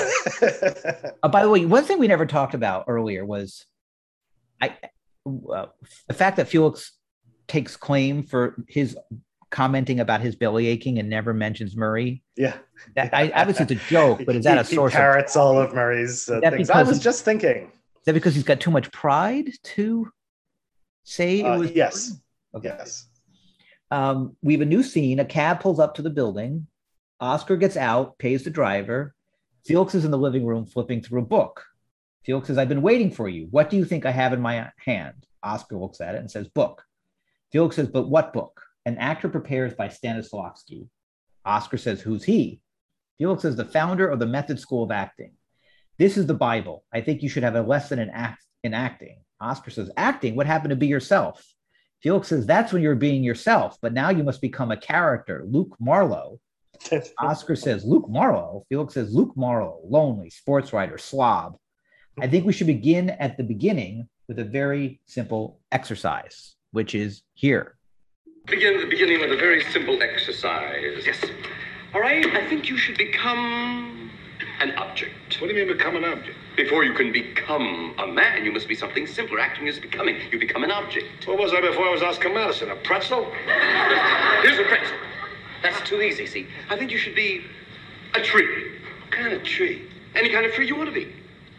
Uh, 1.23 1.29
by 1.29 1.43
the 1.45 1.49
way, 1.49 1.64
one 1.64 1.85
thing 1.85 1.99
we 2.01 2.09
never 2.09 2.27
talked 2.27 2.55
about 2.55 2.87
earlier 2.89 3.25
was 3.25 3.64
I 4.61 4.77
uh, 5.27 5.66
the 6.09 6.14
fact 6.14 6.39
that 6.39 6.49
Felix 6.49 6.91
takes 7.47 7.77
claim 7.77 8.25
for 8.25 8.57
his 8.66 8.99
commenting 9.51 10.01
about 10.01 10.21
his 10.23 10.35
belly 10.35 10.66
aching 10.66 10.99
and 10.99 11.09
never 11.09 11.33
mentions 11.33 11.77
Murray. 11.77 12.23
yeah 12.37 12.57
That 12.97 13.14
I, 13.14 13.31
obviously 13.31 13.62
it's 13.62 13.73
a 13.85 13.89
joke, 13.89 14.23
but 14.27 14.35
is 14.35 14.45
that 14.45 14.59
a 14.59 14.62
He- 14.62 14.71
he 14.71 14.75
source? 14.75 14.93
Of, 14.93 14.97
parrots 14.99 15.37
all 15.37 15.57
of 15.61 15.73
murray's 15.73 16.29
uh, 16.29 16.41
things 16.41 16.68
i 16.71 16.83
was 16.83 16.99
just 16.99 17.25
thinking 17.25 17.66
is 17.66 18.05
that 18.07 18.14
because 18.14 18.35
he's 18.35 18.45
got 18.45 18.59
too 18.61 18.71
much 18.73 18.91
pride 18.93 19.51
to 19.75 20.11
say 21.05 21.43
Uh, 21.43 21.55
it 21.55 21.59
was? 21.59 21.71
yes 21.73 22.21
Okay. 22.57 22.68
yes 22.77 23.07
Um, 23.91 24.36
we 24.43 24.53
have 24.55 24.62
a 24.62 24.66
new 24.66 24.82
scene. 24.82 25.18
A 25.20 25.24
cab 25.24 25.61
pulls 25.61 25.80
up 25.80 25.95
to 25.95 26.03
the 26.03 26.11
building. 26.11 26.66
Oscar 27.20 27.57
gets 27.57 27.76
out, 27.76 28.18
pays 28.18 28.45
the 28.45 28.51
driver. 28.51 29.14
Felix 29.66 29.95
is 29.95 30.05
in 30.05 30.11
the 30.11 30.18
living 30.18 30.47
room 30.47 30.64
flipping 30.64 31.03
through 31.03 31.20
a 31.20 31.26
book. 31.26 31.64
Felix 32.24 32.47
says, 32.47 32.59
I've 32.59 32.68
been 32.68 32.82
waiting 32.82 33.11
for 33.11 33.28
you. 33.28 33.49
What 33.51 33.70
do 33.70 33.76
you 33.76 33.84
think 33.84 34.07
I 34.07 34.11
have 34.11 34.32
in 34.32 34.41
my 34.41 34.70
hand? 34.84 35.26
Oscar 35.43 35.76
looks 35.76 36.01
at 36.01 36.14
it 36.14 36.18
and 36.18 36.30
says, 36.30 36.49
Book. 36.49 36.82
Felix 37.53 37.76
says, 37.76 37.88
But 37.88 38.09
what 38.09 38.32
book? 38.32 38.61
An 38.86 38.99
actor 38.99 39.28
prepares 39.28 39.74
by 39.74 39.88
Stanislavski. 39.88 40.88
Oscar 41.45 41.78
says, 41.78 42.01
Who's 42.01 42.24
he? 42.24 42.61
Felix 43.18 43.43
says, 43.43 43.57
The 43.57 43.64
founder 43.64 44.09
of 44.09 44.18
the 44.18 44.26
Method 44.26 44.59
School 44.59 44.84
of 44.84 44.91
Acting. 44.91 45.32
This 45.99 46.16
is 46.16 46.26
the 46.26 46.34
Bible. 46.34 46.84
I 46.93 47.01
think 47.01 47.22
you 47.22 47.28
should 47.28 47.43
have 47.43 47.57
a 47.57 47.62
lesson 47.62 47.99
in, 47.99 48.11
act- 48.11 48.45
in 48.62 48.74
acting. 48.74 49.22
Oscar 49.41 49.70
says, 49.70 49.91
Acting? 49.97 50.36
What 50.36 50.47
happened 50.47 50.70
to 50.70 50.76
be 50.76 50.86
yourself? 50.86 51.45
Felix 52.03 52.29
says, 52.29 52.47
That's 52.47 52.73
when 52.73 52.83
you're 52.83 52.95
being 52.95 53.23
yourself, 53.23 53.77
but 53.81 53.93
now 53.93 54.11
you 54.11 54.25
must 54.25 54.41
become 54.41 54.71
a 54.71 54.77
character, 54.77 55.45
Luke 55.47 55.77
Marlowe. 55.81 56.41
Oscar 57.19 57.57
says, 57.57 57.85
Luke 57.85 58.09
Marlowe. 58.09 58.65
Felix 58.69 58.95
says, 58.95 59.15
Luke 59.15 59.37
Marlowe, 59.37 59.81
lonely, 59.85 60.31
sports 60.31 60.73
writer, 60.73 60.99
slob. 60.99 61.57
I 62.19 62.27
think 62.27 62.47
we 62.47 62.53
should 62.53 62.67
begin 62.67 63.11
at 63.11 63.37
the 63.37 63.43
beginning 63.43 64.09
with 64.29 64.39
a 64.39 64.45
very 64.45 65.01
simple 65.07 65.61
exercise, 65.73 66.55
which 66.73 66.95
is 66.95 67.23
here. 67.35 67.77
Begin 68.47 68.75
at 68.75 68.81
the 68.81 68.89
beginning 68.89 69.21
with 69.21 69.33
a 69.33 69.37
very 69.37 69.63
simple 69.65 70.03
exercise. 70.03 71.03
Yes. 71.05 71.25
All 71.95 72.01
right, 72.01 72.25
I 72.25 72.49
think 72.49 72.69
you 72.69 72.77
should 72.77 72.97
become 72.97 73.89
an 74.61 74.73
object. 74.77 75.41
What 75.41 75.49
do 75.49 75.55
you 75.55 75.67
mean 75.67 75.77
become 75.77 75.97
an 75.97 76.05
object? 76.05 76.37
Before 76.57 76.85
you 76.85 76.93
can 76.93 77.13
become 77.13 77.95
a 77.99 78.07
man, 78.07 78.45
you 78.45 78.53
must 78.53 78.69
be 78.69 78.75
something 78.75 79.07
simpler. 79.07 79.41
Acting 79.41 79.67
is 79.67 79.79
becoming. 79.79 80.17
You 80.31 80.39
become 80.39 80.63
an 80.65 80.71
object. 80.71 81.27
What 81.27 81.39
was 81.39 81.53
I 81.55 81.61
before 81.61 81.87
I 81.87 81.91
was 81.91 82.03
Oscar 82.03 82.29
Madison? 82.29 82.71
A 82.71 82.77
pretzel? 82.77 83.25
Here's 84.43 84.59
a 84.59 84.65
pretzel. 84.65 84.97
That's 85.63 85.81
too 85.89 86.03
easy, 86.03 86.27
see. 86.27 86.47
I 86.69 86.77
think 86.77 86.91
you 86.91 86.99
should 86.99 87.15
be 87.15 87.43
a 88.15 88.21
tree. 88.21 88.73
What 89.03 89.11
kind 89.11 89.33
of 89.33 89.43
tree? 89.43 89.89
Any 90.15 90.31
kind 90.31 90.45
of 90.45 90.53
tree 90.53 90.67
you 90.67 90.77
want 90.77 90.89
to 90.89 90.95
be. 90.95 91.13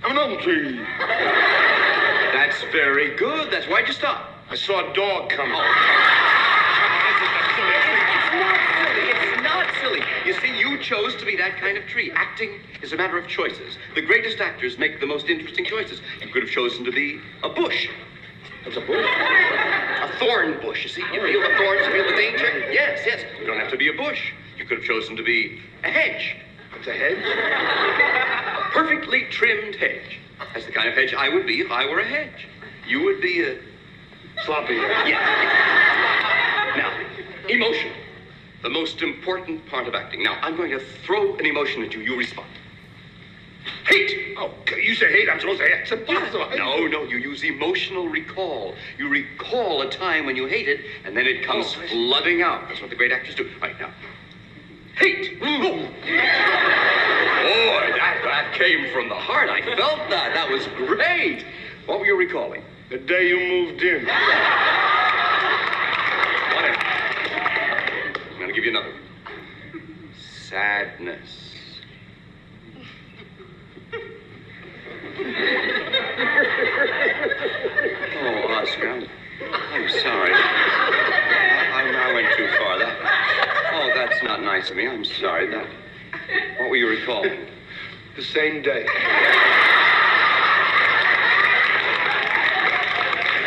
I'm 0.04 0.12
an 0.12 0.18
old 0.18 0.42
tree. 0.42 0.80
That's 2.34 2.62
very 2.72 3.16
good. 3.16 3.52
That's 3.52 3.66
why'd 3.68 3.88
you 3.88 3.94
stop? 3.94 4.30
I 4.50 4.56
saw 4.56 4.92
a 4.92 4.94
dog 4.94 5.30
coming. 5.30 5.56
Oh. 5.56 6.08
It's 7.62 8.38
not 8.40 8.60
silly. 8.80 9.10
It's 9.12 9.42
not 9.44 9.66
silly. 9.82 10.02
You 10.26 10.34
see, 10.34 10.58
you 10.58 10.71
chose 10.82 11.16
to 11.16 11.26
be 11.26 11.36
that 11.38 11.58
kind 11.58 11.78
of 11.78 11.86
tree. 11.86 12.12
Acting 12.16 12.60
is 12.82 12.94
a 12.94 12.98
matter 12.98 13.18
of 13.18 13.28
choices. 13.28 13.78
The 13.96 14.02
greatest 14.02 14.40
actors 14.40 14.78
make 14.78 15.00
the 15.00 15.06
most 15.06 15.28
interesting 15.28 15.66
choices. 15.66 16.02
You 16.22 16.28
could 16.28 16.44
have 16.44 16.52
chosen 16.52 16.84
to 16.86 16.92
be 16.92 17.20
a 17.44 17.50
bush. 17.50 17.88
What's 18.64 18.78
a 18.78 18.82
bush? 18.82 19.06
A 19.06 20.12
thorn 20.20 20.60
bush, 20.62 20.84
you 20.84 20.90
see? 20.90 21.02
You 21.14 21.22
feel 21.22 21.42
the 21.42 21.56
thorns, 21.58 21.86
you 21.86 21.92
feel 21.92 22.10
the 22.10 22.16
danger? 22.16 22.72
Yes, 22.72 23.02
yes. 23.06 23.22
You 23.40 23.48
don't 23.48 23.60
have 23.60 23.72
to 23.72 23.78
be 23.78 23.90
a 23.90 23.94
bush. 23.94 24.34
You 24.58 24.66
could 24.66 24.78
have 24.78 24.86
chosen 24.86 25.16
to 25.16 25.24
be 25.24 25.60
a 25.84 25.90
hedge. 25.90 26.36
What's 26.72 26.88
a 26.88 26.94
hedge? 26.94 27.18
A 27.18 28.70
perfectly 28.72 29.26
trimmed 29.30 29.76
hedge. 29.76 30.20
That's 30.54 30.66
the 30.66 30.72
kind 30.72 30.88
of 30.90 30.96
hedge 30.96 31.14
I 31.14 31.30
would 31.30 31.46
be 31.46 31.62
if 31.62 31.72
I 31.72 31.86
were 31.86 32.00
a 32.00 32.08
hedge. 32.08 32.48
You 32.88 33.04
would 33.04 33.22
be 33.22 33.44
a. 33.44 33.58
Sloppy. 34.46 34.74
Yes. 34.74 35.22
Now, 36.78 36.92
emotion. 37.48 37.92
The 38.64 38.70
most 38.70 39.02
important 39.02 39.66
part 39.68 39.88
of 39.88 39.96
acting. 39.96 40.22
Now, 40.24 40.38
I'm 40.42 40.56
going 40.56 40.72
to 40.72 40.80
throw 40.80 41.36
an 41.38 41.46
emotion 41.46 41.84
at 41.84 41.94
you. 41.94 42.02
You 42.02 42.16
respond. 42.18 42.48
Hate. 43.88 44.36
Oh, 44.38 44.52
you 44.82 44.96
say 44.96 45.12
hate. 45.12 45.30
I'm 45.30 45.40
supposed 45.40 45.60
to 45.60 45.68
hate. 45.68 45.82
It's 45.82 45.92
impossible. 45.92 46.48
No, 46.56 46.86
no, 46.88 47.04
you 47.04 47.18
use 47.18 47.44
emotional 47.44 48.08
recall. 48.08 48.76
You 48.98 49.08
recall 49.10 49.82
a 49.82 49.90
time 49.90 50.26
when 50.26 50.36
you 50.36 50.46
hated, 50.48 50.82
and 51.06 51.16
then 51.18 51.26
it 51.26 51.44
comes 51.44 51.76
Oh, 51.78 51.88
flooding 51.88 52.42
out. 52.42 52.68
That's 52.68 52.82
what 52.82 52.90
the 52.90 52.96
great 52.96 53.12
actors 53.12 53.36
do. 53.36 53.50
Right 53.62 53.80
now. 53.80 53.92
Hate. 54.98 55.38
Oh. 55.42 55.48
Boy, 55.58 55.88
that, 57.98 58.22
that 58.24 58.54
came 58.54 58.92
from 58.94 59.10
the 59.10 59.16
heart. 59.16 59.50
I 59.50 59.62
felt 59.76 60.10
that. 60.10 60.34
That 60.34 60.50
was 60.50 60.68
great. 60.78 61.46
What 61.88 62.00
were 62.00 62.06
you 62.06 62.16
recalling? 62.18 62.64
The 62.90 62.98
day 62.98 63.28
you 63.30 63.40
moved 63.40 63.82
in. 63.82 64.06
Whatever. 66.56 66.78
I'm 68.32 68.38
going 68.38 68.48
to 68.50 68.51
give 68.62 68.74
you 68.74 68.80
another. 68.80 68.94
Sadness. 70.48 71.20
Oh, 78.24 78.54
Oscar, 78.54 78.90
I'm, 78.90 79.08
I'm 79.72 79.90
sorry. 79.90 80.34
I, 80.34 81.92
I, 81.96 82.14
went 82.14 82.28
too 82.38 82.48
far. 82.60 82.78
That, 82.78 82.96
oh, 83.74 83.92
that's 83.96 84.22
not 84.24 84.44
nice 84.44 84.70
of 84.70 84.76
me. 84.78 84.88
I'm 84.88 85.06
sorry. 85.06 85.50
That. 85.50 85.66
What 86.60 86.70
were 86.70 86.76
you 86.76 86.88
recalling? 86.88 87.48
The 88.16 88.24
same 88.24 88.62
day. 88.62 88.86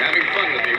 Having 0.01 0.25
fun 0.35 0.53
with 0.55 0.65
me. 0.67 0.73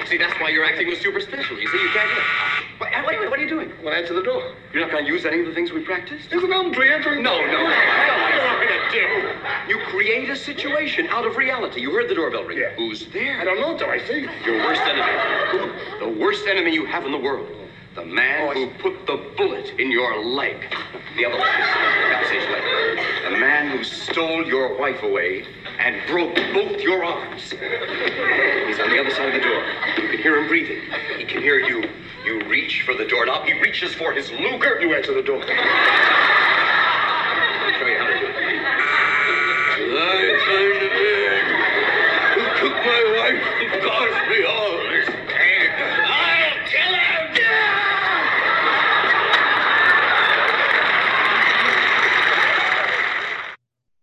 You 0.00 0.06
see, 0.06 0.18
that's 0.18 0.38
why 0.38 0.50
your 0.50 0.64
acting 0.64 0.88
was 0.88 0.98
super 0.98 1.20
special. 1.20 1.58
You 1.58 1.68
see, 1.68 1.80
you 1.80 1.88
can't 1.90 2.59
do 3.02 3.22
it. 3.22 3.30
What, 3.30 3.38
are 3.38 3.42
you 3.42 3.48
doing? 3.48 3.72
Well, 3.82 3.94
answer 3.94 4.14
the 4.14 4.22
door. 4.22 4.54
You're 4.72 4.82
not 4.82 4.90
going 4.92 5.04
to 5.04 5.10
use 5.10 5.24
any 5.26 5.40
of 5.40 5.46
the 5.46 5.54
things 5.54 5.72
we 5.72 5.80
practiced? 5.84 6.30
There's 6.30 6.42
an 6.44 6.52
elm 6.52 6.72
tree 6.72 6.92
entering. 6.92 7.22
No, 7.22 7.38
no. 7.40 7.46
Do 7.46 7.54
you 7.56 8.40
want 8.44 8.60
me 8.60 8.66
to 8.66 8.90
do? 8.92 9.30
You 9.68 9.78
create 9.86 10.28
a 10.30 10.36
situation 10.36 11.06
out 11.08 11.26
of 11.26 11.36
reality. 11.36 11.80
You 11.80 11.92
heard 11.92 12.08
the 12.08 12.14
doorbell 12.14 12.44
ring. 12.44 12.58
Yeah. 12.58 12.74
Who's 12.76 13.06
there? 13.12 13.40
I 13.40 13.44
don't 13.44 13.60
know 13.60 13.72
until 13.72 13.88
I 13.90 13.98
see. 14.06 14.26
Your 14.44 14.58
worst 14.64 14.82
enemy. 14.82 15.72
The 16.00 16.08
worst 16.20 16.46
enemy 16.46 16.72
you 16.72 16.84
have 16.86 17.04
in 17.06 17.12
the 17.12 17.18
world. 17.18 17.48
The 17.96 18.04
man 18.04 18.48
Oh, 18.48 18.54
who 18.54 18.70
put 18.78 19.04
the 19.06 19.16
bullet 19.36 19.70
in 19.80 19.90
your 19.90 20.24
leg. 20.24 20.56
The 21.16 21.26
other 21.26 21.36
one. 21.38 21.46
That's 21.48 22.30
his 22.30 22.44
leg. 22.44 22.98
The 23.32 23.38
man 23.38 23.76
who 23.76 23.82
stole 23.82 24.46
your 24.46 24.78
wife 24.78 25.02
away 25.02 25.44
and 25.80 25.96
broke 26.06 26.34
both 26.54 26.80
your 26.80 27.04
arms. 27.04 27.50
He's 27.50 28.78
on 28.78 28.90
the 28.90 29.00
other 29.00 29.10
side 29.10 29.28
of 29.28 29.34
the 29.34 29.40
door. 29.40 29.64
You 29.98 30.08
can 30.08 30.18
hear 30.18 30.36
him 30.40 30.46
breathing. 30.46 30.82
He 31.18 31.24
can 31.24 31.42
hear 31.42 31.58
you. 31.58 31.82
You 32.30 32.40
reach 32.44 32.82
for 32.82 32.94
the 32.94 33.04
doorknob. 33.06 33.44
He 33.44 33.60
reaches 33.60 33.92
for 33.92 34.12
his 34.12 34.30
Luger. 34.30 34.80
You 34.80 34.94
answer 34.94 35.12
the 35.12 35.20
door. 35.20 35.42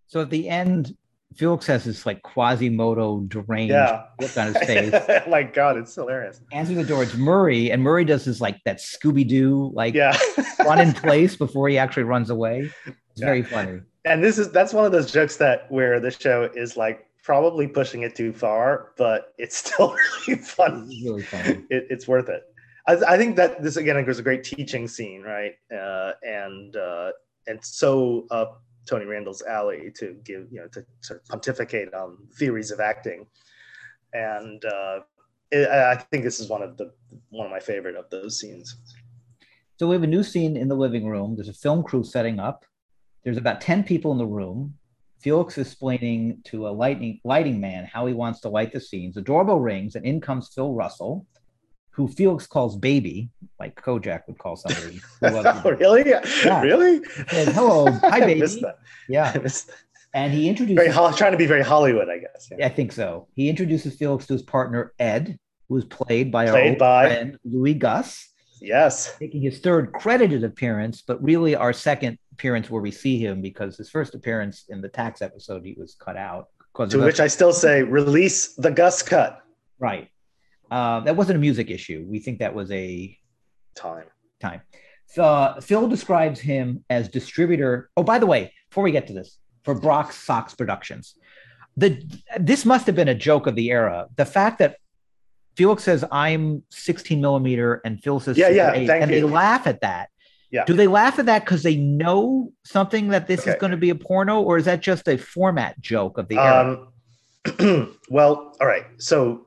So 0.07 0.21
at 0.21 0.29
the 0.29 0.49
end, 0.49 0.97
Felix 1.37 1.67
has 1.67 1.83
this 1.85 2.05
like 2.05 2.21
Quasimodo 2.23 3.19
deranged 3.27 3.71
Yeah. 3.71 4.03
look 4.19 4.35
on 4.37 4.47
his 4.53 4.57
face. 4.65 4.93
like 5.27 5.53
God, 5.53 5.77
it's 5.77 5.93
hilarious. 5.95 6.41
Answering 6.51 6.79
the 6.79 6.83
door. 6.83 7.03
It's 7.03 7.15
Murray, 7.15 7.71
and 7.71 7.81
Murray 7.81 8.05
does 8.05 8.25
this 8.25 8.41
like 8.41 8.57
that 8.65 8.77
Scooby 8.77 9.27
Doo 9.27 9.71
like 9.73 9.93
Yeah. 9.93 10.17
run 10.65 10.79
in 10.79 10.93
place 10.93 11.35
before 11.35 11.69
he 11.69 11.77
actually 11.77 12.03
runs 12.03 12.29
away. 12.29 12.71
It's 12.85 12.95
Yeah. 13.15 13.25
very 13.25 13.43
funny. 13.43 13.81
and 14.05 14.23
this 14.23 14.37
is 14.37 14.51
that's 14.51 14.73
one 14.73 14.85
of 14.85 14.91
those 14.91 15.11
jokes 15.11 15.37
that 15.37 15.69
where 15.71 15.99
the 15.99 16.11
show 16.11 16.49
is 16.55 16.77
like 16.77 17.05
probably 17.23 17.67
pushing 17.67 18.03
it 18.03 18.15
too 18.15 18.31
far, 18.31 18.93
but 18.97 19.33
it's 19.37 19.57
still 19.57 19.93
really 20.27 20.39
funny. 20.41 20.85
It's 20.95 21.05
really 21.05 21.21
funny. 21.23 21.65
It, 21.69 21.87
it's 21.89 22.07
worth 22.07 22.29
it. 22.29 22.43
I, 22.87 22.93
I 23.15 23.17
think 23.17 23.35
that 23.35 23.61
this 23.61 23.75
again 23.75 24.03
was 24.05 24.17
a 24.17 24.23
great 24.23 24.43
teaching 24.45 24.87
scene, 24.87 25.21
right? 25.23 25.53
Uh, 25.71 26.13
and 26.23 26.75
uh, 26.77 27.11
and 27.45 27.59
so 27.63 28.25
up 28.31 28.63
Tony 28.87 29.05
Randall's 29.05 29.43
alley 29.43 29.91
to 29.95 30.15
give 30.23 30.47
you 30.51 30.61
know 30.61 30.67
to 30.69 30.85
sort 31.01 31.21
of 31.21 31.25
pontificate 31.27 31.93
on 31.93 32.17
theories 32.37 32.71
of 32.71 32.79
acting, 32.79 33.27
and 34.13 34.63
uh, 34.65 34.99
it, 35.51 35.69
I 35.69 35.95
think 35.95 36.23
this 36.23 36.39
is 36.39 36.49
one 36.49 36.61
of 36.61 36.77
the 36.77 36.91
one 37.29 37.45
of 37.45 37.51
my 37.51 37.59
favorite 37.59 37.95
of 37.95 38.09
those 38.09 38.39
scenes. 38.39 38.75
So 39.79 39.87
we 39.87 39.95
have 39.95 40.03
a 40.03 40.07
new 40.07 40.23
scene 40.23 40.57
in 40.57 40.67
the 40.67 40.75
living 40.75 41.07
room. 41.07 41.35
There's 41.35 41.49
a 41.49 41.53
film 41.53 41.83
crew 41.83 42.03
setting 42.03 42.39
up. 42.39 42.65
There's 43.23 43.37
about 43.37 43.61
10 43.61 43.83
people 43.83 44.11
in 44.11 44.17
the 44.17 44.25
room. 44.25 44.73
Felix 45.19 45.57
is 45.57 45.67
explaining 45.67 46.41
to 46.45 46.67
a 46.67 46.69
lighting 46.69 47.19
lighting 47.23 47.59
man 47.59 47.85
how 47.85 48.05
he 48.05 48.13
wants 48.13 48.39
to 48.41 48.49
light 48.49 48.71
the 48.71 48.79
scenes. 48.79 49.15
The 49.15 49.21
doorbell 49.21 49.59
rings, 49.59 49.95
and 49.95 50.05
in 50.05 50.21
comes 50.21 50.49
Phil 50.53 50.73
Russell, 50.73 51.25
who 51.97 52.07
Felix 52.07 52.45
calls 52.47 52.77
baby, 52.77 53.29
like 53.59 53.75
Kojak 53.81 54.21
would 54.27 54.37
call 54.37 54.55
somebody. 54.55 55.01
oh, 55.23 55.71
really? 55.79 56.07
Yeah. 56.07 56.61
Really? 56.61 57.03
Says, 57.29 57.47
Hello, 57.55 57.91
hi 58.01 58.17
I 58.17 58.19
baby. 58.19 58.39
missed 58.41 58.61
that. 58.61 58.77
Yeah, 59.09 59.31
I 59.33 59.39
missed 59.39 59.67
that. 59.67 59.75
and 60.13 60.31
he 60.31 60.47
introduces. 60.47 60.77
Very 60.77 60.89
Hol- 60.93 61.11
trying 61.11 61.31
to 61.31 61.37
be 61.39 61.47
very 61.47 61.63
Hollywood, 61.63 62.07
I 62.07 62.19
guess. 62.19 62.49
Yeah. 62.55 62.67
I 62.67 62.69
think 62.69 62.91
so. 62.91 63.27
He 63.33 63.49
introduces 63.49 63.95
Felix 63.97 64.27
to 64.27 64.33
his 64.33 64.43
partner 64.43 64.93
Ed, 64.99 65.39
who 65.67 65.77
is 65.77 65.85
played 65.85 66.31
by 66.31 66.47
our 66.47 66.57
old 66.61 66.77
by- 66.77 67.07
friend 67.07 67.37
Louis 67.43 67.73
Guss. 67.73 68.29
Yes. 68.61 69.15
making 69.21 69.41
his 69.41 69.59
third 69.59 69.91
credited 69.93 70.43
appearance, 70.43 71.01
but 71.01 71.21
really 71.23 71.55
our 71.55 71.73
second 71.73 72.17
appearance 72.31 72.69
where 72.69 72.81
we 72.81 72.89
see 72.91 73.17
him 73.17 73.41
because 73.41 73.75
his 73.77 73.89
first 73.89 74.13
appearance 74.15 74.65
in 74.69 74.81
the 74.81 74.89
tax 74.89 75.21
episode 75.23 75.63
he 75.65 75.73
was 75.77 75.95
cut 75.99 76.15
out. 76.17 76.47
To 76.89 76.99
which 77.03 77.19
a- 77.19 77.23
I 77.23 77.27
still 77.27 77.53
say, 77.53 77.81
release 77.81 78.53
the 78.55 78.69
Guss 78.69 79.01
cut. 79.01 79.41
right. 79.79 80.09
Uh, 80.69 80.99
that 81.01 81.15
wasn't 81.15 81.35
a 81.37 81.39
music 81.39 81.69
issue. 81.69 82.05
We 82.07 82.19
think 82.19 82.39
that 82.39 82.53
was 82.53 82.71
a 82.71 83.17
Time. 83.75 84.05
time. 84.41 84.61
Uh, 85.17 85.61
Phil 85.61 85.87
describes 85.87 86.39
him 86.39 86.83
as 86.89 87.07
distributor. 87.09 87.89
Oh, 87.95 88.03
by 88.03 88.17
the 88.19 88.25
way, 88.25 88.51
before 88.69 88.83
we 88.83 88.91
get 88.91 89.07
to 89.07 89.13
this, 89.13 89.37
for 89.63 89.73
Brock 89.75 90.11
Sox 90.11 90.53
Productions, 90.55 91.15
the 91.77 92.03
this 92.39 92.65
must 92.65 92.87
have 92.87 92.95
been 92.95 93.07
a 93.07 93.15
joke 93.15 93.45
of 93.47 93.55
the 93.55 93.69
era. 93.71 94.07
The 94.15 94.25
fact 94.25 94.59
that 94.59 94.77
Felix 95.55 95.83
says 95.83 96.03
I'm 96.11 96.63
16 96.71 97.21
millimeter 97.21 97.81
and 97.85 98.01
Phil 98.03 98.19
says 98.19 98.37
Yeah, 98.37 98.49
yeah, 98.49 98.73
8, 98.73 98.87
thank 98.87 99.03
and 99.03 99.11
you. 99.11 99.21
they 99.21 99.23
laugh 99.23 99.67
at 99.67 99.81
that. 99.81 100.09
Yeah. 100.51 100.65
Do 100.65 100.73
they 100.73 100.87
laugh 100.87 101.19
at 101.19 101.25
that 101.27 101.45
because 101.45 101.61
they 101.63 101.75
know 101.75 102.51
something 102.63 103.09
that 103.09 103.27
this 103.27 103.45
is 103.45 103.55
going 103.55 103.71
to 103.71 103.77
be 103.77 103.89
a 103.89 103.95
porno, 103.95 104.41
or 104.41 104.57
is 104.57 104.65
that 104.65 104.81
just 104.81 105.07
a 105.07 105.17
format 105.17 105.79
joke 105.81 106.17
of 106.17 106.27
the 106.29 106.37
era? 106.37 106.87
Um, 107.59 107.97
well, 108.09 108.55
all 108.61 108.67
right. 108.67 108.85
So 108.97 109.46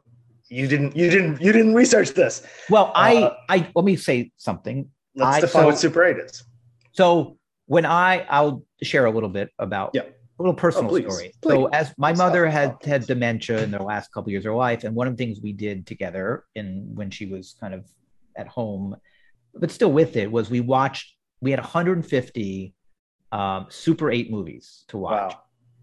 you 0.51 0.67
didn't, 0.67 0.97
you 0.97 1.09
didn't, 1.09 1.41
you 1.41 1.53
didn't 1.53 1.75
research 1.75 2.11
this. 2.11 2.45
well, 2.69 2.93
I, 2.95 3.17
uh, 3.23 3.35
I 3.49 3.69
let 3.75 3.85
me 3.85 3.97
say 3.97 4.33
something. 4.37 4.91
Let's 5.15 5.37
I- 5.37 5.41
define 5.41 5.63
so- 5.63 5.67
what 5.67 5.79
Super 5.79 6.05
8 6.05 6.19
is. 6.19 6.45
So 6.93 7.39
when 7.67 7.87
I 7.87 8.27
I'll 8.29 8.65
share 8.83 9.07
a 9.07 9.11
little 9.11 9.29
bit 9.29 9.49
about 9.61 9.93
Yeah. 9.95 10.03
a 10.03 10.43
little 10.43 10.55
personal 10.55 10.87
Oh, 10.87 10.89
please, 10.95 11.05
story. 11.05 11.33
So 11.45 11.67
as 11.67 11.95
my 11.97 12.13
mother 12.13 12.47
had 12.51 12.77
had 12.85 13.07
dementia 13.07 13.63
in 13.63 13.71
the 13.71 13.83
last 13.83 14.13
couple 14.13 14.31
years 14.33 14.45
of 14.45 14.51
her 14.51 14.57
life, 14.57 14.83
and 14.83 14.95
one 14.95 15.07
of 15.07 15.17
the 15.17 15.25
things 15.25 15.41
we 15.41 15.53
did 15.53 15.87
together 15.87 16.45
in 16.57 16.91
when 16.97 17.11
she 17.11 17.27
was 17.27 17.55
kind 17.61 17.73
of 17.75 17.87
at 18.37 18.49
home, 18.49 18.97
but 19.55 19.71
still 19.71 19.93
with 19.93 20.17
it, 20.17 20.31
was 20.31 20.51
we 20.51 20.61
watched 20.61 21.15
we 21.41 21.53
had 21.53 21.61
150 21.61 22.75
um, 23.33 23.67
Super 23.71 24.11
8 24.11 24.31
movies 24.33 24.85
to 24.89 24.99
watch. 24.99 25.33
Wow. 25.33 25.41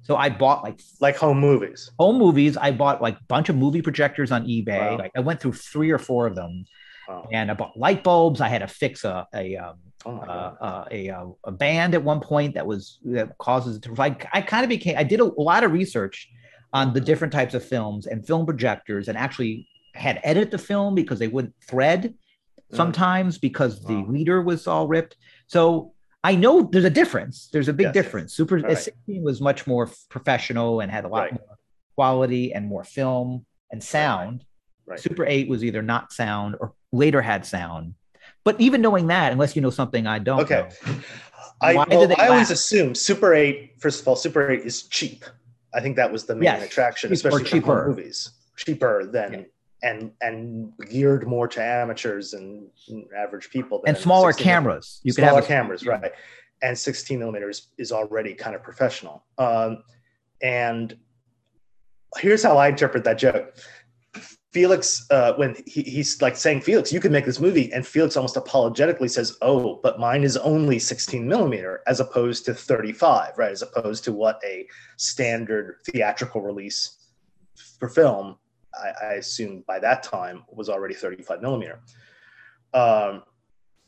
So 0.08 0.16
I 0.16 0.30
bought 0.30 0.64
like 0.64 0.80
Like 1.02 1.18
home 1.18 1.40
movies. 1.40 1.92
home 2.00 2.18
movies. 2.18 2.56
I 2.56 2.72
bought 2.72 3.02
like 3.02 3.16
a 3.18 3.24
bunch 3.28 3.50
of 3.50 3.56
movie 3.58 3.82
projectors 3.82 4.32
on 4.32 4.46
eBay. 4.48 4.92
Wow. 4.92 4.98
Like 4.98 5.12
I 5.16 5.20
went 5.20 5.42
through 5.42 5.54
three 5.54 5.92
or 5.92 6.00
four 6.00 6.26
of 6.28 6.34
them, 6.36 6.66
Wow. 7.10 7.28
and 7.34 7.52
I 7.52 7.54
bought 7.54 7.76
light 7.78 8.04
bulbs. 8.04 8.40
I 8.40 8.48
had 8.48 8.60
to 8.60 8.68
fix 8.68 9.04
a 9.04 9.28
a 9.36 9.58
um, 9.58 9.76
Oh 10.06 10.16
uh, 10.20 10.54
uh, 10.62 10.86
a, 10.92 11.10
uh, 11.10 11.26
a 11.44 11.52
band 11.52 11.94
at 11.96 12.04
one 12.04 12.22
point 12.22 12.54
that 12.54 12.66
was 12.66 13.00
that 13.04 13.38
causes 13.40 13.78
it 13.78 13.82
to 13.84 13.94
like 13.96 14.26
I 14.32 14.42
kind 14.42 14.64
of 14.64 14.70
became 14.70 14.96
I 14.98 15.04
did 15.04 15.20
a, 15.20 15.26
lot 15.26 15.64
of 15.66 15.72
research 15.74 16.30
on 16.72 16.94
the 16.94 17.02
different 17.02 17.34
types 17.34 17.54
of 17.54 17.64
films 17.66 18.06
and 18.06 18.26
film 18.26 18.46
projectors 18.46 19.08
and 19.10 19.18
actually 19.18 19.68
had 19.96 20.22
edit 20.24 20.52
the 20.52 20.58
film 20.60 20.96
because 20.96 21.20
they 21.20 21.28
wouldn't 21.28 21.56
thread 21.68 22.14
sometimes 22.74 23.38
because 23.38 23.82
the 23.82 23.94
Mm. 23.94 24.10
Leader 24.16 24.42
was 24.42 24.68
all 24.68 24.88
ripped. 24.88 25.16
So 25.48 25.94
I 26.24 26.36
know 26.36 26.64
there's 26.72 26.84
a 26.86 26.90
difference. 26.90 27.50
There's 27.52 27.68
a 27.68 27.74
big 27.74 27.86
Yes, 27.88 27.94
difference. 27.94 28.34
Super 28.34 28.58
Right. 28.58 28.78
16 28.78 29.24
was 29.24 29.40
much 29.42 29.68
more 29.68 29.90
professional 30.10 30.80
and 30.82 30.92
had 30.92 31.06
a 31.06 31.08
lot 31.08 31.24
Right. 31.24 31.34
more 31.34 31.58
quality 31.96 32.54
and 32.54 32.68
more 32.68 32.84
film 32.84 33.46
and 33.72 33.84
sound. 33.84 34.44
Right. 34.86 35.00
Super 35.00 35.26
8 35.26 35.48
was 35.50 35.64
either 35.64 35.82
not 35.82 36.12
sound 36.12 36.56
or 36.60 36.74
later 36.92 37.22
had 37.22 37.46
sound. 37.46 37.96
But 38.44 38.60
even 38.60 38.82
knowing 38.82 39.08
that, 39.08 39.32
unless 39.32 39.56
you 39.56 39.62
know 39.62 39.70
something 39.70 40.08
I 40.08 40.20
don't 40.20 40.40
Okay. 40.42 40.68
know, 40.86 40.94
I, 41.62 41.74
well, 41.74 42.14
I 42.20 42.28
always 42.28 42.52
assume 42.52 42.94
Super 42.96 43.34
8, 43.34 43.74
first 43.80 44.02
of 44.02 44.08
all, 44.08 44.16
Super 44.16 44.50
8 44.52 44.62
is 44.62 44.84
cheap. 44.84 45.26
I 45.74 45.82
think 45.82 45.96
that 45.98 46.12
was 46.12 46.26
the 46.26 46.36
main 46.36 46.44
Yes, 46.44 46.66
attraction, 46.66 47.12
especially 47.12 47.44
for 47.44 47.50
cheaper. 47.50 47.88
movies. 47.88 48.32
Cheaper 48.58 49.06
than 49.06 49.34
Yeah. 49.34 49.42
And 49.84 50.12
and 50.22 50.72
geared 50.90 51.28
more 51.28 51.48
to 51.48 51.64
amateurs 51.64 52.34
and 52.34 52.68
average 53.16 53.50
people. 53.50 53.84
and 53.86 53.98
smaller 53.98 54.34
cameras. 54.34 55.02
You 55.04 55.14
smaller 55.14 55.36
have 55.36 55.44
a, 55.44 55.48
cameras, 55.48 55.86
right? 55.86 56.12
And 56.64 56.78
16 56.78 57.20
millimeters 57.20 57.68
is 57.78 57.92
already 57.92 58.34
kind 58.34 58.56
of 58.56 58.64
professional. 58.64 59.24
Um, 59.38 59.84
and 60.42 60.98
here's 62.18 62.42
how 62.42 62.58
I 62.58 62.70
interpret 62.70 63.04
that 63.04 63.20
joke. 63.20 63.56
Felix, 64.54 65.06
uh, 65.12 65.34
when 65.34 65.56
he, 65.68 65.84
he's 65.84 66.20
like 66.20 66.36
saying, 66.36 66.62
Felix, 66.62 66.92
you 66.92 67.00
can 67.00 67.12
make 67.12 67.26
this 67.26 67.40
movie, 67.40 67.72
and 67.74 67.86
Felix 67.86 68.18
almost 68.18 68.38
apologetically 68.38 69.08
says, 69.08 69.38
"Oh, 69.42 69.80
but 69.84 70.00
mine 70.00 70.24
is 70.24 70.36
only 70.38 70.80
16 70.80 71.28
millimeter, 71.28 71.84
as 71.86 72.00
opposed 72.00 72.46
to 72.46 72.56
35, 72.56 73.38
right? 73.38 73.52
As 73.52 73.62
opposed 73.62 74.04
to 74.06 74.14
what 74.14 74.42
a 74.44 74.66
standard 74.96 75.76
theatrical 75.86 76.42
release 76.42 76.98
for 77.78 77.88
film, 77.88 78.38
I, 78.78 79.06
I 79.06 79.14
assume 79.14 79.64
by 79.68 79.80
that 79.80 80.04
time 80.04 80.44
was 80.50 80.70
already 80.70 80.94
35 80.94 81.42
millimeter." 81.42 81.80
Um, 82.74 83.24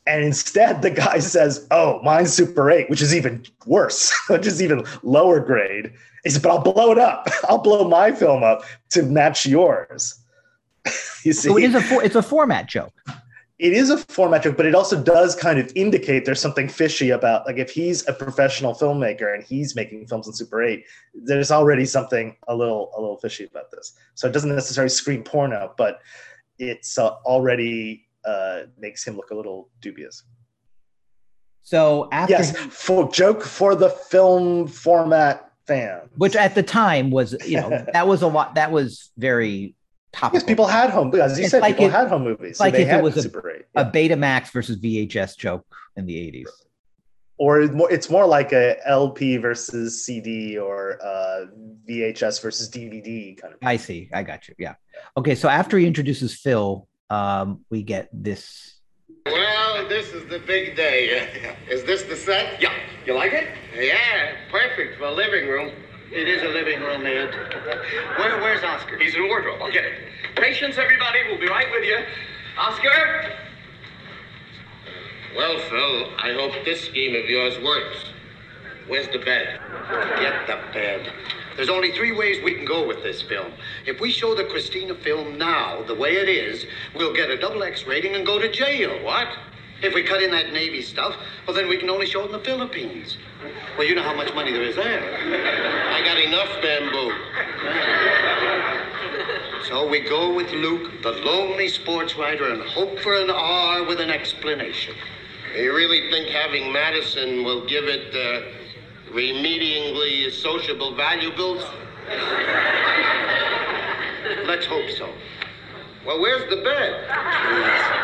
and 0.06 0.24
instead, 0.24 0.82
the 0.82 0.90
guy 0.90 1.18
says, 1.36 1.66
"Oh, 1.70 2.00
mine's 2.02 2.32
Super 2.32 2.70
8, 2.70 2.90
which 2.90 3.02
is 3.02 3.14
even 3.14 3.44
worse, 3.66 4.12
which 4.28 4.46
is 4.46 4.62
even 4.62 4.84
lower 5.02 5.40
grade." 5.40 5.92
He 6.24 6.30
said, 6.30 6.42
"But 6.42 6.50
I'll 6.50 6.62
blow 6.62 6.92
it 6.92 6.98
up. 6.98 7.28
I'll 7.48 7.58
blow 7.58 7.88
my 7.88 8.12
film 8.12 8.42
up 8.42 8.62
to 8.90 9.02
match 9.02 9.46
yours." 9.46 10.16
you 11.24 11.32
see, 11.32 11.48
so 11.48 11.58
it 11.58 11.64
is 11.64 11.74
a 11.74 11.80
for, 11.80 12.02
it's 12.02 12.16
a 12.16 12.22
format 12.22 12.66
joke. 12.66 12.92
It 13.60 13.74
is 13.74 13.90
a 13.90 13.98
format 13.98 14.42
joke, 14.42 14.56
but 14.56 14.64
it 14.64 14.74
also 14.74 15.00
does 15.00 15.36
kind 15.36 15.58
of 15.58 15.70
indicate 15.74 16.24
there's 16.24 16.40
something 16.40 16.66
fishy 16.66 17.10
about 17.10 17.44
like 17.44 17.58
if 17.58 17.70
he's 17.70 18.08
a 18.08 18.12
professional 18.12 18.74
filmmaker 18.74 19.34
and 19.34 19.44
he's 19.44 19.76
making 19.76 20.06
films 20.06 20.26
in 20.26 20.32
Super 20.32 20.62
8, 20.62 20.82
there's 21.12 21.50
already 21.50 21.84
something 21.84 22.34
a 22.48 22.56
little 22.56 22.90
a 22.96 23.00
little 23.00 23.18
fishy 23.18 23.44
about 23.44 23.70
this. 23.70 23.92
So 24.14 24.26
it 24.26 24.32
doesn't 24.32 24.54
necessarily 24.54 24.88
scream 24.88 25.22
porno, 25.22 25.74
but 25.76 26.00
it's 26.58 26.96
uh, 26.96 27.10
already 27.26 28.08
uh, 28.24 28.62
makes 28.78 29.06
him 29.06 29.14
look 29.16 29.30
a 29.30 29.34
little 29.34 29.68
dubious. 29.82 30.22
So 31.62 32.08
after 32.12 32.32
Yes, 32.32 32.56
for 32.56 33.12
joke 33.12 33.42
for 33.42 33.74
the 33.74 33.90
film 33.90 34.68
format 34.68 35.52
fan. 35.66 36.08
which 36.16 36.34
at 36.34 36.54
the 36.54 36.62
time 36.62 37.10
was 37.10 37.36
you 37.46 37.60
know 37.60 37.68
that 37.92 38.08
was 38.08 38.22
a 38.22 38.26
lot 38.26 38.54
that 38.54 38.72
was 38.72 39.10
very 39.18 39.74
topical. 40.12 40.38
Yes, 40.38 40.44
people 40.48 40.66
had 40.66 40.90
home, 40.90 41.14
as 41.14 41.38
you 41.38 41.44
It's 41.44 41.50
said, 41.52 41.62
like 41.62 41.74
people 41.74 41.86
it- 41.86 41.92
had 41.92 42.08
home 42.08 42.24
movies. 42.24 42.58
so 42.58 42.64
like 42.64 42.72
they 42.74 42.82
if 42.82 42.88
it 42.88 42.90
had 42.90 43.02
was 43.04 43.16
a- 43.16 43.22
Super 43.22 43.50
8. 43.50 43.64
a 43.76 43.84
yeah. 43.84 43.90
Betamax 43.90 44.50
versus 44.52 44.76
VHS 44.78 45.36
joke 45.36 45.66
in 45.96 46.06
the 46.06 46.14
80s. 46.14 46.48
or 47.38 47.60
it's 47.90 48.10
more, 48.10 48.26
like 48.26 48.52
a 48.52 48.76
LP 48.86 49.36
versus 49.38 50.04
CD 50.04 50.58
or 50.58 50.98
uh, 51.02 51.46
VHS 51.88 52.42
versus 52.42 52.68
DVD 52.68 53.34
kind 53.40 53.54
of. 53.54 53.60
I 53.62 53.76
see. 53.78 54.10
I 54.12 54.22
got 54.22 54.46
you. 54.48 54.54
Yeah. 54.58 54.74
Okay. 55.16 55.34
So 55.34 55.48
after 55.48 55.78
he 55.78 55.86
introduces 55.86 56.34
Phil, 56.34 56.86
um, 57.08 57.64
we 57.70 57.82
get 57.82 58.08
this. 58.12 58.76
Well, 59.26 59.88
this 59.88 60.12
is 60.12 60.28
the 60.28 60.38
big 60.40 60.76
day. 60.76 61.54
Is 61.70 61.82
this 61.84 62.02
the 62.04 62.16
set? 62.16 62.60
Yeah, 62.60 62.72
you 63.06 63.14
like 63.14 63.32
it? 63.32 63.48
Yeah, 63.74 64.32
perfect 64.50 64.98
for 64.98 65.04
a 65.04 65.10
living 65.12 65.48
room. 65.48 65.72
It 66.12 66.26
is 66.26 66.42
a 66.42 66.48
living 66.48 66.80
room, 66.80 67.06
Ed. 67.06 67.32
Where, 68.18 68.40
where's 68.40 68.64
Oscar? 68.64 68.98
He's 68.98 69.14
in 69.14 69.22
the 69.22 69.28
wardrobe. 69.28 69.60
I'll 69.62 69.70
get 69.70 69.84
it. 69.84 69.94
Patience, 70.34 70.76
everybody. 70.76 71.20
We'll 71.28 71.38
be 71.38 71.46
right 71.48 71.70
with 71.70 71.84
you. 71.84 71.98
Oscar? 72.58 73.32
Well, 75.36 75.56
Phil, 75.70 76.10
I 76.18 76.32
hope 76.32 76.64
this 76.64 76.80
scheme 76.80 77.14
of 77.14 77.30
yours 77.30 77.56
works. 77.62 78.06
Where's 78.88 79.06
the 79.08 79.18
bed? 79.18 79.60
Get 80.18 80.48
the 80.48 80.58
bed. 80.72 81.12
There's 81.54 81.68
only 81.68 81.92
three 81.92 82.10
ways 82.10 82.42
we 82.42 82.54
can 82.54 82.64
go 82.64 82.84
with 82.84 83.04
this 83.04 83.22
film. 83.22 83.52
If 83.86 84.00
we 84.00 84.10
show 84.10 84.34
the 84.34 84.44
Christina 84.44 84.96
film 84.96 85.38
now, 85.38 85.84
the 85.84 85.94
way 85.94 86.16
it 86.16 86.28
is, 86.28 86.66
we'll 86.96 87.14
get 87.14 87.30
a 87.30 87.38
double 87.38 87.62
X 87.62 87.86
rating 87.86 88.16
and 88.16 88.26
go 88.26 88.40
to 88.40 88.50
jail. 88.50 89.04
What? 89.04 89.28
If 89.82 89.94
we 89.94 90.02
cut 90.02 90.22
in 90.22 90.30
that 90.32 90.52
Navy 90.52 90.82
stuff, 90.82 91.16
well, 91.46 91.56
then 91.56 91.68
we 91.68 91.78
can 91.78 91.88
only 91.88 92.06
show 92.06 92.22
it 92.22 92.26
in 92.26 92.32
the 92.32 92.40
Philippines. 92.40 93.16
Well, 93.78 93.86
you 93.86 93.94
know 93.94 94.02
how 94.02 94.14
much 94.14 94.34
money 94.34 94.52
there 94.52 94.62
is 94.62 94.76
there. 94.76 95.02
I 95.90 96.04
got 96.04 96.18
enough 96.18 96.50
bamboo. 96.60 97.12
So 99.68 99.88
we 99.88 100.00
go 100.00 100.34
with 100.34 100.50
Luke, 100.52 101.02
the 101.02 101.12
lonely 101.12 101.68
sports 101.68 102.16
writer, 102.16 102.52
and 102.52 102.62
hope 102.62 102.98
for 102.98 103.14
an 103.14 103.30
R 103.30 103.84
with 103.84 104.00
an 104.00 104.10
explanation. 104.10 104.94
You 105.56 105.74
really 105.74 106.10
think 106.10 106.28
having 106.28 106.72
Madison 106.72 107.44
will 107.44 107.66
give 107.66 107.84
it 107.84 108.14
uh, 108.14 109.12
remedially 109.12 110.30
sociable 110.30 110.94
value 110.94 111.30
valuables? 111.30 111.64
Let's 114.46 114.66
hope 114.66 114.90
so. 114.90 115.08
Well, 116.06 116.20
where's 116.20 116.48
the 116.48 116.56
bed? 116.62 117.04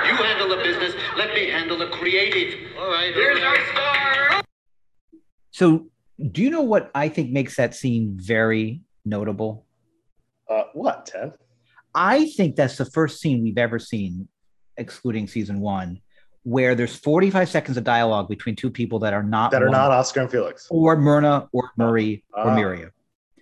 You 0.06 0.14
handle 0.22 0.48
the 0.48 0.62
business, 0.62 0.94
let 1.16 1.34
me 1.34 1.48
handle 1.48 1.78
the 1.78 1.86
creative. 1.88 2.58
All 2.78 2.88
right. 2.90 3.12
Here's 3.14 3.42
our 3.42 3.56
star. 3.72 4.42
So, 5.50 5.86
do 6.32 6.42
you 6.42 6.50
know 6.50 6.62
what 6.62 6.90
I 6.94 7.08
think 7.08 7.30
makes 7.30 7.56
that 7.56 7.74
scene 7.74 8.16
very 8.20 8.82
notable? 9.04 9.64
Uh, 10.48 10.64
what, 10.74 11.06
Ted? 11.06 11.32
I 11.94 12.26
think 12.36 12.56
that's 12.56 12.76
the 12.76 12.84
first 12.84 13.20
scene 13.20 13.42
we've 13.42 13.56
ever 13.58 13.78
seen, 13.78 14.28
excluding 14.76 15.26
season 15.26 15.60
one, 15.60 16.00
where 16.42 16.74
there's 16.74 16.94
45 16.94 17.48
seconds 17.48 17.76
of 17.78 17.84
dialogue 17.84 18.28
between 18.28 18.54
two 18.56 18.70
people 18.70 18.98
that 19.00 19.14
are 19.14 19.22
not 19.22 19.50
That 19.52 19.62
are 19.62 19.70
not 19.70 19.90
Oscar 19.90 20.20
and 20.20 20.30
Felix. 20.30 20.66
or 20.70 20.96
Myrna 20.96 21.48
or 21.52 21.70
Murray 21.78 22.24
or 22.34 22.50
Ah. 22.50 22.54
Miriam. 22.54 22.90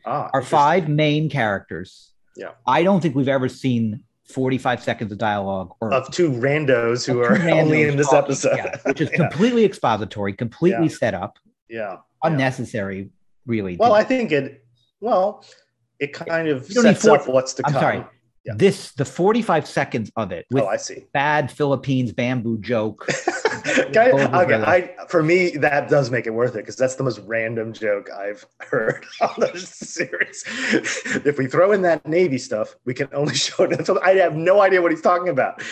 Ah, 0.07 0.31
Our 0.33 0.43
five 0.43 0.89
main 0.89 1.29
characters. 1.29 2.13
Yeah. 2.37 2.51
I 2.67 2.85
don't 2.85 3.01
think 3.01 3.17
we've 3.17 3.29
ever 3.29 3.49
seen 3.49 4.05
45 4.27 4.83
seconds 4.83 5.13
of 5.13 5.19
dialogue 5.19 5.75
or 5.81 5.93
of 5.93 6.11
two 6.11 6.31
randos 6.31 7.07
who 7.07 7.23
of 7.23 7.31
are 7.33 7.39
two 7.39 7.49
only 7.51 7.83
in 7.83 7.97
this 7.97 8.07
talking, 8.09 8.25
episode, 8.25 8.57
yeah, 8.57 8.77
which 8.85 9.01
is 9.01 9.11
Yeah. 9.13 9.17
completely 9.29 9.65
expository, 9.65 10.33
completely 10.33 10.87
Yeah. 10.87 10.93
set 10.97 11.15
up, 11.15 11.39
yeah. 11.69 11.97
unnecessary, 12.23 13.11
really. 13.47 13.77
Well, 13.77 13.93
I 13.93 14.03
think 14.05 14.33
it. 14.33 14.65
Well, 15.01 15.45
it 15.99 16.13
kind 16.15 16.49
of 16.49 16.69
You 16.69 16.77
don't 16.77 16.85
need 16.85 16.97
sets 16.97 17.07
up 17.07 17.29
what's 17.29 17.53
to 17.55 17.63
I'm 17.67 17.73
come. 17.73 17.83
sorry. 17.83 18.05
This 18.57 18.93
the 18.93 19.05
45 19.07 19.67
seconds 19.67 20.11
of 20.17 20.31
it 20.33 20.45
oh, 20.53 20.55
with 20.55 20.65
Oh, 20.65 20.67
I 20.69 20.77
see. 20.77 21.05
bad 21.13 21.51
Philippines 21.51 22.13
bamboo 22.13 22.59
joke. 22.59 23.07
Okay, 23.95 24.13
okay, 24.13 24.63
I 24.63 25.07
for 25.09 25.23
me 25.23 25.51
that 25.57 25.89
does 25.89 26.11
make 26.11 26.27
it 26.27 26.31
worth 26.31 26.55
it 26.55 26.59
because 26.59 26.77
that's 26.77 26.97
the 26.97 27.03
most 27.03 27.21
random 27.21 27.73
joke 27.73 28.11
I've 28.11 28.45
heard 28.61 29.07
on 29.21 29.35
the 29.39 29.59
series. 29.59 30.45
if 31.25 31.39
we 31.39 31.47
throw 31.47 31.73
in 31.73 31.81
that 31.83 32.07
Navy 32.07 32.39
stuff, 32.39 32.77
we 32.85 32.93
can 32.93 33.09
only 33.15 33.35
show 33.35 33.65
it. 33.65 33.89
I 34.03 34.15
have 34.15 34.35
no 34.35 34.61
idea 34.61 34.83
what 34.83 34.91
he's 34.91 35.01
talking 35.01 35.29
about, 35.29 35.63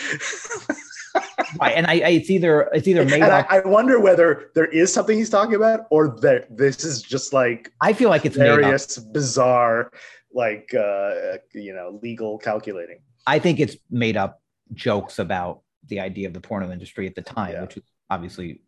right, 1.59 1.73
and 1.75 1.85
I, 1.85 1.93
I 1.93 2.09
it's 2.09 2.29
either 2.29 2.69
it's 2.73 2.87
either 2.87 3.05
made 3.05 3.21
and 3.21 3.25
I, 3.25 3.41
up. 3.41 3.47
I 3.51 3.59
wonder 3.59 3.99
whether 3.99 4.49
there 4.55 4.65
is 4.65 4.91
something 4.91 5.17
he's 5.17 5.29
talking 5.29 5.55
about 5.55 5.81
or 5.91 6.19
that 6.21 6.55
this 6.55 6.83
is 6.83 7.01
just 7.01 7.33
like 7.33 7.71
I 7.81 7.93
feel 7.93 8.09
like 8.09 8.25
it's 8.25 8.37
made 8.37 8.49
up. 8.49 8.59
various 8.59 8.97
bizarre, 8.97 9.91
like 10.33 10.73
uh, 10.73 11.37
you 11.53 11.73
know, 11.73 11.99
legal 12.01 12.37
calculating. 12.37 12.99
I 13.27 13.39
think 13.39 13.59
it's 13.59 13.77
made 13.89 14.17
up 14.17 14.41
jokes 14.73 15.19
about 15.19 15.62
the 15.87 15.99
idea 15.99 16.27
of 16.27 16.33
the 16.33 16.41
porno 16.41 16.71
industry 16.71 17.07
at 17.07 17.15
the 17.15 17.21
time, 17.21 17.53
Yeah. 17.53 17.61
which 17.61 17.75
was 17.75 17.83
obviously 18.09 18.61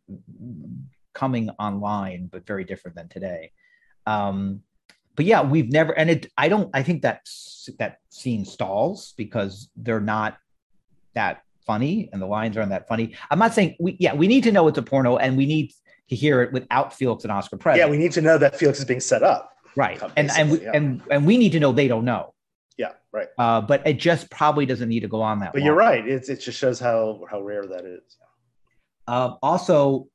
coming 1.13 1.49
online, 1.59 2.27
but 2.31 2.45
very 2.45 2.63
different 2.63 2.95
than 2.97 3.07
today. 3.07 3.51
Um, 4.05 4.61
but 5.15 5.25
yeah, 5.25 5.41
we've 5.41 5.71
never, 5.71 5.93
and 5.97 6.09
it, 6.09 6.27
I 6.37 6.49
don't, 6.49 6.69
I 6.73 6.83
think 6.83 7.03
that 7.03 7.21
that 7.79 7.99
scene 8.09 8.43
stalls 8.45 9.13
because 9.15 9.69
they're 9.77 10.01
not 10.01 10.37
that 11.13 11.41
funny 11.65 12.09
and 12.11 12.21
the 12.21 12.25
lines 12.27 12.57
aren't 12.57 12.69
that 12.69 12.87
funny. 12.87 13.15
I'm 13.31 13.39
not 13.39 13.53
saying 13.53 13.75
we, 13.79 13.95
yeah, 13.99 14.13
we 14.13 14.27
need 14.27 14.43
to 14.43 14.51
know 14.51 14.67
it's 14.67 14.77
a 14.77 14.83
porno 14.83 15.17
and 15.17 15.37
we 15.37 15.45
need 15.45 15.71
to 16.09 16.15
hear 16.15 16.41
it 16.41 16.51
without 16.51 16.93
Felix 16.93 17.23
and 17.23 17.31
Oscar 17.31 17.57
present. 17.57 17.79
Yeah, 17.79 17.89
we 17.89 17.97
need 17.97 18.11
to 18.11 18.21
know 18.21 18.37
that 18.37 18.57
Felix 18.57 18.79
is 18.79 18.85
being 18.85 18.99
set 18.99 19.23
up. 19.23 19.51
right. 19.77 19.99
And, 20.17 20.29
and, 20.37 20.51
we, 20.51 20.61
yeah. 20.61 20.71
and, 20.73 21.01
and 21.09 21.25
we 21.25 21.37
need 21.37 21.53
to 21.53 21.59
know 21.59 21.71
they 21.71 21.87
don't 21.87 22.05
know. 22.05 22.34
Right. 23.15 23.27
Uh, 23.37 23.61
but 23.61 23.87
it 23.87 23.93
just 23.93 24.29
probably 24.29 24.65
doesn't 24.65 24.89
need 24.89 24.99
to 24.99 25.07
go 25.07 25.21
on 25.21 25.39
that 25.39 25.53
But 25.53 25.61
long. 25.61 25.67
you're 25.67 25.75
right. 25.75 26.05
It, 26.05 26.27
it 26.27 26.41
just 26.41 26.59
shows 26.59 26.81
how 26.81 27.21
how 27.31 27.41
rare 27.41 27.65
that 27.65 27.85
is. 27.85 28.17
Um, 29.07 29.37
also, 29.41 30.07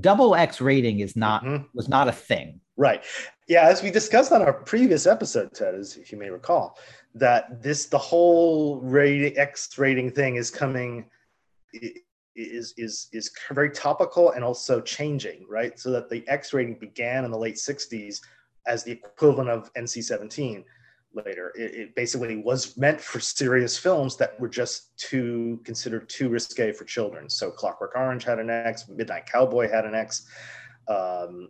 double 0.00 0.34
X 0.34 0.58
rating 0.60 1.00
is 1.00 1.14
not 1.14 1.44
Mhm. 1.44 1.66
was 1.74 1.90
not 1.90 2.08
a 2.08 2.12
thing. 2.12 2.60
Right. 2.78 3.04
Yeah, 3.48 3.68
as 3.68 3.82
we 3.82 3.90
discussed 3.90 4.32
on 4.32 4.40
our 4.40 4.54
previous 4.54 5.06
episode, 5.06 5.52
Ted, 5.52 5.74
as 5.74 5.98
if 5.98 6.10
you 6.10 6.16
may 6.18 6.30
recall, 6.30 6.78
that 7.14 7.62
this 7.62 7.84
the 7.86 7.98
whole 7.98 8.80
rating 8.80 9.36
X 9.36 9.76
rating 9.76 10.10
thing 10.10 10.36
is 10.36 10.50
coming 10.50 11.04
is 11.74 12.72
is 12.78 13.08
is 13.12 13.30
very 13.50 13.68
topical 13.70 14.30
and 14.30 14.42
also 14.42 14.80
changing, 14.80 15.44
right? 15.50 15.78
So 15.78 15.90
that 15.90 16.08
the 16.08 16.26
X 16.28 16.54
rating 16.54 16.78
began 16.78 17.26
in 17.26 17.30
the 17.30 17.38
late 17.38 17.56
60s 17.56 18.20
as 18.66 18.84
the 18.84 18.92
equivalent 18.92 19.50
of 19.50 19.70
NC-17 19.74 20.64
later. 21.14 21.52
It, 21.54 21.74
it 21.74 21.94
basically 21.94 22.36
was 22.36 22.76
meant 22.76 23.00
for 23.00 23.20
serious 23.20 23.78
films 23.78 24.16
that 24.16 24.38
were 24.40 24.48
just 24.48 24.96
too 24.98 25.60
considered 25.64 26.08
too 26.08 26.28
risque 26.28 26.72
for 26.72 26.84
children. 26.84 27.28
So 27.28 27.50
Clockwork 27.50 27.92
Orange 27.94 28.24
had 28.24 28.38
an 28.38 28.50
X, 28.50 28.88
Midnight 28.88 29.26
Cowboy 29.26 29.70
had 29.70 29.84
an 29.84 29.94
X. 29.94 30.26
Um, 30.88 31.48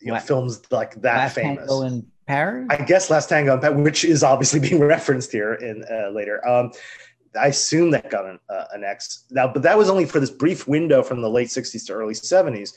you 0.00 0.12
know, 0.12 0.18
films 0.18 0.62
like 0.70 0.94
that 1.02 1.16
Last 1.16 1.34
famous. 1.34 1.68
Tango 1.68 1.82
in 1.82 2.06
Paris. 2.26 2.66
I 2.70 2.76
guess 2.76 3.10
Last 3.10 3.28
Tango 3.28 3.54
in 3.54 3.60
Paris, 3.60 3.80
which 3.82 4.04
is 4.04 4.22
obviously 4.22 4.60
being 4.68 4.80
referenced 4.80 5.32
here 5.32 5.54
in 5.54 5.84
uh, 5.90 6.10
later. 6.10 6.46
Um, 6.46 6.72
I 7.40 7.48
assume 7.48 7.90
that 7.90 8.10
got 8.10 8.26
an, 8.26 8.38
uh, 8.48 8.64
an 8.72 8.84
X 8.84 9.24
now, 9.30 9.52
but 9.52 9.62
that 9.62 9.76
was 9.76 9.90
only 9.90 10.04
for 10.04 10.20
this 10.20 10.30
brief 10.30 10.68
window 10.68 11.02
from 11.02 11.20
the 11.20 11.30
late 11.30 11.48
'60s 11.48 11.86
to 11.86 11.92
early 11.92 12.14
'70s, 12.14 12.74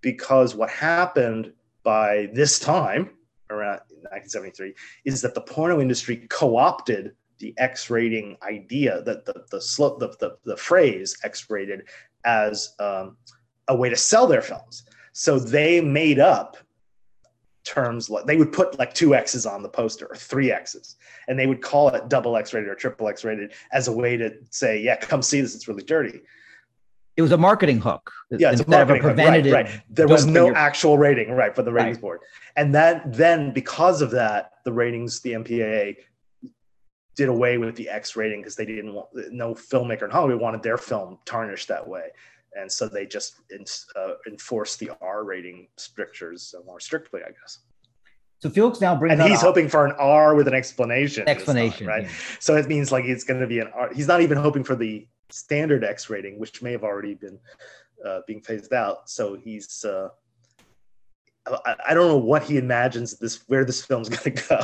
because 0.00 0.54
what 0.54 0.70
happened 0.70 1.52
by 1.82 2.28
this 2.32 2.58
time 2.58 3.10
around 3.50 3.80
1973 4.10 4.74
is 5.04 5.22
that 5.22 5.34
the 5.34 5.40
porno 5.40 5.80
industry 5.80 6.26
co-opted 6.28 7.14
the 7.38 7.54
X 7.56 7.90
rating 7.90 8.36
idea, 8.42 9.02
that 9.02 9.24
the 9.24 9.32
the, 9.50 9.58
the 9.98 10.16
the 10.20 10.36
the 10.44 10.56
phrase 10.56 11.16
X 11.22 11.48
rated 11.48 11.84
as 12.24 12.74
um, 12.78 13.16
a 13.68 13.76
way 13.76 13.88
to 13.88 13.96
sell 13.96 14.26
their 14.26 14.42
films. 14.42 14.84
So 15.12 15.38
they 15.38 15.80
made 15.80 16.18
up 16.18 16.56
terms 17.64 18.08
like 18.08 18.24
they 18.24 18.36
would 18.36 18.52
put 18.52 18.78
like 18.78 18.94
two 18.94 19.14
X's 19.14 19.46
on 19.46 19.62
the 19.62 19.68
poster 19.68 20.06
or 20.06 20.16
three 20.16 20.50
X's, 20.50 20.96
and 21.28 21.38
they 21.38 21.46
would 21.46 21.62
call 21.62 21.88
it 21.88 22.08
double 22.08 22.36
X 22.36 22.54
rated 22.54 22.68
or 22.68 22.74
triple 22.74 23.08
X 23.08 23.24
rated 23.24 23.52
as 23.72 23.88
a 23.88 23.92
way 23.92 24.16
to 24.16 24.34
say, 24.50 24.80
yeah, 24.80 24.96
come 24.96 25.22
see 25.22 25.40
this, 25.40 25.54
it's 25.54 25.68
really 25.68 25.84
dirty. 25.84 26.20
It 27.18 27.22
was 27.22 27.32
a 27.32 27.36
marketing 27.36 27.80
hook. 27.80 28.12
Yeah, 28.30 28.52
it's 28.52 28.60
a 28.60 28.70
marketing 28.70 29.02
hook. 29.02 29.16
Right, 29.16 29.44
right. 29.50 29.80
There 29.90 30.06
was 30.06 30.24
no 30.24 30.54
actual 30.54 30.96
rating, 30.98 31.32
right, 31.32 31.52
for 31.54 31.62
the 31.64 31.72
ratings 31.72 31.96
Right. 31.96 32.00
board. 32.00 32.20
And 32.56 32.72
that 32.76 33.12
then 33.12 33.52
because 33.52 34.00
of 34.02 34.12
that, 34.12 34.52
the 34.64 34.72
ratings, 34.72 35.20
the 35.20 35.32
MPAA 35.32 35.96
did 37.16 37.28
away 37.28 37.58
with 37.58 37.74
the 37.74 37.88
X 37.88 38.14
rating 38.14 38.40
because 38.40 38.54
they 38.54 38.64
didn't 38.64 38.94
want 38.94 39.08
no 39.32 39.52
filmmaker 39.52 40.04
in 40.04 40.10
Hollywood 40.10 40.40
wanted 40.40 40.62
their 40.62 40.78
film 40.78 41.18
tarnished 41.24 41.66
that 41.66 41.84
way. 41.86 42.06
And 42.56 42.70
so 42.70 42.86
they 42.86 43.04
just 43.04 43.34
uh, 43.96 44.12
enforced 44.28 44.78
the 44.78 44.92
R 45.00 45.24
rating 45.24 45.66
strictures 45.76 46.54
more 46.64 46.78
strictly, 46.78 47.22
I 47.24 47.30
guess. 47.30 47.58
So 48.38 48.48
Felix 48.48 48.80
now 48.80 48.94
brings 48.94 49.18
And 49.18 49.28
he's 49.28 49.40
hoping 49.40 49.68
for 49.68 49.84
an 49.86 49.92
R 49.98 50.36
with 50.36 50.46
an 50.46 50.54
explanation. 50.54 51.24
this 51.24 51.32
time, 51.34 51.36
explanation, 51.36 51.86
right? 51.88 52.04
yeah. 52.04 52.10
So 52.38 52.54
it 52.54 52.68
means 52.68 52.92
like 52.92 53.06
it's 53.06 53.24
going 53.24 53.40
to 53.40 53.48
be 53.48 53.58
an 53.58 53.66
R. 53.74 53.92
He's 53.92 54.06
not 54.06 54.20
even 54.20 54.38
hoping 54.38 54.62
for 54.62 54.76
the 54.76 55.04
standard 55.30 55.84
X 55.84 56.10
rating, 56.10 56.38
which 56.38 56.62
may 56.62 56.72
have 56.72 56.84
already 56.84 57.14
been 57.14 57.38
uh, 58.04 58.20
being 58.26 58.40
phased 58.40 58.72
out. 58.72 59.08
So 59.08 59.34
he's. 59.34 59.84
Uh, 59.84 60.08
I, 61.64 61.76
I 61.88 61.94
don't 61.94 62.08
know 62.08 62.18
what 62.18 62.42
he 62.42 62.58
imagines 62.58 63.18
this 63.18 63.42
where 63.46 63.64
this 63.64 63.82
film's 63.82 64.08
going 64.10 64.36
to 64.36 64.48
go. 64.48 64.60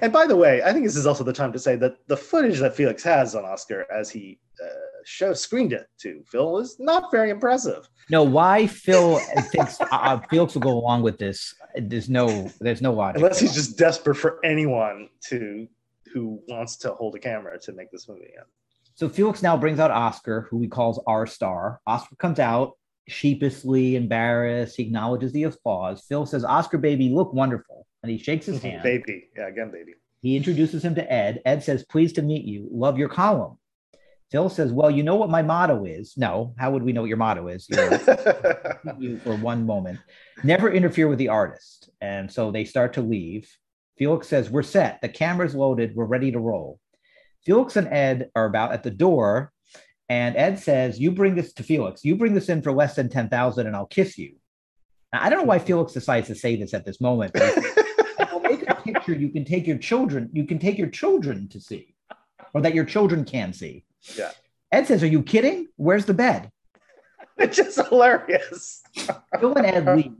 And 0.00 0.12
by 0.12 0.26
the 0.26 0.36
way, 0.36 0.62
I 0.62 0.72
think 0.72 0.84
this 0.84 0.96
is 0.96 1.06
also 1.06 1.24
the 1.24 1.32
time 1.32 1.52
to 1.52 1.58
say 1.58 1.76
that 1.76 1.96
the 2.06 2.16
footage 2.16 2.58
that 2.60 2.74
Felix 2.74 3.02
has 3.02 3.34
on 3.34 3.44
Oscar 3.44 3.86
as 3.92 4.10
he 4.10 4.38
uh, 4.62 4.68
show 5.04 5.34
screened 5.34 5.72
it 5.72 5.86
to 5.98 6.22
Phil 6.26 6.58
is 6.58 6.76
not 6.78 7.10
very 7.10 7.30
impressive. 7.30 7.88
No, 8.10 8.22
why 8.22 8.66
Phil 8.66 9.18
thinks 9.52 9.78
uh, 9.80 10.20
Felix 10.30 10.54
will 10.54 10.62
go 10.62 10.72
along 10.72 11.02
with 11.02 11.18
this? 11.18 11.54
There's 11.74 12.08
no, 12.08 12.50
there's 12.60 12.82
no 12.82 12.92
logic. 12.92 13.16
Unless 13.16 13.40
he's 13.40 13.54
just 13.54 13.78
desperate 13.78 14.16
for 14.16 14.44
anyone 14.44 15.08
to 15.28 15.66
who 16.12 16.40
wants 16.48 16.76
to 16.76 16.92
hold 16.92 17.14
a 17.16 17.18
camera 17.18 17.58
to 17.58 17.72
make 17.72 17.90
this 17.90 18.08
movie. 18.08 18.30
Yeah. 18.34 18.42
So 18.94 19.08
Felix 19.08 19.42
now 19.42 19.56
brings 19.56 19.80
out 19.80 19.90
Oscar, 19.90 20.46
who 20.50 20.60
he 20.60 20.68
calls 20.68 21.00
our 21.06 21.26
star. 21.26 21.80
Oscar 21.86 22.14
comes 22.16 22.38
out 22.38 22.72
sheepishly 23.08 23.96
embarrassed. 23.96 24.76
He 24.76 24.84
acknowledges 24.84 25.32
the 25.32 25.44
applause. 25.44 26.04
Phil 26.08 26.26
says, 26.26 26.44
"Oscar, 26.44 26.78
baby, 26.78 27.08
look 27.10 27.32
wonderful," 27.32 27.86
and 28.02 28.10
he 28.10 28.18
shakes 28.18 28.46
his 28.46 28.62
hand. 28.62 28.82
baby. 28.82 29.28
Yeah, 29.36 29.48
again, 29.48 29.70
baby. 29.70 29.94
He 30.20 30.36
introduces 30.36 30.84
him 30.84 30.94
to 30.94 31.12
Ed. 31.12 31.42
Ed 31.44 31.62
says, 31.62 31.84
"Pleased 31.84 32.14
to 32.16 32.22
meet 32.22 32.44
you. 32.44 32.68
Love 32.70 32.98
your 32.98 33.08
column." 33.08 33.58
Phil 34.30 34.48
says, 34.48 34.72
Well, 34.72 34.90
you 34.90 35.02
know 35.02 35.14
what 35.14 35.30
my 35.30 35.42
motto 35.42 35.84
is. 35.84 36.14
No, 36.16 36.54
how 36.58 36.70
would 36.72 36.82
we 36.82 36.92
know 36.92 37.02
what 37.02 37.08
your 37.08 37.16
motto 37.18 37.46
is? 37.48 37.68
You 37.68 37.76
know, 37.76 37.98
you 38.98 39.18
for 39.18 39.36
one 39.36 39.64
moment. 39.66 40.00
Never 40.42 40.72
interfere 40.72 41.06
with 41.08 41.18
the 41.18 41.28
artist. 41.28 41.90
And 42.00 42.32
so 42.32 42.50
they 42.50 42.64
start 42.64 42.94
to 42.94 43.00
leave. 43.00 43.48
Felix 43.96 44.26
says, 44.26 44.50
We're 44.50 44.62
set. 44.64 45.00
The 45.02 45.08
camera's 45.08 45.54
loaded. 45.54 45.94
We're 45.94 46.06
ready 46.06 46.32
to 46.32 46.40
roll. 46.40 46.80
Felix 47.44 47.76
and 47.76 47.88
Ed 47.88 48.30
are 48.34 48.46
about 48.46 48.72
at 48.72 48.82
the 48.82 48.90
door. 48.90 49.52
And 50.08 50.36
Ed 50.36 50.58
says, 50.58 50.98
You 50.98 51.12
bring 51.12 51.34
this 51.34 51.52
to 51.54 51.62
Felix. 51.62 52.04
You 52.04 52.16
bring 52.16 52.34
this 52.34 52.48
in 52.48 52.62
for 52.62 52.72
less 52.72 52.94
than 52.94 53.08
10,000 53.08 53.66
and 53.66 53.74
I'll 53.74 53.86
kiss 53.86 54.18
you. 54.18 54.36
Now, 55.12 55.22
I 55.22 55.30
don't 55.30 55.40
know 55.40 55.44
why 55.44 55.58
mm-hmm. 55.58 55.66
Felix 55.66 55.92
decides 55.92 56.26
to 56.28 56.34
say 56.34 56.56
this 56.56 56.74
at 56.74 56.84
this 56.84 57.00
moment. 57.00 57.32
but 57.32 57.58
I'll 58.18 58.40
make 58.40 58.68
a 58.68 58.74
picture 58.74 59.14
you 59.14 59.30
can 59.30 59.44
take 59.44 59.66
your 59.66 59.78
children, 59.78 60.28
you 60.32 60.46
can 60.46 60.58
take 60.58 60.76
your 60.76 60.88
children 60.88 61.48
to 61.48 61.60
see, 61.60 61.94
or 62.52 62.60
that 62.62 62.74
your 62.74 62.84
children 62.84 63.24
can 63.24 63.52
see. 63.52 63.84
Yeah. 64.16 64.32
Ed 64.72 64.86
says, 64.86 65.02
Are 65.02 65.08
you 65.08 65.22
kidding? 65.22 65.68
Where's 65.76 66.04
the 66.04 66.14
bed? 66.14 66.50
It's 67.36 67.56
just 67.56 67.76
hilarious. 67.88 68.80
Phil 69.40 69.54
and 69.56 69.66
Ed 69.66 69.96
leave. 69.96 70.12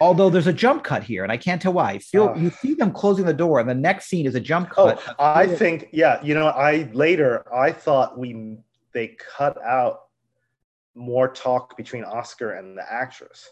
Although 0.00 0.30
there's 0.30 0.46
a 0.46 0.52
jump 0.52 0.84
cut 0.84 1.02
here, 1.02 1.22
and 1.22 1.32
I 1.32 1.36
can't 1.36 1.60
tell 1.60 1.72
why. 1.72 1.98
Phil, 1.98 2.32
Oh. 2.34 2.36
you 2.36 2.50
see 2.50 2.74
them 2.74 2.92
closing 2.92 3.24
the 3.24 3.32
door, 3.34 3.60
and 3.60 3.68
the 3.68 3.74
next 3.74 4.06
scene 4.06 4.26
is 4.26 4.34
a 4.34 4.40
jump 4.40 4.70
cut. 4.70 4.98
Oh, 4.98 5.00
cut. 5.02 5.16
I 5.18 5.46
think 5.46 5.88
yeah. 5.92 6.22
You 6.22 6.34
know, 6.34 6.48
I 6.48 6.90
later 6.92 7.44
I 7.54 7.72
thought 7.72 8.18
we 8.18 8.58
they 8.92 9.16
cut 9.36 9.56
out 9.62 10.02
more 10.94 11.28
talk 11.28 11.76
between 11.76 12.04
Oscar 12.04 12.52
and 12.52 12.76
the 12.76 12.84
actress. 12.90 13.50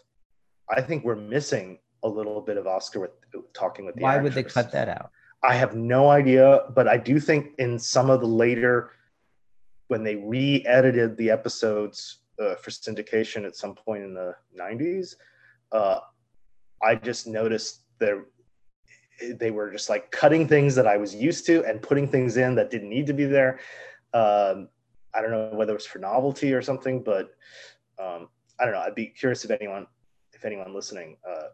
I 0.69 0.81
think 0.81 1.03
we're 1.03 1.15
missing 1.15 1.79
a 2.03 2.07
little 2.07 2.41
bit 2.41 2.57
of 2.57 2.65
Oscar 2.67 2.99
with 3.01 3.11
talking 3.53 3.85
with 3.85 3.95
the. 3.95 4.01
why 4.01 4.17
would 4.17 4.33
they 4.33 4.43
cut 4.43 4.71
that 4.71 4.89
out? 4.89 5.11
I 5.43 5.53
have 5.55 5.75
no 5.75 6.09
idea, 6.09 6.61
but 6.73 6.87
I 6.87 6.97
do 6.97 7.19
think 7.19 7.51
in 7.59 7.77
some 7.77 8.09
of 8.09 8.19
the 8.19 8.25
later, 8.27 8.91
when 9.87 10.03
they 10.03 10.15
re-edited 10.15 11.17
the 11.17 11.29
episodes 11.29 12.19
uh, 12.39 12.55
for 12.55 12.71
syndication 12.71 13.45
at 13.45 13.55
some 13.55 13.75
point 13.75 14.03
in 14.03 14.13
the 14.15 14.33
'90s, 14.59 15.15
uh, 15.71 15.99
I 16.85 16.95
just 16.95 17.27
noticed 17.27 17.81
there 17.99 18.25
they 19.39 19.49
were 19.49 19.71
just 19.71 19.89
like 19.89 20.11
cutting 20.11 20.47
things 20.47 20.75
that 20.75 20.87
I 20.87 20.97
was 20.97 21.15
used 21.15 21.45
to 21.47 21.63
and 21.65 21.81
putting 21.81 22.07
things 22.07 22.37
in 22.37 22.55
that 22.55 22.69
didn't 22.69 22.89
need 22.89 23.07
to 23.07 23.13
be 23.13 23.25
there. 23.25 23.59
Um, 24.13 24.69
I 25.13 25.21
don't 25.21 25.31
know 25.31 25.51
whether 25.53 25.71
it 25.71 25.75
was 25.75 25.85
for 25.85 25.99
novelty 25.99 26.53
or 26.53 26.61
something, 26.61 27.01
but 27.01 27.29
um, 27.97 28.27
I 28.59 28.65
don't 28.65 28.73
know. 28.73 28.81
I'd 28.81 28.95
be 28.95 29.07
curious 29.07 29.45
if 29.45 29.51
anyone, 29.51 29.87
if 30.33 30.43
anyone 30.43 30.73
listening, 30.73 31.17
uh, 31.27 31.47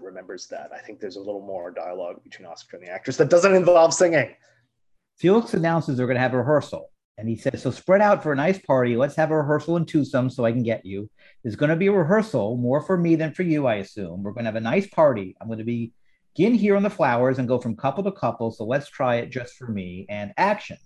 remembers 0.00 0.46
that. 0.48 0.70
I 0.72 0.78
think 0.78 1.00
there's 1.00 1.16
a 1.16 1.20
little 1.20 1.40
more 1.40 1.70
dialogue 1.70 2.22
between 2.22 2.46
Oscar 2.46 2.76
and 2.76 2.86
the 2.86 2.90
actress 2.90 3.16
that 3.16 3.30
doesn't 3.30 3.54
involve 3.54 3.94
singing. 3.94 4.34
Felix 5.16 5.54
announces 5.54 5.96
they're 5.96 6.06
going 6.06 6.16
to 6.16 6.22
have 6.22 6.34
a 6.34 6.38
rehearsal. 6.38 6.90
And 7.20 7.28
he 7.28 7.36
says, 7.36 7.62
So 7.62 7.70
spread 7.70 8.00
out 8.00 8.22
for 8.22 8.32
a 8.32 8.36
nice 8.36 8.58
party. 8.58 8.96
Let's 8.96 9.16
have 9.16 9.30
a 9.30 9.36
rehearsal 9.36 9.76
in 9.76 9.84
twosome 9.84 10.30
so 10.30 10.44
I 10.44 10.52
can 10.52 10.62
get 10.62 10.86
you. 10.86 11.08
There's 11.42 11.56
going 11.56 11.70
to 11.70 11.76
be 11.76 11.88
a 11.88 11.92
rehearsal, 11.92 12.56
more 12.56 12.80
for 12.80 12.96
me 12.96 13.14
than 13.14 13.34
for 13.34 13.42
you, 13.42 13.66
I 13.66 13.76
assume. 13.76 14.22
We're 14.22 14.32
going 14.32 14.44
to 14.44 14.48
have 14.48 14.56
a 14.56 14.60
nice 14.60 14.88
party. 14.88 15.36
I'm 15.40 15.46
going 15.46 15.58
to 15.58 15.64
be 15.64 15.92
begin 16.34 16.54
here 16.54 16.76
on 16.76 16.82
the 16.82 16.90
flowers 16.90 17.38
and 17.38 17.48
go 17.48 17.58
from 17.58 17.76
couple 17.76 18.04
to 18.04 18.12
couple. 18.12 18.50
So 18.50 18.64
let's 18.64 18.88
try 18.88 19.16
it 19.16 19.30
just 19.30 19.54
for 19.56 19.68
me 19.68 20.06
and 20.08 20.32
action. 20.36 20.78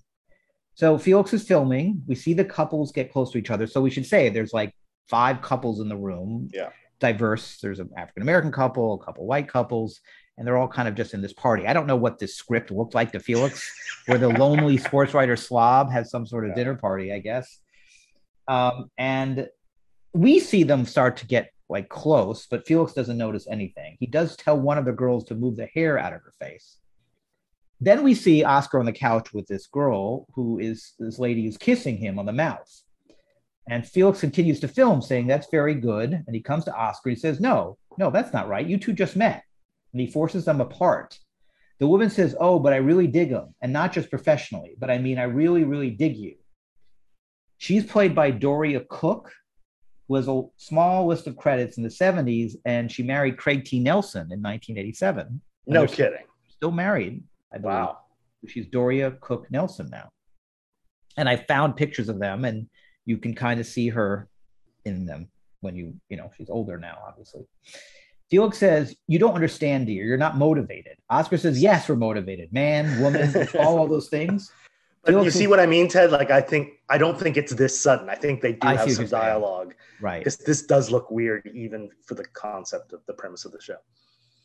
So 0.74 0.98
Felix 0.98 1.32
is 1.32 1.46
filming. 1.46 2.02
We 2.06 2.14
see 2.14 2.34
the 2.34 2.44
couples 2.44 2.92
get 2.92 3.12
close 3.12 3.30
to 3.32 3.38
each 3.38 3.50
other. 3.50 3.66
So 3.66 3.80
we 3.80 3.90
should 3.90 4.06
say 4.06 4.28
there's 4.28 4.52
like 4.52 4.74
five 5.08 5.42
couples 5.42 5.80
in 5.80 5.88
the 5.88 5.96
room. 5.96 6.50
Yeah. 6.52 6.70
Diverse. 6.98 7.58
There's 7.60 7.80
an 7.80 7.90
African 7.96 8.22
American 8.22 8.50
couple, 8.50 8.94
a 8.94 9.04
couple 9.04 9.26
white 9.26 9.48
couples, 9.48 10.00
and 10.36 10.46
they're 10.46 10.56
all 10.56 10.68
kind 10.68 10.88
of 10.88 10.94
just 10.94 11.14
in 11.14 11.22
this 11.22 11.32
party. 11.32 11.66
I 11.66 11.72
don't 11.72 11.86
know 11.86 11.96
what 11.96 12.18
this 12.18 12.34
script 12.34 12.70
looked 12.70 12.94
like 12.94 13.12
to 13.12 13.20
Felix, 13.20 13.70
where 14.06 14.18
the 14.18 14.28
lonely 14.28 14.76
sports 14.78 15.14
writer 15.14 15.36
slob 15.36 15.90
has 15.92 16.10
some 16.10 16.26
sort 16.26 16.48
of 16.48 16.54
dinner 16.54 16.74
party, 16.74 17.12
I 17.12 17.20
guess. 17.20 17.60
Um, 18.48 18.90
and 18.98 19.48
we 20.12 20.40
see 20.40 20.64
them 20.64 20.84
start 20.84 21.16
to 21.18 21.26
get 21.26 21.50
like 21.68 21.88
close, 21.88 22.46
but 22.46 22.66
Felix 22.66 22.92
doesn't 22.92 23.16
notice 23.16 23.46
anything. 23.48 23.96
He 23.98 24.06
does 24.06 24.36
tell 24.36 24.58
one 24.58 24.78
of 24.78 24.84
the 24.84 24.92
girls 24.92 25.24
to 25.24 25.34
move 25.34 25.56
the 25.56 25.66
hair 25.66 25.98
out 25.98 26.12
of 26.12 26.20
her 26.22 26.32
face. 26.38 26.78
Then 27.80 28.02
we 28.02 28.14
see 28.14 28.44
Oscar 28.44 28.78
on 28.78 28.86
the 28.86 28.92
couch 28.92 29.32
with 29.32 29.46
this 29.46 29.66
girl 29.66 30.26
who 30.34 30.58
is 30.58 30.92
this 30.98 31.18
lady 31.18 31.46
is 31.46 31.56
kissing 31.56 31.96
him 31.96 32.18
on 32.18 32.26
the 32.26 32.32
mouth. 32.32 32.70
And 33.68 33.86
Felix 33.86 34.20
continues 34.20 34.60
to 34.60 34.68
film, 34.68 35.00
saying, 35.00 35.26
That's 35.26 35.48
very 35.50 35.74
good. 35.74 36.12
And 36.12 36.36
he 36.36 36.42
comes 36.42 36.64
to 36.64 36.74
Oscar. 36.74 37.10
He 37.10 37.16
says, 37.16 37.40
No, 37.40 37.78
no, 37.98 38.10
that's 38.10 38.32
not 38.32 38.48
right. 38.48 38.66
You 38.66 38.78
two 38.78 38.92
just 38.92 39.16
met. 39.16 39.42
And 39.94 40.00
he 40.00 40.08
forces 40.08 40.44
them 40.44 40.60
apart. 40.60 41.16
The 41.78 41.86
woman 41.86 42.10
says, 42.10 42.34
Oh, 42.40 42.58
but 42.58 42.72
I 42.72 42.76
really 42.76 43.06
dig 43.06 43.30
him. 43.30 43.54
And 43.62 43.72
not 43.72 43.92
just 43.92 44.10
professionally, 44.10 44.74
but 44.78 44.90
I 44.90 44.98
mean, 44.98 45.18
I 45.18 45.22
really, 45.22 45.62
really 45.62 45.90
dig 45.90 46.16
you. 46.16 46.34
She's 47.58 47.86
played 47.86 48.12
by 48.12 48.32
Doria 48.32 48.82
Cook, 48.90 49.32
who 50.08 50.16
has 50.16 50.26
a 50.26 50.42
small 50.56 51.06
list 51.06 51.28
of 51.28 51.36
credits 51.36 51.78
in 51.78 51.84
the 51.84 51.88
70s, 51.88 52.56
and 52.64 52.90
she 52.90 53.04
married 53.04 53.38
Craig 53.38 53.64
T. 53.64 53.78
Nelson 53.78 54.22
in 54.32 54.42
1987. 54.42 55.40
No 55.68 55.86
kidding. 55.86 56.26
Still 56.48 56.72
married, 56.72 57.22
I 57.52 57.58
believe. 57.58 57.74
Wow. 57.74 57.98
She's 58.48 58.66
Doria 58.66 59.12
Cook 59.20 59.46
Nelson 59.50 59.88
now. 59.90 60.10
And 61.16 61.28
I 61.28 61.36
found 61.36 61.76
pictures 61.76 62.08
of 62.08 62.18
them, 62.18 62.44
and 62.44 62.68
you 63.06 63.16
can 63.16 63.34
kind 63.34 63.60
of 63.60 63.66
see 63.66 63.88
her 63.90 64.28
in 64.84 65.06
them 65.06 65.28
when 65.60 65.76
you, 65.76 65.94
you 66.08 66.16
know, 66.16 66.30
she's 66.36 66.50
older 66.50 66.78
now, 66.78 66.98
obviously. 67.06 67.46
Felix 68.30 68.58
says, 68.58 68.94
You 69.06 69.18
don't 69.18 69.34
understand, 69.34 69.86
dear. 69.86 70.04
You're 70.04 70.16
not 70.16 70.36
motivated. 70.36 70.96
Oscar 71.10 71.38
says, 71.38 71.60
Yes, 71.60 71.88
we're 71.88 71.96
motivated. 71.96 72.52
Man, 72.52 73.00
woman, 73.00 73.32
all, 73.58 73.78
all 73.78 73.88
those 73.88 74.08
things. 74.08 74.50
But 75.04 75.22
you 75.22 75.30
see 75.30 75.46
what 75.46 75.60
I 75.60 75.66
mean, 75.66 75.88
Ted? 75.88 76.10
Like 76.10 76.30
I 76.30 76.40
think 76.40 76.80
I 76.88 76.96
don't 76.96 77.18
think 77.18 77.36
it's 77.36 77.52
this 77.52 77.78
sudden. 77.78 78.08
I 78.08 78.14
think 78.14 78.40
they 78.40 78.52
do 78.52 78.66
I 78.66 78.76
have 78.76 78.90
some 78.90 79.06
dialogue. 79.06 79.74
Right. 80.00 80.20
Because 80.20 80.38
this 80.38 80.62
does 80.62 80.90
look 80.90 81.10
weird, 81.10 81.50
even 81.54 81.90
for 82.06 82.14
the 82.14 82.24
concept 82.24 82.92
of 82.92 83.00
the 83.06 83.12
premise 83.12 83.44
of 83.44 83.52
the 83.52 83.60
show. 83.60 83.76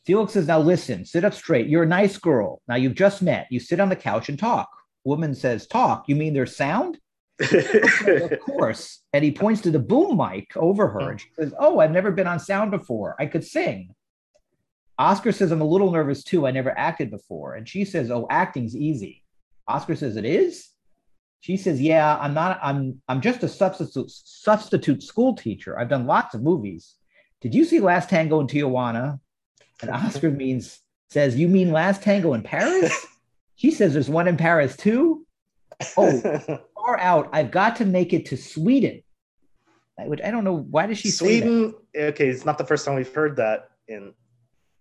Felix 0.06 0.34
says, 0.34 0.48
Now 0.48 0.60
listen, 0.60 1.06
sit 1.06 1.24
up 1.24 1.34
straight. 1.34 1.68
You're 1.68 1.84
a 1.84 1.88
nice 1.88 2.18
girl. 2.18 2.62
Now 2.68 2.76
you've 2.76 2.96
just 2.96 3.22
met. 3.22 3.48
You 3.50 3.60
sit 3.60 3.80
on 3.80 3.90
the 3.90 3.96
couch 3.96 4.28
and 4.30 4.38
talk. 4.38 4.70
Woman 5.06 5.34
says, 5.34 5.66
Talk. 5.66 6.06
You 6.08 6.16
mean 6.16 6.34
there's 6.34 6.56
sound? 6.56 7.00
Of 7.40 8.40
course. 8.42 9.00
And 9.14 9.24
he 9.24 9.32
points 9.32 9.62
to 9.62 9.72
the 9.72 9.80
boom 9.80 10.18
mic 10.18 10.56
over 10.56 10.88
her 10.90 11.12
and 11.12 11.22
she 11.22 11.28
says, 11.38 11.54
Oh, 11.58 11.80
I've 11.80 11.92
never 11.92 12.12
been 12.12 12.28
on 12.28 12.40
sound 12.40 12.72
before. 12.72 13.16
I 13.20 13.26
could 13.26 13.46
sing. 13.46 13.96
Oscar 14.98 15.32
says, 15.32 15.52
I'm 15.52 15.62
a 15.62 15.66
little 15.66 15.92
nervous 15.92 16.24
too. 16.24 16.46
I 16.46 16.52
never 16.52 16.78
acted 16.78 17.10
before. 17.10 17.56
And 17.56 17.68
she 17.68 17.86
says, 17.86 18.12
Oh, 18.12 18.28
acting's 18.30 18.76
easy. 18.76 19.24
Oscar 19.68 19.96
says, 19.96 20.18
It 20.18 20.26
is? 20.26 20.70
She 21.42 21.56
says, 21.56 21.82
Yeah, 21.82 22.18
I'm 22.20 22.34
not, 22.34 22.60
I'm 22.62 23.02
I'm 23.08 23.22
just 23.22 23.44
a 23.44 23.48
substitute 23.48 24.12
substitute 24.12 25.04
school 25.04 25.36
teacher. 25.36 25.80
I've 25.80 25.90
done 25.90 26.06
lots 26.06 26.36
of 26.36 26.44
movies. 26.44 26.96
Did 27.42 27.56
you 27.56 27.64
see 27.64 27.80
Last 27.80 28.10
Tango 28.10 28.42
in 28.42 28.48
Tijuana? 28.48 29.20
And 29.82 29.92
Oscar 29.92 30.30
means 30.30 30.80
says, 31.10 31.38
You 31.38 31.48
mean 31.48 31.72
Last 31.72 32.04
Tango 32.04 32.34
in 32.34 32.44
Paris? 32.44 32.94
She 33.60 33.72
says 33.72 33.92
there's 33.92 34.10
one 34.10 34.30
in 34.30 34.38
Paris 34.38 34.78
too. 34.78 35.19
Oh, 35.98 36.20
far 36.76 37.00
out. 37.00 37.30
I've 37.34 37.52
got 37.52 37.76
to 37.78 37.86
make 37.86 38.14
it 38.14 38.26
to 38.28 38.38
Sweden. 38.38 39.02
I- 40.00 40.08
Which 40.08 40.22
I 40.24 40.32
don't 40.32 40.44
know. 40.44 40.58
Why 40.58 40.86
does 40.88 40.98
she 40.98 41.10
say 41.10 41.40
that? 41.40 41.46
Sweden. 41.48 41.74
Okay, 41.96 42.28
it's 42.30 42.46
not 42.46 42.58
the 42.58 42.66
first 42.66 42.86
time 42.86 42.96
we've 42.96 43.14
heard 43.14 43.36
that. 43.38 43.70
In 43.88 44.14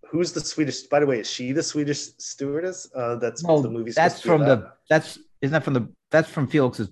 who's 0.09 0.31
the 0.31 0.39
Swedish? 0.41 0.83
By 0.83 0.99
the 0.99 1.05
way, 1.05 1.19
is 1.19 1.29
she 1.29 1.51
the 1.51 1.63
Swedish 1.63 2.09
stewardess? 2.19 2.89
Uh, 2.95 3.15
that's 3.15 3.43
No, 3.43 3.61
the 3.61 3.69
movie. 3.69 3.91
that's 3.91 4.21
from 4.21 4.41
the 4.41 4.71
that's 4.89 5.17
isn't 5.41 5.51
that 5.53 5.63
from 5.63 5.73
the 5.73 5.87
that's 6.11 6.29
from 6.29 6.47
Felix's 6.47 6.89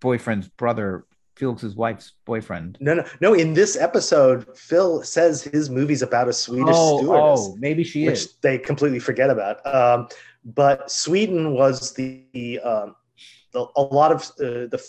boyfriend's 0.00 0.48
brother, 0.48 1.06
Felix's 1.36 1.74
wife's 1.76 2.12
boyfriend. 2.24 2.78
No, 2.80 2.94
no, 2.94 3.04
no. 3.20 3.34
In 3.34 3.52
this 3.54 3.76
episode, 3.76 4.56
Phil 4.56 5.02
says 5.02 5.42
his 5.42 5.68
movie's 5.70 6.02
about 6.02 6.28
a 6.28 6.32
Swedish 6.32 6.74
Oh, 6.76 6.98
stewardess. 6.98 7.40
oh, 7.52 7.56
maybe 7.58 7.84
she 7.84 8.06
which 8.06 8.14
is. 8.14 8.34
they 8.42 8.58
completely 8.58 8.98
forget 9.00 9.28
about. 9.30 9.64
Um, 9.66 10.08
but 10.44 10.90
Sweden 10.90 11.52
was 11.52 11.92
the, 11.92 12.58
um, 12.64 12.96
the 13.52 13.66
a 13.76 13.82
lot 13.82 14.12
of 14.12 14.22
uh, 14.40 14.68
the 14.68 14.80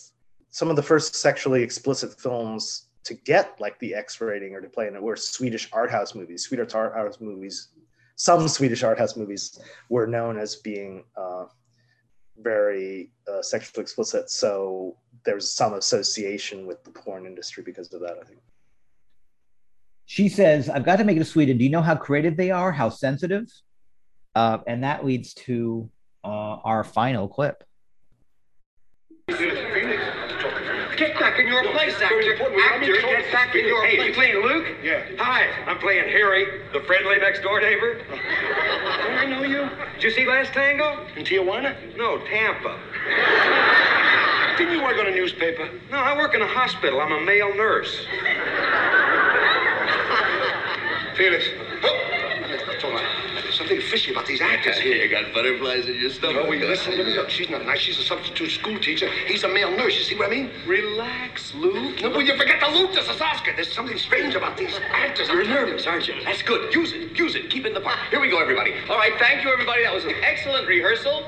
some 0.50 0.70
of 0.70 0.76
the 0.76 0.84
first 0.84 1.16
sexually 1.16 1.64
explicit 1.64 2.20
films 2.20 2.88
to 3.04 3.14
get 3.14 3.60
like 3.60 3.80
the 3.80 3.96
X 3.96 4.22
rating 4.22 4.54
or 4.54 4.62
to 4.62 4.70
play 4.70 4.88
in 4.88 4.96
it 4.96 5.02
were 5.02 5.16
Swedish 5.16 5.70
art 5.74 5.90
house 5.90 6.14
movies. 6.14 6.44
Swedish 6.44 6.74
art 6.74 6.94
house 6.94 7.20
movies, 7.20 7.70
some 8.16 8.48
Swedish 8.48 8.84
art 8.84 9.00
house 9.00 9.16
movies 9.16 9.60
were 9.90 10.06
known 10.06 10.38
as 10.38 10.58
being 10.58 11.04
uh, 11.18 11.46
very 12.38 13.12
uh, 13.32 13.42
sexually 13.42 13.82
explicit. 13.82 14.30
So 14.30 14.98
there's 15.26 15.52
some 15.52 15.74
association 15.74 16.68
with 16.68 16.84
the 16.84 16.92
porn 16.92 17.26
industry 17.26 17.64
because 17.64 17.92
of 17.94 18.02
that. 18.02 18.18
I 18.22 18.26
think. 18.26 18.40
She 20.06 20.30
says, 20.30 20.70
"I've 20.70 20.86
got 20.86 20.98
to 20.98 21.04
make 21.04 21.16
it 21.16 21.22
to 21.22 21.26
Sweden. 21.26 21.58
Do 21.58 21.64
you 21.64 21.70
know 21.70 21.82
how 21.82 21.96
creative 21.96 22.38
they 22.38 22.52
are? 22.52 22.72
How 22.72 22.90
sensitive?" 22.90 23.48
Uh, 24.36 24.60
and 24.68 24.84
that 24.84 25.06
leads 25.06 25.34
to 25.34 25.90
uh, 26.24 26.28
our 26.64 26.84
final 26.84 27.28
clip. 27.28 27.64
Get 30.98 31.18
back 31.20 31.40
in 31.40 31.48
your 31.48 31.64
place, 31.72 31.94
actor. 32.02 32.34
Actor, 32.34 32.94
get 33.02 33.32
back 33.32 33.56
in 33.56 33.66
your 33.66 33.84
Hey, 33.86 33.96
place. 33.96 34.08
you 34.10 34.14
playing 34.14 34.36
Luke? 34.44 34.68
Yeah. 34.84 35.04
Hi, 35.20 35.48
I'm 35.66 35.78
playing 35.80 36.10
Harry, 36.10 36.46
the 36.74 36.82
friendly 36.82 37.18
next 37.18 37.42
door 37.42 37.62
neighbor. 37.62 37.96
Don't 38.10 38.20
I 39.18 39.26
know 39.26 39.44
you? 39.44 39.70
Did 39.96 40.04
you 40.04 40.12
see 40.12 40.26
Last 40.28 40.54
Tango? 40.54 41.06
In 41.16 41.24
Tijuana? 41.24 41.76
No, 41.96 42.18
Tampa. 42.26 42.78
Didn't 44.58 44.74
you 44.74 44.84
work 44.84 44.98
on 45.00 45.08
a 45.08 45.12
newspaper? 45.12 45.70
No, 45.92 45.98
I 45.98 46.16
work 46.18 46.36
in 46.36 46.42
a 46.42 46.48
hospital. 46.48 47.00
I'm 47.00 47.12
a 47.14 47.22
male 47.22 47.56
nurse. 47.56 48.06
Felix. 51.16 51.46
Fishy 53.92 54.12
about 54.12 54.26
these 54.26 54.40
actors 54.40 54.80
here. 54.86 54.96
You 54.96 55.10
got 55.10 55.34
butterflies 55.34 55.88
in 55.88 55.96
your 56.00 56.10
stomach. 56.10 56.48
Listen, 56.48 56.98
let 56.98 57.06
me 57.06 57.14
go. 57.14 57.28
She's 57.28 57.50
not 57.50 57.66
nice. 57.66 57.80
She's 57.80 58.00
a 58.00 58.04
substitute 58.04 58.50
school 58.50 58.80
teacher. 58.80 59.10
He's 59.28 59.44
a 59.44 59.50
male 59.50 59.70
nurse. 59.70 59.98
You 59.98 60.04
see 60.04 60.16
what 60.16 60.28
I 60.28 60.32
mean? 60.32 60.50
Relax, 60.66 61.54
Lou. 61.54 61.94
No, 61.98 62.10
but 62.10 62.20
you 62.20 62.38
forget 62.38 62.62
the 62.62 62.70
Luke. 62.70 62.94
This 62.94 63.10
is 63.10 63.20
Oscar. 63.20 63.52
There's 63.54 63.74
something 63.74 63.98
strange 63.98 64.34
about 64.34 64.58
these 64.58 64.80
actors. 64.92 65.28
You're 65.28 65.44
nervous, 65.44 65.86
aren't 65.86 66.08
you? 66.08 66.16
That's 66.24 66.42
good. 66.42 66.74
Use 66.74 66.94
it. 66.94 67.18
Use 67.20 67.36
it. 67.36 67.50
Keep 67.50 67.66
it 67.66 67.70
in 67.70 67.74
the 67.74 67.82
part. 67.82 68.00
Here 68.10 68.22
we 68.22 68.30
go, 68.30 68.40
everybody. 68.40 68.74
All 68.90 68.98
right, 68.98 69.14
thank 69.20 69.44
you, 69.44 69.52
everybody. 69.52 69.84
That 69.84 69.94
was 69.94 70.06
an 70.06 70.16
excellent 70.24 70.68
rehearsal. 70.68 71.26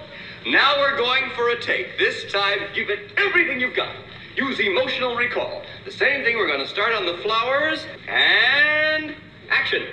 Now 0.48 0.80
we're 0.80 0.98
going 0.98 1.32
for 1.36 1.50
a 1.50 1.62
take. 1.62 1.98
This 1.98 2.32
time, 2.32 2.60
give 2.74 2.90
it 2.90 3.12
everything 3.18 3.60
you've 3.60 3.76
got. 3.76 3.94
Use 4.38 4.60
emotional 4.60 5.16
recall. 5.16 5.64
The 5.86 5.92
same 5.92 6.24
thing. 6.24 6.38
We're 6.38 6.48
going 6.48 6.60
to 6.62 6.68
start 6.68 6.94
on 6.94 7.06
the 7.06 7.18
flowers 7.18 7.86
and 8.08 9.16
action. 9.50 9.84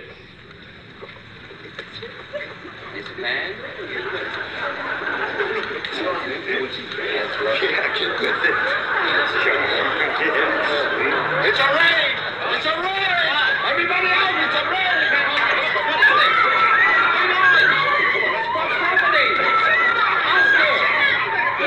Man. 3.20 3.52
It's 11.42 11.58
a 11.58 11.68
raid! 11.68 12.16
It's 12.54 12.64
a 12.64 12.74
raid! 12.80 13.12
Everybody 13.68 14.08
out! 14.08 14.34
It's 14.40 14.56
a 14.56 14.64
raid! 14.70 15.10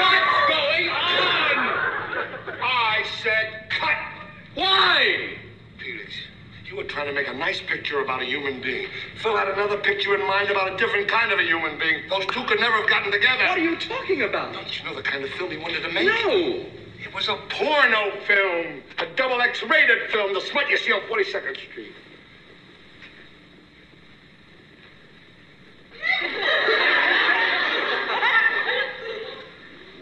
What's 0.10 0.42
going 0.50 0.90
on? 0.90 1.62
I 2.64 3.06
said 3.22 3.70
cut! 3.70 3.98
Why? 4.56 5.38
You 6.66 6.76
were 6.78 6.86
trying 6.86 7.08
to 7.08 7.14
make 7.14 7.28
a 7.28 7.34
nice 7.34 7.62
picture 7.62 8.00
about 8.00 8.24
a 8.24 8.26
human 8.26 8.60
being. 8.60 8.88
Phil 9.24 9.38
had 9.38 9.48
another 9.48 9.78
picture 9.78 10.14
in 10.16 10.28
mind 10.28 10.50
about 10.50 10.74
a 10.74 10.76
different 10.76 11.08
kind 11.08 11.32
of 11.32 11.40
a 11.40 11.44
human 11.44 11.80
being. 11.80 12.10
Those 12.10 12.26
two 12.26 12.44
could 12.44 12.60
never 12.60 12.76
have 12.76 12.90
gotten 12.90 13.10
together. 13.10 13.46
What 13.46 13.58
are 13.58 13.62
you 13.62 13.80
talking 13.80 14.24
about? 14.24 14.52
Don't 14.52 14.78
you 14.78 14.84
know 14.84 14.94
the 14.94 15.02
kind 15.02 15.24
of 15.24 15.30
film 15.32 15.50
he 15.50 15.56
wanted 15.56 15.82
to 15.84 15.92
make? 15.94 16.06
No. 16.06 16.66
It 17.02 17.14
was 17.16 17.30
a 17.30 17.38
porno 17.48 18.12
film. 18.28 18.84
A 18.98 19.06
double 19.16 19.40
X 19.40 19.64
rated 19.64 20.12
film. 20.12 20.34
The 20.34 20.42
smut 20.42 20.70
you 20.70 20.78
see 20.78 20.92
on 20.92 21.00
42nd 21.04 21.56
Street. 21.56 21.94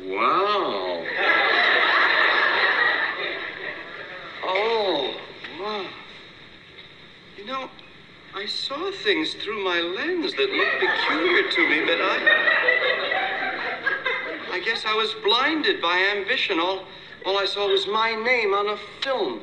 Wow. 0.03 1.05
Oh, 4.43 5.15
wow. 5.59 5.86
You 7.38 7.45
know, 7.45 7.69
I 8.41 8.45
saw 8.47 8.91
things 9.03 9.35
through 9.35 9.63
my 9.63 9.79
lens 9.79 10.33
that 10.33 10.49
looked 10.49 10.79
peculiar 10.79 11.47
to 11.51 11.69
me, 11.69 11.81
but 11.85 12.01
I. 12.01 12.17
I 14.51 14.59
guess 14.65 14.83
I 14.83 14.95
was 14.95 15.13
blinded 15.23 15.79
by 15.79 15.99
ambition. 16.17 16.59
All, 16.59 16.85
all 17.23 17.37
I 17.37 17.45
saw 17.45 17.67
was 17.67 17.85
my 17.85 18.15
name 18.15 18.55
on 18.55 18.69
a 18.69 18.77
film. 19.03 19.41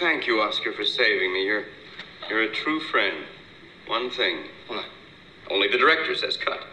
Thank 0.00 0.26
you, 0.26 0.40
Oscar, 0.40 0.72
for 0.72 0.84
saving 0.84 1.32
me. 1.32 1.44
You're, 1.44 1.66
you're 2.28 2.42
a 2.42 2.52
true 2.52 2.80
friend. 2.80 3.18
One 3.86 4.10
thing. 4.10 4.38
What? 4.66 4.84
Only 5.48 5.68
the 5.68 5.78
director 5.78 6.16
says 6.16 6.36
cut. 6.36 6.66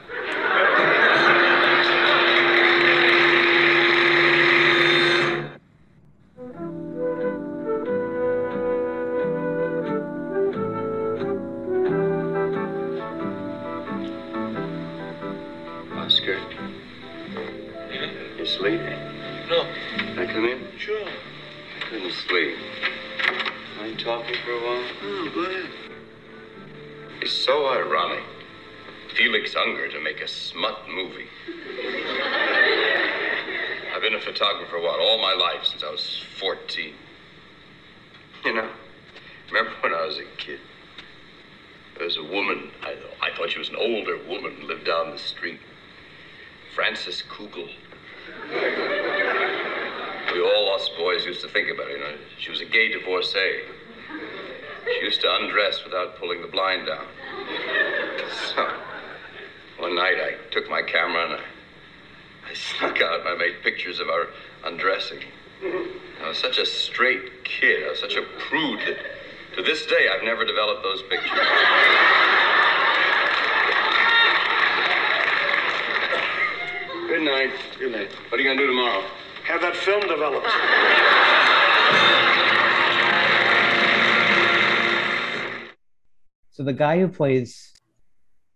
Guy 86.80 86.99
who 86.99 87.09
plays 87.09 87.71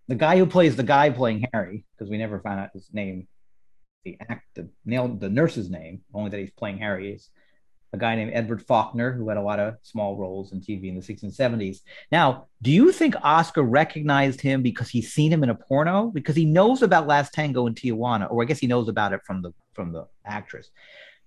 the 0.07 0.15
guy 0.15 0.38
who 0.38 0.45
plays 0.45 0.76
the 0.76 0.84
guy 0.84 1.09
playing 1.09 1.45
Harry, 1.53 1.86
because 1.91 2.09
we 2.09 2.17
never 2.17 2.39
found 2.39 2.59
out 2.59 2.69
his 2.74 2.89
name, 2.91 3.28
the 4.03 4.17
act 4.28 4.45
the 4.55 4.69
nailed 4.86 5.19
the 5.19 5.30
nurse's 5.30 5.69
name, 5.69 6.01
only 6.13 6.30
that 6.32 6.39
he's 6.39 6.51
playing 6.51 6.80
Harry 6.80 7.13
is 7.13 7.30
a 7.93 7.97
guy 7.97 8.15
named 8.15 8.32
Edward 8.34 8.65
Faulkner, 8.65 9.13
who 9.13 9.30
had 9.30 9.38
a 9.38 9.41
lot 9.41 9.59
of 9.59 9.76
small 9.84 10.17
roles 10.17 10.51
in 10.51 10.61
TV 10.61 10.89
in 10.89 10.95
the 10.95 11.01
60s 11.01 11.21
and 11.24 11.32
70s. 11.32 11.82
Now, 12.11 12.47
do 12.63 12.71
you 12.71 12.91
think 12.91 13.13
Oscar 13.21 13.61
recognized 13.61 14.41
him 14.41 14.63
because 14.63 14.89
he's 14.89 15.13
seen 15.13 15.32
him 15.32 15.43
in 15.43 15.51
a 15.51 15.55
porno? 15.55 16.07
Because 16.07 16.36
he 16.36 16.43
knows 16.43 16.82
about 16.82 17.05
Last 17.05 17.34
Tango 17.34 17.67
in 17.67 17.76
Tijuana, 17.76 18.32
or 18.32 18.41
I 18.41 18.45
guess 18.45 18.57
he 18.57 18.65
knows 18.67 18.89
about 18.89 19.13
it 19.13 19.21
from 19.26 19.43
the 19.43 19.51
from 19.74 19.91
the 19.91 20.07
actress. 20.26 20.71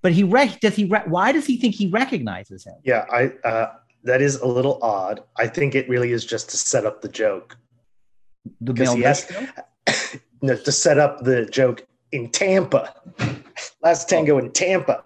But 0.02 0.12
he 0.12 0.24
rec- 0.24 0.60
does 0.60 0.74
he 0.74 0.86
re- 0.86 1.04
why 1.06 1.32
does 1.32 1.46
he 1.46 1.56
think 1.56 1.74
he 1.76 1.86
recognizes 1.88 2.66
him? 2.66 2.74
Yeah, 2.84 3.06
I 3.10 3.32
uh, 3.48 3.72
that 4.06 4.22
is 4.22 4.36
a 4.36 4.46
little 4.46 4.78
odd. 4.82 5.22
I 5.36 5.46
think 5.46 5.74
it 5.74 5.88
really 5.88 6.12
is 6.12 6.24
just 6.24 6.50
to 6.50 6.56
set 6.56 6.86
up 6.86 7.02
the 7.02 7.08
joke. 7.08 7.56
The 8.60 8.72
male 8.74 8.96
has- 8.98 9.30
No, 10.42 10.54
to 10.54 10.72
set 10.72 10.98
up 10.98 11.24
the 11.24 11.46
joke 11.46 11.86
in 12.12 12.30
Tampa, 12.30 12.94
Last 13.82 14.08
Tango 14.08 14.36
in 14.38 14.52
Tampa, 14.52 15.02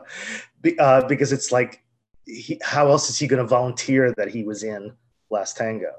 uh, 0.79 1.07
because 1.07 1.33
it's 1.33 1.53
like, 1.53 1.83
he, 2.27 2.61
how 2.63 2.89
else 2.89 3.09
is 3.09 3.19
he 3.19 3.27
going 3.29 3.43
to 3.43 3.47
volunteer 3.47 4.13
that 4.17 4.29
he 4.29 4.43
was 4.43 4.65
in 4.65 4.93
Last 5.31 5.57
Tango? 5.57 5.93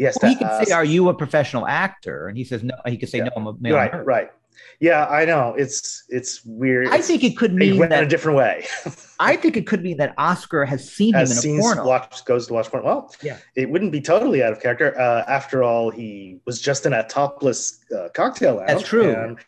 Has 0.00 0.18
Well, 0.20 0.30
he 0.30 0.36
could 0.36 0.46
ask- 0.46 0.68
say, 0.68 0.74
"Are 0.74 0.84
you 0.84 1.08
a 1.10 1.14
professional 1.14 1.66
actor?" 1.66 2.28
And 2.28 2.36
he 2.36 2.44
says, 2.44 2.62
"No." 2.62 2.74
He 2.86 2.96
could 2.98 3.08
say, 3.08 3.18
Yeah. 3.18 3.24
"No, 3.24 3.30
I'm 3.36 3.46
a 3.46 3.54
male 3.60 3.76
right, 3.76 3.92
nurse." 3.92 4.06
right. 4.06 4.30
Yeah, 4.80 5.06
I 5.06 5.24
know. 5.24 5.54
It's 5.56 6.04
it's 6.08 6.44
weird. 6.44 6.86
I 6.88 6.94
It's- 6.96 7.06
think 7.06 7.24
it 7.24 7.36
could 7.36 7.52
he 7.52 7.56
mean 7.56 7.78
went 7.78 7.92
in 7.92 7.98
a 7.98 8.02
that. 8.02 8.08
different 8.10 8.38
way. 8.38 8.66
I 9.18 9.36
think 9.36 9.56
it 9.56 9.66
could 9.66 9.82
mean 9.82 9.96
that 9.96 10.12
Oscar 10.18 10.64
has 10.66 10.86
seen 10.92 11.14
him 11.14 11.20
As 11.22 11.42
in 11.44 11.56
a 11.56 11.60
porno. 11.60 11.86
watch 11.86 12.22
goes 12.26 12.46
to 12.48 12.52
watch 12.52 12.68
porn. 12.70 12.84
Well, 12.84 13.14
Yeah. 13.22 13.38
it 13.56 13.70
wouldn't 13.70 13.90
be 13.92 14.00
totally 14.02 14.42
out 14.42 14.52
of 14.52 14.60
character. 14.60 14.98
Uh, 15.00 15.24
after 15.26 15.62
all, 15.62 15.90
he 15.90 16.38
was 16.44 16.60
just 16.60 16.84
in 16.84 16.92
a 16.92 17.02
topless 17.08 17.80
uh, 17.96 18.08
cocktail 18.14 18.56
lounge. 18.56 18.68
That's 18.68 18.82
true. 18.82 19.14
and- 19.14 19.38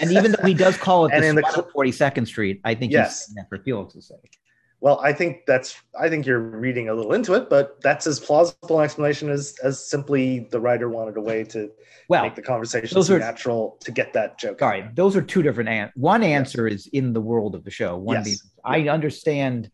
And 0.00 0.12
even 0.12 0.32
though 0.32 0.46
he 0.46 0.54
does 0.54 0.76
call 0.78 1.04
it 1.06 1.12
And 1.14 1.22
the 1.22 1.28
in 1.28 1.34
the 1.34 1.42
cl- 1.50 1.68
42nd 1.74 2.26
Street, 2.26 2.60
I 2.64 2.74
think 2.74 2.92
Yes. 2.92 3.26
he's 3.26 3.34
that 3.34 3.48
for 3.50 3.58
Felix's 3.58 4.08
sake. 4.08 4.38
Well, 4.80 5.00
I 5.02 5.12
think 5.12 5.44
that's 5.46 5.76
I 6.00 6.08
think 6.08 6.24
you're 6.24 6.38
reading 6.38 6.88
a 6.88 6.94
little 6.94 7.12
into 7.12 7.34
it, 7.34 7.50
but 7.50 7.80
that's 7.82 8.06
as 8.06 8.20
plausible 8.20 8.78
an 8.78 8.84
explanation 8.84 9.28
as 9.28 9.56
as 9.62 9.84
simply 9.84 10.46
the 10.52 10.60
writer 10.60 10.88
wanted 10.88 11.16
a 11.16 11.20
way 11.20 11.42
to 11.44 11.70
Well, 12.08 12.22
make 12.22 12.36
the 12.36 12.42
conversation 12.42 12.94
those 12.94 13.10
are- 13.10 13.18
natural 13.18 13.76
to 13.80 13.90
get 13.90 14.12
that 14.12 14.38
joke. 14.38 14.60
Sorry, 14.60 14.88
those 14.94 15.16
are 15.16 15.22
two 15.22 15.42
different 15.42 15.68
answers. 15.68 15.94
One 15.96 16.22
answer 16.22 16.68
is 16.68 16.86
in 16.92 17.12
the 17.12 17.20
world 17.20 17.54
of 17.56 17.64
the 17.64 17.70
show. 17.72 17.96
One 17.96 18.16
Yes. 18.16 18.24
being, 18.24 18.38
I 18.64 18.88
understand. 18.88 19.70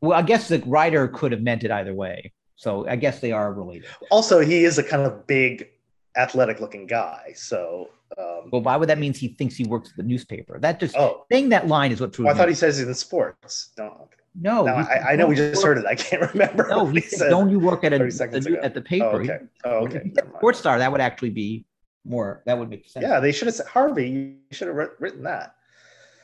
Well, 0.00 0.18
I 0.18 0.22
guess 0.22 0.48
the 0.48 0.58
writer 0.66 1.06
could 1.06 1.30
have 1.30 1.42
meant 1.42 1.62
it 1.62 1.70
either 1.70 1.94
way. 1.94 2.32
So 2.56 2.86
I 2.88 2.96
guess 2.96 3.20
they 3.20 3.30
are 3.30 3.52
related. 3.52 3.86
Also, 4.10 4.40
he 4.40 4.64
is 4.64 4.76
a 4.78 4.82
kind 4.82 5.02
of 5.02 5.26
big 5.28 5.68
athletic 6.16 6.60
looking 6.60 6.86
guy. 6.88 7.32
So 7.36 7.90
um, 8.18 8.50
Well, 8.52 8.60
why 8.62 8.76
would 8.76 8.88
that 8.88 8.98
means 8.98 9.18
he 9.18 9.28
thinks 9.28 9.54
he 9.54 9.64
works 9.64 9.90
at 9.90 9.96
the 9.96 10.02
newspaper? 10.02 10.58
That 10.58 10.80
just 10.80 10.96
oh, 10.96 11.24
saying 11.30 11.50
that 11.50 11.68
line 11.68 11.92
is 11.92 12.00
what 12.00 12.18
well, 12.18 12.28
I 12.28 12.34
thought 12.34 12.48
me- 12.48 12.52
he 12.52 12.56
says 12.56 12.78
he's 12.78 12.88
in 12.88 12.94
sports. 12.94 13.70
No, 13.78 14.08
no. 14.34 14.64
no 14.64 14.74
I, 14.74 15.12
I 15.12 15.16
know 15.16 15.26
we 15.26 15.34
just 15.36 15.56
work- 15.62 15.76
heard 15.76 15.78
it. 15.78 15.86
I 15.86 15.94
can't 15.94 16.22
remember. 16.32 16.66
No, 16.68 16.86
he 16.86 17.00
said. 17.00 17.28
"Don't 17.30 17.50
you 17.50 17.58
work 17.58 17.84
at 17.84 17.92
a 17.92 17.98
30 17.98 18.10
the- 18.16 18.52
ago. 18.52 18.60
at 18.62 18.74
the 18.74 18.80
paper?" 18.82 19.04
Oh, 19.06 19.18
okay. 19.18 19.38
Oh, 19.64 19.70
okay. 19.84 19.96
If 19.98 20.02
he 20.04 20.08
said 20.10 20.14
Never 20.16 20.28
mind. 20.28 20.38
Sports 20.40 20.58
star. 20.58 20.78
That 20.78 20.90
would 20.92 21.00
actually 21.00 21.30
be 21.30 21.64
more. 22.04 22.42
That 22.46 22.58
would 22.58 22.68
make 22.70 22.88
sense. 22.88 23.04
Yeah, 23.04 23.20
they 23.20 23.32
should 23.32 23.46
have 23.46 23.54
said 23.54 23.66
Harvey. 23.66 24.08
You 24.08 24.36
should 24.52 24.68
have 24.68 24.76
written 24.98 25.22
that. 25.24 25.54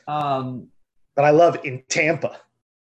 Um. 0.07 0.67
But 1.15 1.25
I 1.25 1.31
love 1.31 1.57
in 1.65 1.83
Tampa. 1.89 2.39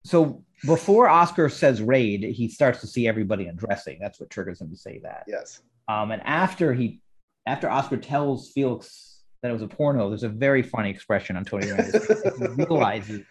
So 0.03 0.43
before 0.65 1.07
Oscar 1.07 1.47
says 1.49 1.81
raid, 1.81 2.23
he 2.23 2.49
starts 2.49 2.81
to 2.81 2.87
see 2.87 3.07
everybody 3.07 3.47
undressing. 3.47 3.99
That's 4.01 4.19
what 4.19 4.29
triggers 4.29 4.59
him 4.59 4.69
to 4.69 4.75
say 4.75 4.99
that. 5.03 5.23
Yes. 5.27 5.61
Um, 5.87 6.11
and 6.11 6.21
after 6.25 6.73
he, 6.73 7.01
after 7.45 7.69
Oscar 7.69 7.95
tells 7.97 8.51
Felix 8.51 9.21
that 9.41 9.49
it 9.49 9.53
was 9.53 9.61
a 9.61 9.67
porno, 9.67 10.09
there's 10.09 10.23
a 10.23 10.29
very 10.29 10.61
funny 10.61 10.89
expression 10.89 11.37
on 11.37 11.45
Tony 11.45 11.71
Randall's 11.71 12.05
face. 12.05 12.21
he 12.39 12.47
realizes 12.63 13.21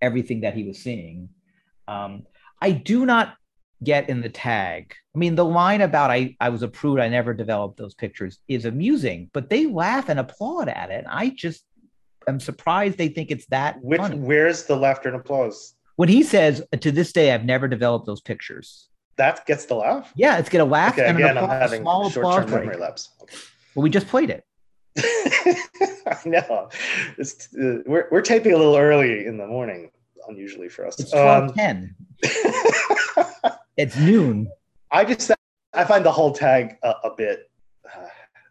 everything 0.00 0.40
that 0.42 0.54
he 0.54 0.64
was 0.64 0.78
seeing. 0.78 1.28
Um, 1.88 2.24
I 2.60 2.72
do 2.72 3.06
not 3.06 3.34
get 3.82 4.08
in 4.08 4.20
the 4.20 4.28
tag. 4.28 4.94
I 5.14 5.18
mean, 5.18 5.34
the 5.34 5.44
line 5.44 5.82
about 5.82 6.10
I, 6.10 6.36
I 6.40 6.48
was 6.48 6.62
a 6.62 6.68
prude, 6.68 7.00
I 7.00 7.08
never 7.08 7.34
developed 7.34 7.76
those 7.76 7.94
pictures 7.94 8.38
is 8.48 8.64
amusing, 8.64 9.30
but 9.32 9.50
they 9.50 9.66
laugh 9.66 10.08
and 10.08 10.18
applaud 10.18 10.68
at 10.68 10.90
it. 10.90 11.04
I 11.08 11.30
just 11.30 11.64
am 12.26 12.40
surprised 12.40 12.98
they 12.98 13.08
think 13.08 13.30
it's 13.30 13.46
that 13.46 13.82
Which 13.82 14.00
funny. 14.00 14.18
where's 14.18 14.64
the 14.64 14.76
laughter 14.76 15.08
and 15.08 15.20
applause? 15.20 15.74
When 15.96 16.08
he 16.08 16.22
says, 16.22 16.62
to 16.80 16.90
this 16.90 17.12
day, 17.12 17.32
I've 17.32 17.44
never 17.44 17.68
developed 17.68 18.06
those 18.06 18.20
pictures. 18.20 18.88
That 19.16 19.46
gets 19.46 19.64
the 19.64 19.76
laugh. 19.76 20.12
Yeah, 20.14 20.38
it's 20.38 20.48
gonna 20.50 20.64
laugh 20.64 20.92
Okay, 20.94 21.06
and 21.06 21.16
an 21.18 21.22
again, 21.24 21.38
I'm 21.38 21.48
having 21.48 21.82
small 21.82 22.06
applause 22.06 22.34
short-term 22.34 22.60
memory 22.60 22.76
lapse. 22.76 23.10
Well, 23.74 23.82
we 23.82 23.90
just 23.90 24.08
played 24.08 24.28
it. 24.28 24.44
I 26.06 26.16
know. 26.24 26.68
It's, 27.18 27.48
uh, 27.54 27.78
we're 27.86 28.08
we're 28.10 28.22
taping 28.22 28.52
a 28.52 28.56
little 28.56 28.76
early 28.76 29.26
in 29.26 29.36
the 29.38 29.46
morning, 29.46 29.90
unusually 30.28 30.68
for 30.68 30.86
us. 30.86 30.98
It's 31.00 31.10
twelve 31.10 31.50
Um, 31.50 31.54
ten. 31.54 31.94
It's 33.76 33.94
noon. 33.98 34.50
I 34.90 35.04
just 35.04 35.30
I 35.74 35.84
find 35.84 36.04
the 36.04 36.10
whole 36.12 36.32
tag 36.32 36.76
a, 36.82 36.90
a 37.04 37.14
bit. 37.14 37.50
Uh, 37.84 38.06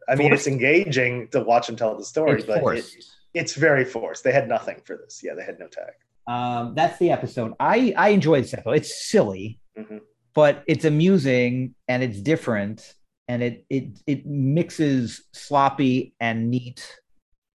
I 0.07 0.13
mean, 0.13 0.29
Forced? 0.29 0.45
it's 0.45 0.53
engaging 0.53 1.29
to 1.29 1.39
watch 1.41 1.67
him 1.67 1.75
tell 1.75 1.97
the 1.97 2.05
story, 2.05 2.33
It's 2.37 2.45
but 2.45 2.61
it, 2.77 2.85
it's 3.33 3.55
very 3.55 3.83
forced. 3.85 4.23
They 4.23 4.31
had 4.31 4.47
nothing 4.47 4.81
for 4.85 4.95
this. 4.97 5.21
Yeah, 5.23 5.33
they 5.33 5.43
had 5.43 5.57
no 5.57 5.67
tag. 5.67 5.93
Um, 6.27 6.75
that's 6.75 6.99
the 6.99 7.09
episode. 7.09 7.53
I 7.59 7.93
I 7.97 8.09
enjoyed 8.09 8.43
this 8.43 8.53
episode. 8.53 8.73
It's 8.73 9.09
silly, 9.09 9.59
Mhm. 9.75 10.01
but 10.35 10.63
it's 10.67 10.85
amusing 10.85 11.73
and 11.87 12.03
it's 12.03 12.21
different, 12.21 12.93
and 13.27 13.41
it 13.41 13.65
it 13.69 13.99
it 14.05 14.25
mixes 14.25 15.23
sloppy 15.33 16.13
and 16.19 16.49
neat 16.49 16.99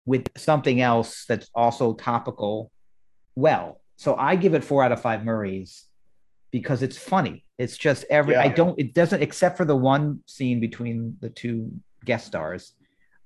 with 0.07 0.27
something 0.37 0.81
else 0.81 1.25
that's 1.27 1.51
also 1.55 1.95
topical. 1.95 2.71
Well, 3.37 3.81
so 3.97 4.17
I 4.17 4.37
give 4.37 4.55
it 4.55 4.65
four 4.65 4.83
out 4.83 4.93
of 4.93 5.03
five 5.03 5.25
Murrays 5.25 5.85
because 6.51 6.83
it's 6.83 6.97
funny. 6.97 7.45
It's 7.59 7.77
just 7.77 8.05
every 8.09 8.37
I 8.37 8.49
don't. 8.49 8.79
It 8.79 8.95
doesn't 8.95 9.23
except 9.23 9.57
for 9.57 9.65
the 9.65 9.77
one 9.77 10.21
scene 10.27 10.61
between 10.61 11.17
the 11.21 11.29
two 11.29 11.71
guest 12.05 12.27
stars. 12.27 12.73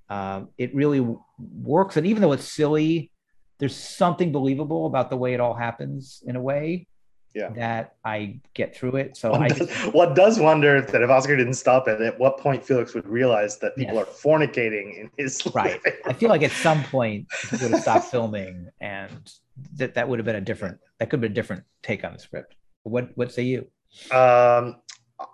Um, 0.08 0.48
it 0.58 0.74
really 0.74 0.98
w- 0.98 1.22
works, 1.38 1.96
and 1.96 2.06
even 2.06 2.22
though 2.22 2.32
it's 2.32 2.44
silly, 2.44 3.10
there's 3.58 3.76
something 3.76 4.32
believable 4.32 4.86
about 4.86 5.08
the 5.08 5.16
way 5.16 5.34
it 5.34 5.40
all 5.40 5.54
happens 5.54 6.22
in 6.26 6.36
a 6.36 6.40
way 6.40 6.86
Yeah. 7.34 7.48
that 7.50 7.94
I 8.04 8.40
get 8.54 8.74
through 8.76 8.96
it. 8.96 9.16
So 9.16 9.30
One 9.32 9.42
I 9.44 9.48
does, 9.48 9.58
just, 9.68 9.94
one 9.94 10.12
does 10.14 10.38
wonder 10.38 10.80
that 10.82 11.02
if 11.02 11.08
Oscar 11.10 11.36
didn't 11.36 11.54
stop 11.54 11.88
it, 11.88 12.00
at 12.00 12.18
what 12.18 12.38
point 12.38 12.62
Felix 12.64 12.92
would 12.94 13.08
realize 13.08 13.58
that 13.60 13.74
people 13.74 13.94
Yes. 13.96 14.06
are 14.06 14.10
fornicating 14.10 14.98
in 15.00 15.10
his 15.16 15.40
right. 15.54 15.80
I 16.04 16.12
feel 16.12 16.28
like 16.28 16.42
at 16.42 16.50
some 16.52 16.82
point 16.84 17.26
he 17.50 17.56
would 17.62 17.70
have 17.72 17.80
stopped 17.80 18.06
filming, 18.06 18.68
and 18.80 19.32
that 19.76 19.94
that 19.94 20.08
would 20.08 20.18
have 20.18 20.26
been 20.26 20.36
a 20.36 20.40
different. 20.42 20.78
That 20.98 21.06
could 21.10 21.16
have 21.18 21.22
been 21.22 21.32
a 21.32 21.34
different 21.34 21.64
take 21.82 22.04
on 22.04 22.12
the 22.12 22.18
script. 22.18 22.54
What 22.82 23.16
What 23.16 23.32
say 23.32 23.42
you? 23.44 23.66
Um, 24.10 24.76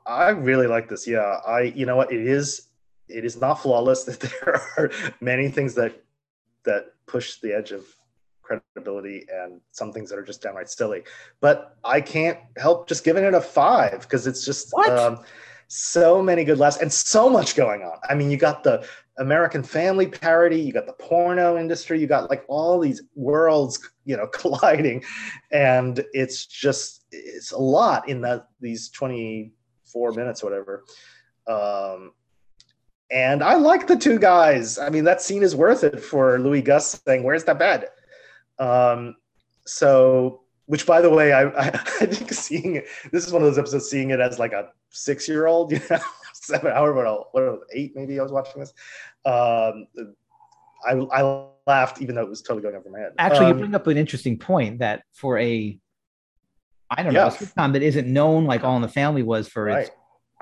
I 0.06 0.28
really 0.30 0.66
like 0.66 0.88
this. 0.88 1.06
Yeah, 1.06 1.40
I 1.46 1.62
you 1.74 1.84
know 1.86 1.96
what 1.96 2.12
it 2.12 2.24
is. 2.26 2.68
It 3.08 3.24
is 3.24 3.40
not 3.40 3.54
flawless. 3.54 4.04
That 4.04 4.20
there 4.20 4.62
are 4.76 4.90
many 5.20 5.48
things 5.48 5.74
that 5.74 6.00
that 6.64 6.92
push 7.06 7.40
the 7.40 7.52
edge 7.56 7.72
of 7.72 7.84
credibility 8.48 9.26
and 9.32 9.60
some 9.72 9.92
things 9.92 10.10
that 10.10 10.18
are 10.18 10.24
just 10.24 10.42
downright 10.42 10.70
silly. 10.70 11.02
But 11.40 11.76
I 11.84 12.00
can't 12.00 12.38
help 12.56 12.88
just 12.88 13.04
giving 13.04 13.24
it 13.24 13.34
a 13.34 13.40
five 13.40 14.00
because 14.00 14.26
it's 14.26 14.44
just 14.44 14.72
um, 14.74 15.20
so 15.68 16.22
many 16.22 16.44
good 16.44 16.58
laughs 16.58 16.78
and 16.78 16.92
so 16.92 17.28
much 17.28 17.54
going 17.54 17.82
on. 17.82 17.98
I 18.08 18.14
mean, 18.14 18.30
you 18.30 18.36
got 18.36 18.64
the 18.64 18.86
American 19.18 19.62
Family 19.62 20.06
parody, 20.06 20.60
you 20.60 20.72
got 20.72 20.86
the 20.86 20.94
porno 20.94 21.58
industry, 21.58 22.00
you 22.00 22.06
got 22.06 22.30
like 22.30 22.44
all 22.48 22.78
these 22.78 23.02
worlds, 23.14 23.78
you 24.04 24.16
know, 24.16 24.26
colliding, 24.32 25.04
and 25.52 26.04
it's 26.12 26.46
just 26.46 27.04
it's 27.12 27.52
a 27.52 27.58
lot 27.58 28.08
in 28.08 28.20
that 28.22 28.48
these 28.60 28.88
24 28.90 30.12
minutes 30.12 30.42
or 30.42 30.50
whatever. 30.50 30.84
Um, 31.46 32.12
and 33.10 33.42
I 33.42 33.54
like 33.54 33.86
the 33.86 33.96
two 33.96 34.18
guys. 34.18 34.78
I 34.78 34.90
mean, 34.90 35.04
that 35.04 35.22
scene 35.22 35.42
is 35.42 35.56
worth 35.56 35.82
it 35.82 35.98
for 35.98 36.38
Louis 36.38 36.62
Guss 36.62 37.00
saying, 37.06 37.22
"Where's 37.22 37.44
the 37.44 37.54
bed?" 37.54 37.88
Um, 38.58 39.16
so, 39.66 40.42
which 40.66 40.86
by 40.86 41.00
the 41.00 41.10
way, 41.10 41.32
I, 41.32 41.44
I 41.48 41.66
I 42.00 42.06
think 42.06 42.32
seeing 42.32 42.76
it, 42.76 42.86
this 43.12 43.26
is 43.26 43.32
one 43.32 43.42
of 43.42 43.48
those 43.48 43.58
episodes 43.58 43.88
seeing 43.88 44.10
it 44.10 44.20
as 44.20 44.38
like 44.38 44.52
a 44.52 44.70
six 44.90 45.28
year 45.28 45.46
old, 45.46 45.72
you 45.72 45.80
know, 45.90 45.98
seven, 46.34 46.72
however, 46.72 46.94
what, 46.94 47.34
what 47.34 47.60
eight 47.72 47.94
maybe 47.94 48.18
I 48.18 48.22
was 48.22 48.32
watching 48.32 48.60
this. 48.60 48.72
Um, 49.24 49.86
I 50.86 50.92
I 51.12 51.46
laughed 51.66 52.00
even 52.00 52.14
though 52.14 52.22
it 52.22 52.28
was 52.28 52.42
totally 52.42 52.62
going 52.62 52.76
over 52.76 52.88
my 52.90 52.98
head. 53.00 53.12
Actually, 53.18 53.46
you 53.46 53.52
Um, 53.52 53.58
bring 53.58 53.74
up 53.74 53.86
an 53.86 53.96
interesting 53.98 54.38
point 54.38 54.78
that 54.78 55.02
for 55.12 55.38
a, 55.38 55.78
I 56.90 57.02
don't 57.02 57.12
know, 57.12 57.20
Yeah. 57.20 57.26
a 57.26 57.30
sitcom 57.30 57.72
that 57.74 57.82
isn't 57.82 58.06
known 58.06 58.44
like 58.46 58.64
All 58.64 58.76
in 58.76 58.82
the 58.82 58.88
Family 58.88 59.22
was 59.22 59.48
for 59.48 59.68
its 59.68 59.90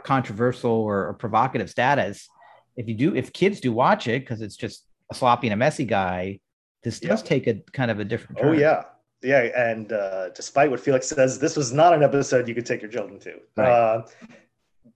controversial 0.05 0.71
or, 0.71 1.09
or 1.09 1.15
provocative 1.15 1.69
status. 1.71 2.29
If 2.77 2.87
you 2.87 2.95
do, 2.95 3.17
if 3.17 3.33
kids 3.33 3.61
do 3.61 3.73
watch 3.73 4.07
it 4.07 4.21
because 4.21 4.41
it's 4.43 4.57
just 4.57 4.85
a 5.11 5.15
sloppy 5.15 5.49
and 5.49 5.55
a 5.55 5.57
messy 5.57 5.85
guy, 5.85 6.39
this 6.87 7.03
Yeah. 7.03 7.09
does 7.09 7.23
take 7.25 7.49
a 7.49 7.55
kind 7.73 7.91
of 7.91 7.99
a 7.99 8.05
different. 8.05 8.39
Oh 8.45 8.53
yeah, 8.53 8.85
yeah. 9.21 9.41
And 9.57 9.93
uh, 9.93 10.29
despite 10.29 10.71
what 10.71 10.79
Felix 10.79 11.09
says, 11.09 11.37
this 11.41 11.57
was 11.57 11.73
not 11.73 11.93
an 11.93 12.05
episode 12.05 12.47
you 12.47 12.55
could 12.55 12.65
take 12.65 12.81
your 12.81 12.91
children 12.93 13.19
to. 13.21 13.41
Right. 13.57 13.69
Uh, 13.69 14.07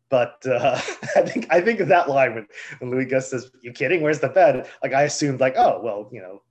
but 0.09 0.41
uh, 0.47 0.81
I 1.17 1.23
think 1.23 1.49
I 1.51 1.61
think 1.61 1.81
of 1.81 1.89
that 1.89 2.09
line 2.09 2.37
when, 2.37 2.47
when 2.79 2.91
Louis 2.93 3.07
Guss 3.07 3.31
says, 3.31 3.51
"You 3.61 3.73
kidding? 3.73 4.03
Where's 4.03 4.21
the 4.21 4.29
bed?" 4.29 4.69
Like 4.85 4.95
I 4.95 5.03
assumed, 5.03 5.41
like, 5.41 5.55
oh 5.57 5.81
well, 5.83 6.09
you 6.13 6.21
know, 6.21 6.43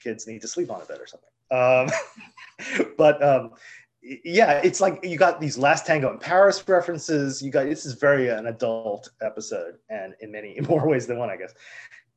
kids 0.00 0.28
need 0.28 0.40
to 0.42 0.48
sleep 0.48 0.70
on 0.70 0.80
a 0.80 0.84
bed 0.84 1.00
or 1.00 1.08
something. 1.08 1.30
Um, 1.50 2.86
but 2.96 3.20
um, 3.24 3.54
yeah, 4.02 4.60
it's 4.62 4.80
like 4.80 5.04
you 5.04 5.18
got 5.18 5.40
these 5.40 5.58
Last 5.58 5.84
Tango 5.84 6.12
in 6.12 6.18
Paris 6.18 6.62
references. 6.68 7.42
You 7.42 7.50
got 7.50 7.64
this 7.64 7.84
is 7.84 7.94
very 7.94 8.28
an 8.28 8.46
adult 8.46 9.10
episode, 9.20 9.78
and 9.90 10.14
in 10.20 10.30
many 10.30 10.56
in 10.56 10.64
more 10.68 10.86
ways 10.86 11.08
than 11.08 11.18
one, 11.18 11.28
I 11.28 11.38
guess. 11.38 11.54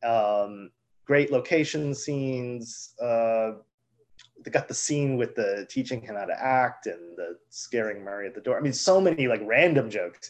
Um, 0.03 0.69
great 1.07 1.31
location 1.31 1.95
scenes. 1.95 2.93
Uh, 3.01 3.53
they 4.43 4.51
got 4.51 4.67
the 4.67 4.73
scene 4.73 5.17
with 5.17 5.35
the 5.35 5.65
teaching 5.69 6.01
him 6.01 6.15
how 6.15 6.25
to 6.25 6.39
act 6.39 6.85
and 6.85 7.17
the 7.17 7.37
scaring 7.49 8.03
Murray 8.03 8.27
at 8.27 8.35
the 8.35 8.41
door. 8.41 8.57
I 8.57 8.61
mean, 8.61 8.73
so 8.73 9.01
many 9.01 9.27
like 9.27 9.41
random 9.43 9.89
jokes. 9.89 10.29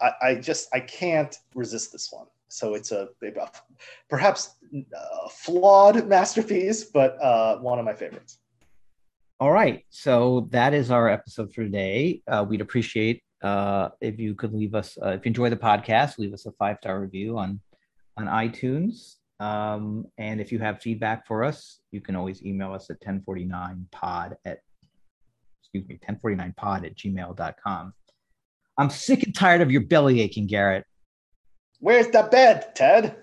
I, 0.00 0.12
I 0.22 0.34
just 0.34 0.68
I 0.74 0.80
can't 0.80 1.36
resist 1.54 1.92
this 1.92 2.12
one. 2.12 2.26
So 2.48 2.74
it's 2.74 2.92
a, 2.92 3.08
a 3.22 3.50
perhaps 4.08 4.56
a 4.74 5.28
flawed 5.28 6.06
masterpiece, 6.06 6.84
but 6.84 7.22
uh, 7.22 7.58
one 7.58 7.78
of 7.78 7.84
my 7.84 7.94
favorites. 7.94 8.38
All 9.40 9.52
right. 9.52 9.84
So 9.90 10.48
that 10.50 10.74
is 10.74 10.90
our 10.90 11.08
episode 11.08 11.52
for 11.54 11.62
today. 11.62 12.22
Uh, 12.26 12.44
we'd 12.48 12.60
appreciate 12.60 13.22
uh, 13.42 13.90
if 14.00 14.18
you 14.18 14.34
could 14.34 14.52
leave 14.52 14.74
us, 14.74 14.98
uh, 15.00 15.10
if 15.10 15.24
you 15.24 15.30
enjoy 15.30 15.50
the 15.50 15.56
podcast, 15.56 16.18
leave 16.18 16.32
us 16.32 16.46
a 16.46 16.52
five 16.52 16.78
star 16.80 17.00
review 17.00 17.38
on 17.38 17.60
on 18.16 18.26
iTunes. 18.26 19.17
Um, 19.40 20.06
and 20.18 20.40
if 20.40 20.50
you 20.50 20.58
have 20.58 20.82
feedback 20.82 21.26
for 21.26 21.44
us, 21.44 21.80
you 21.92 22.00
can 22.00 22.16
always 22.16 22.42
email 22.44 22.72
us 22.72 22.90
at 22.90 23.00
1049pod 23.00 24.36
at 24.44 24.58
excuse 25.62 25.86
me, 25.88 25.98
1049pod 26.08 26.86
at 26.86 26.96
gmail.com. 26.96 27.92
I'm 28.78 28.90
sick 28.90 29.24
and 29.24 29.34
tired 29.34 29.60
of 29.60 29.70
your 29.70 29.82
belly 29.82 30.20
aching, 30.20 30.46
Garrett. 30.46 30.84
Where's 31.80 32.08
the 32.08 32.28
bed, 32.30 32.74
Ted? 32.74 33.16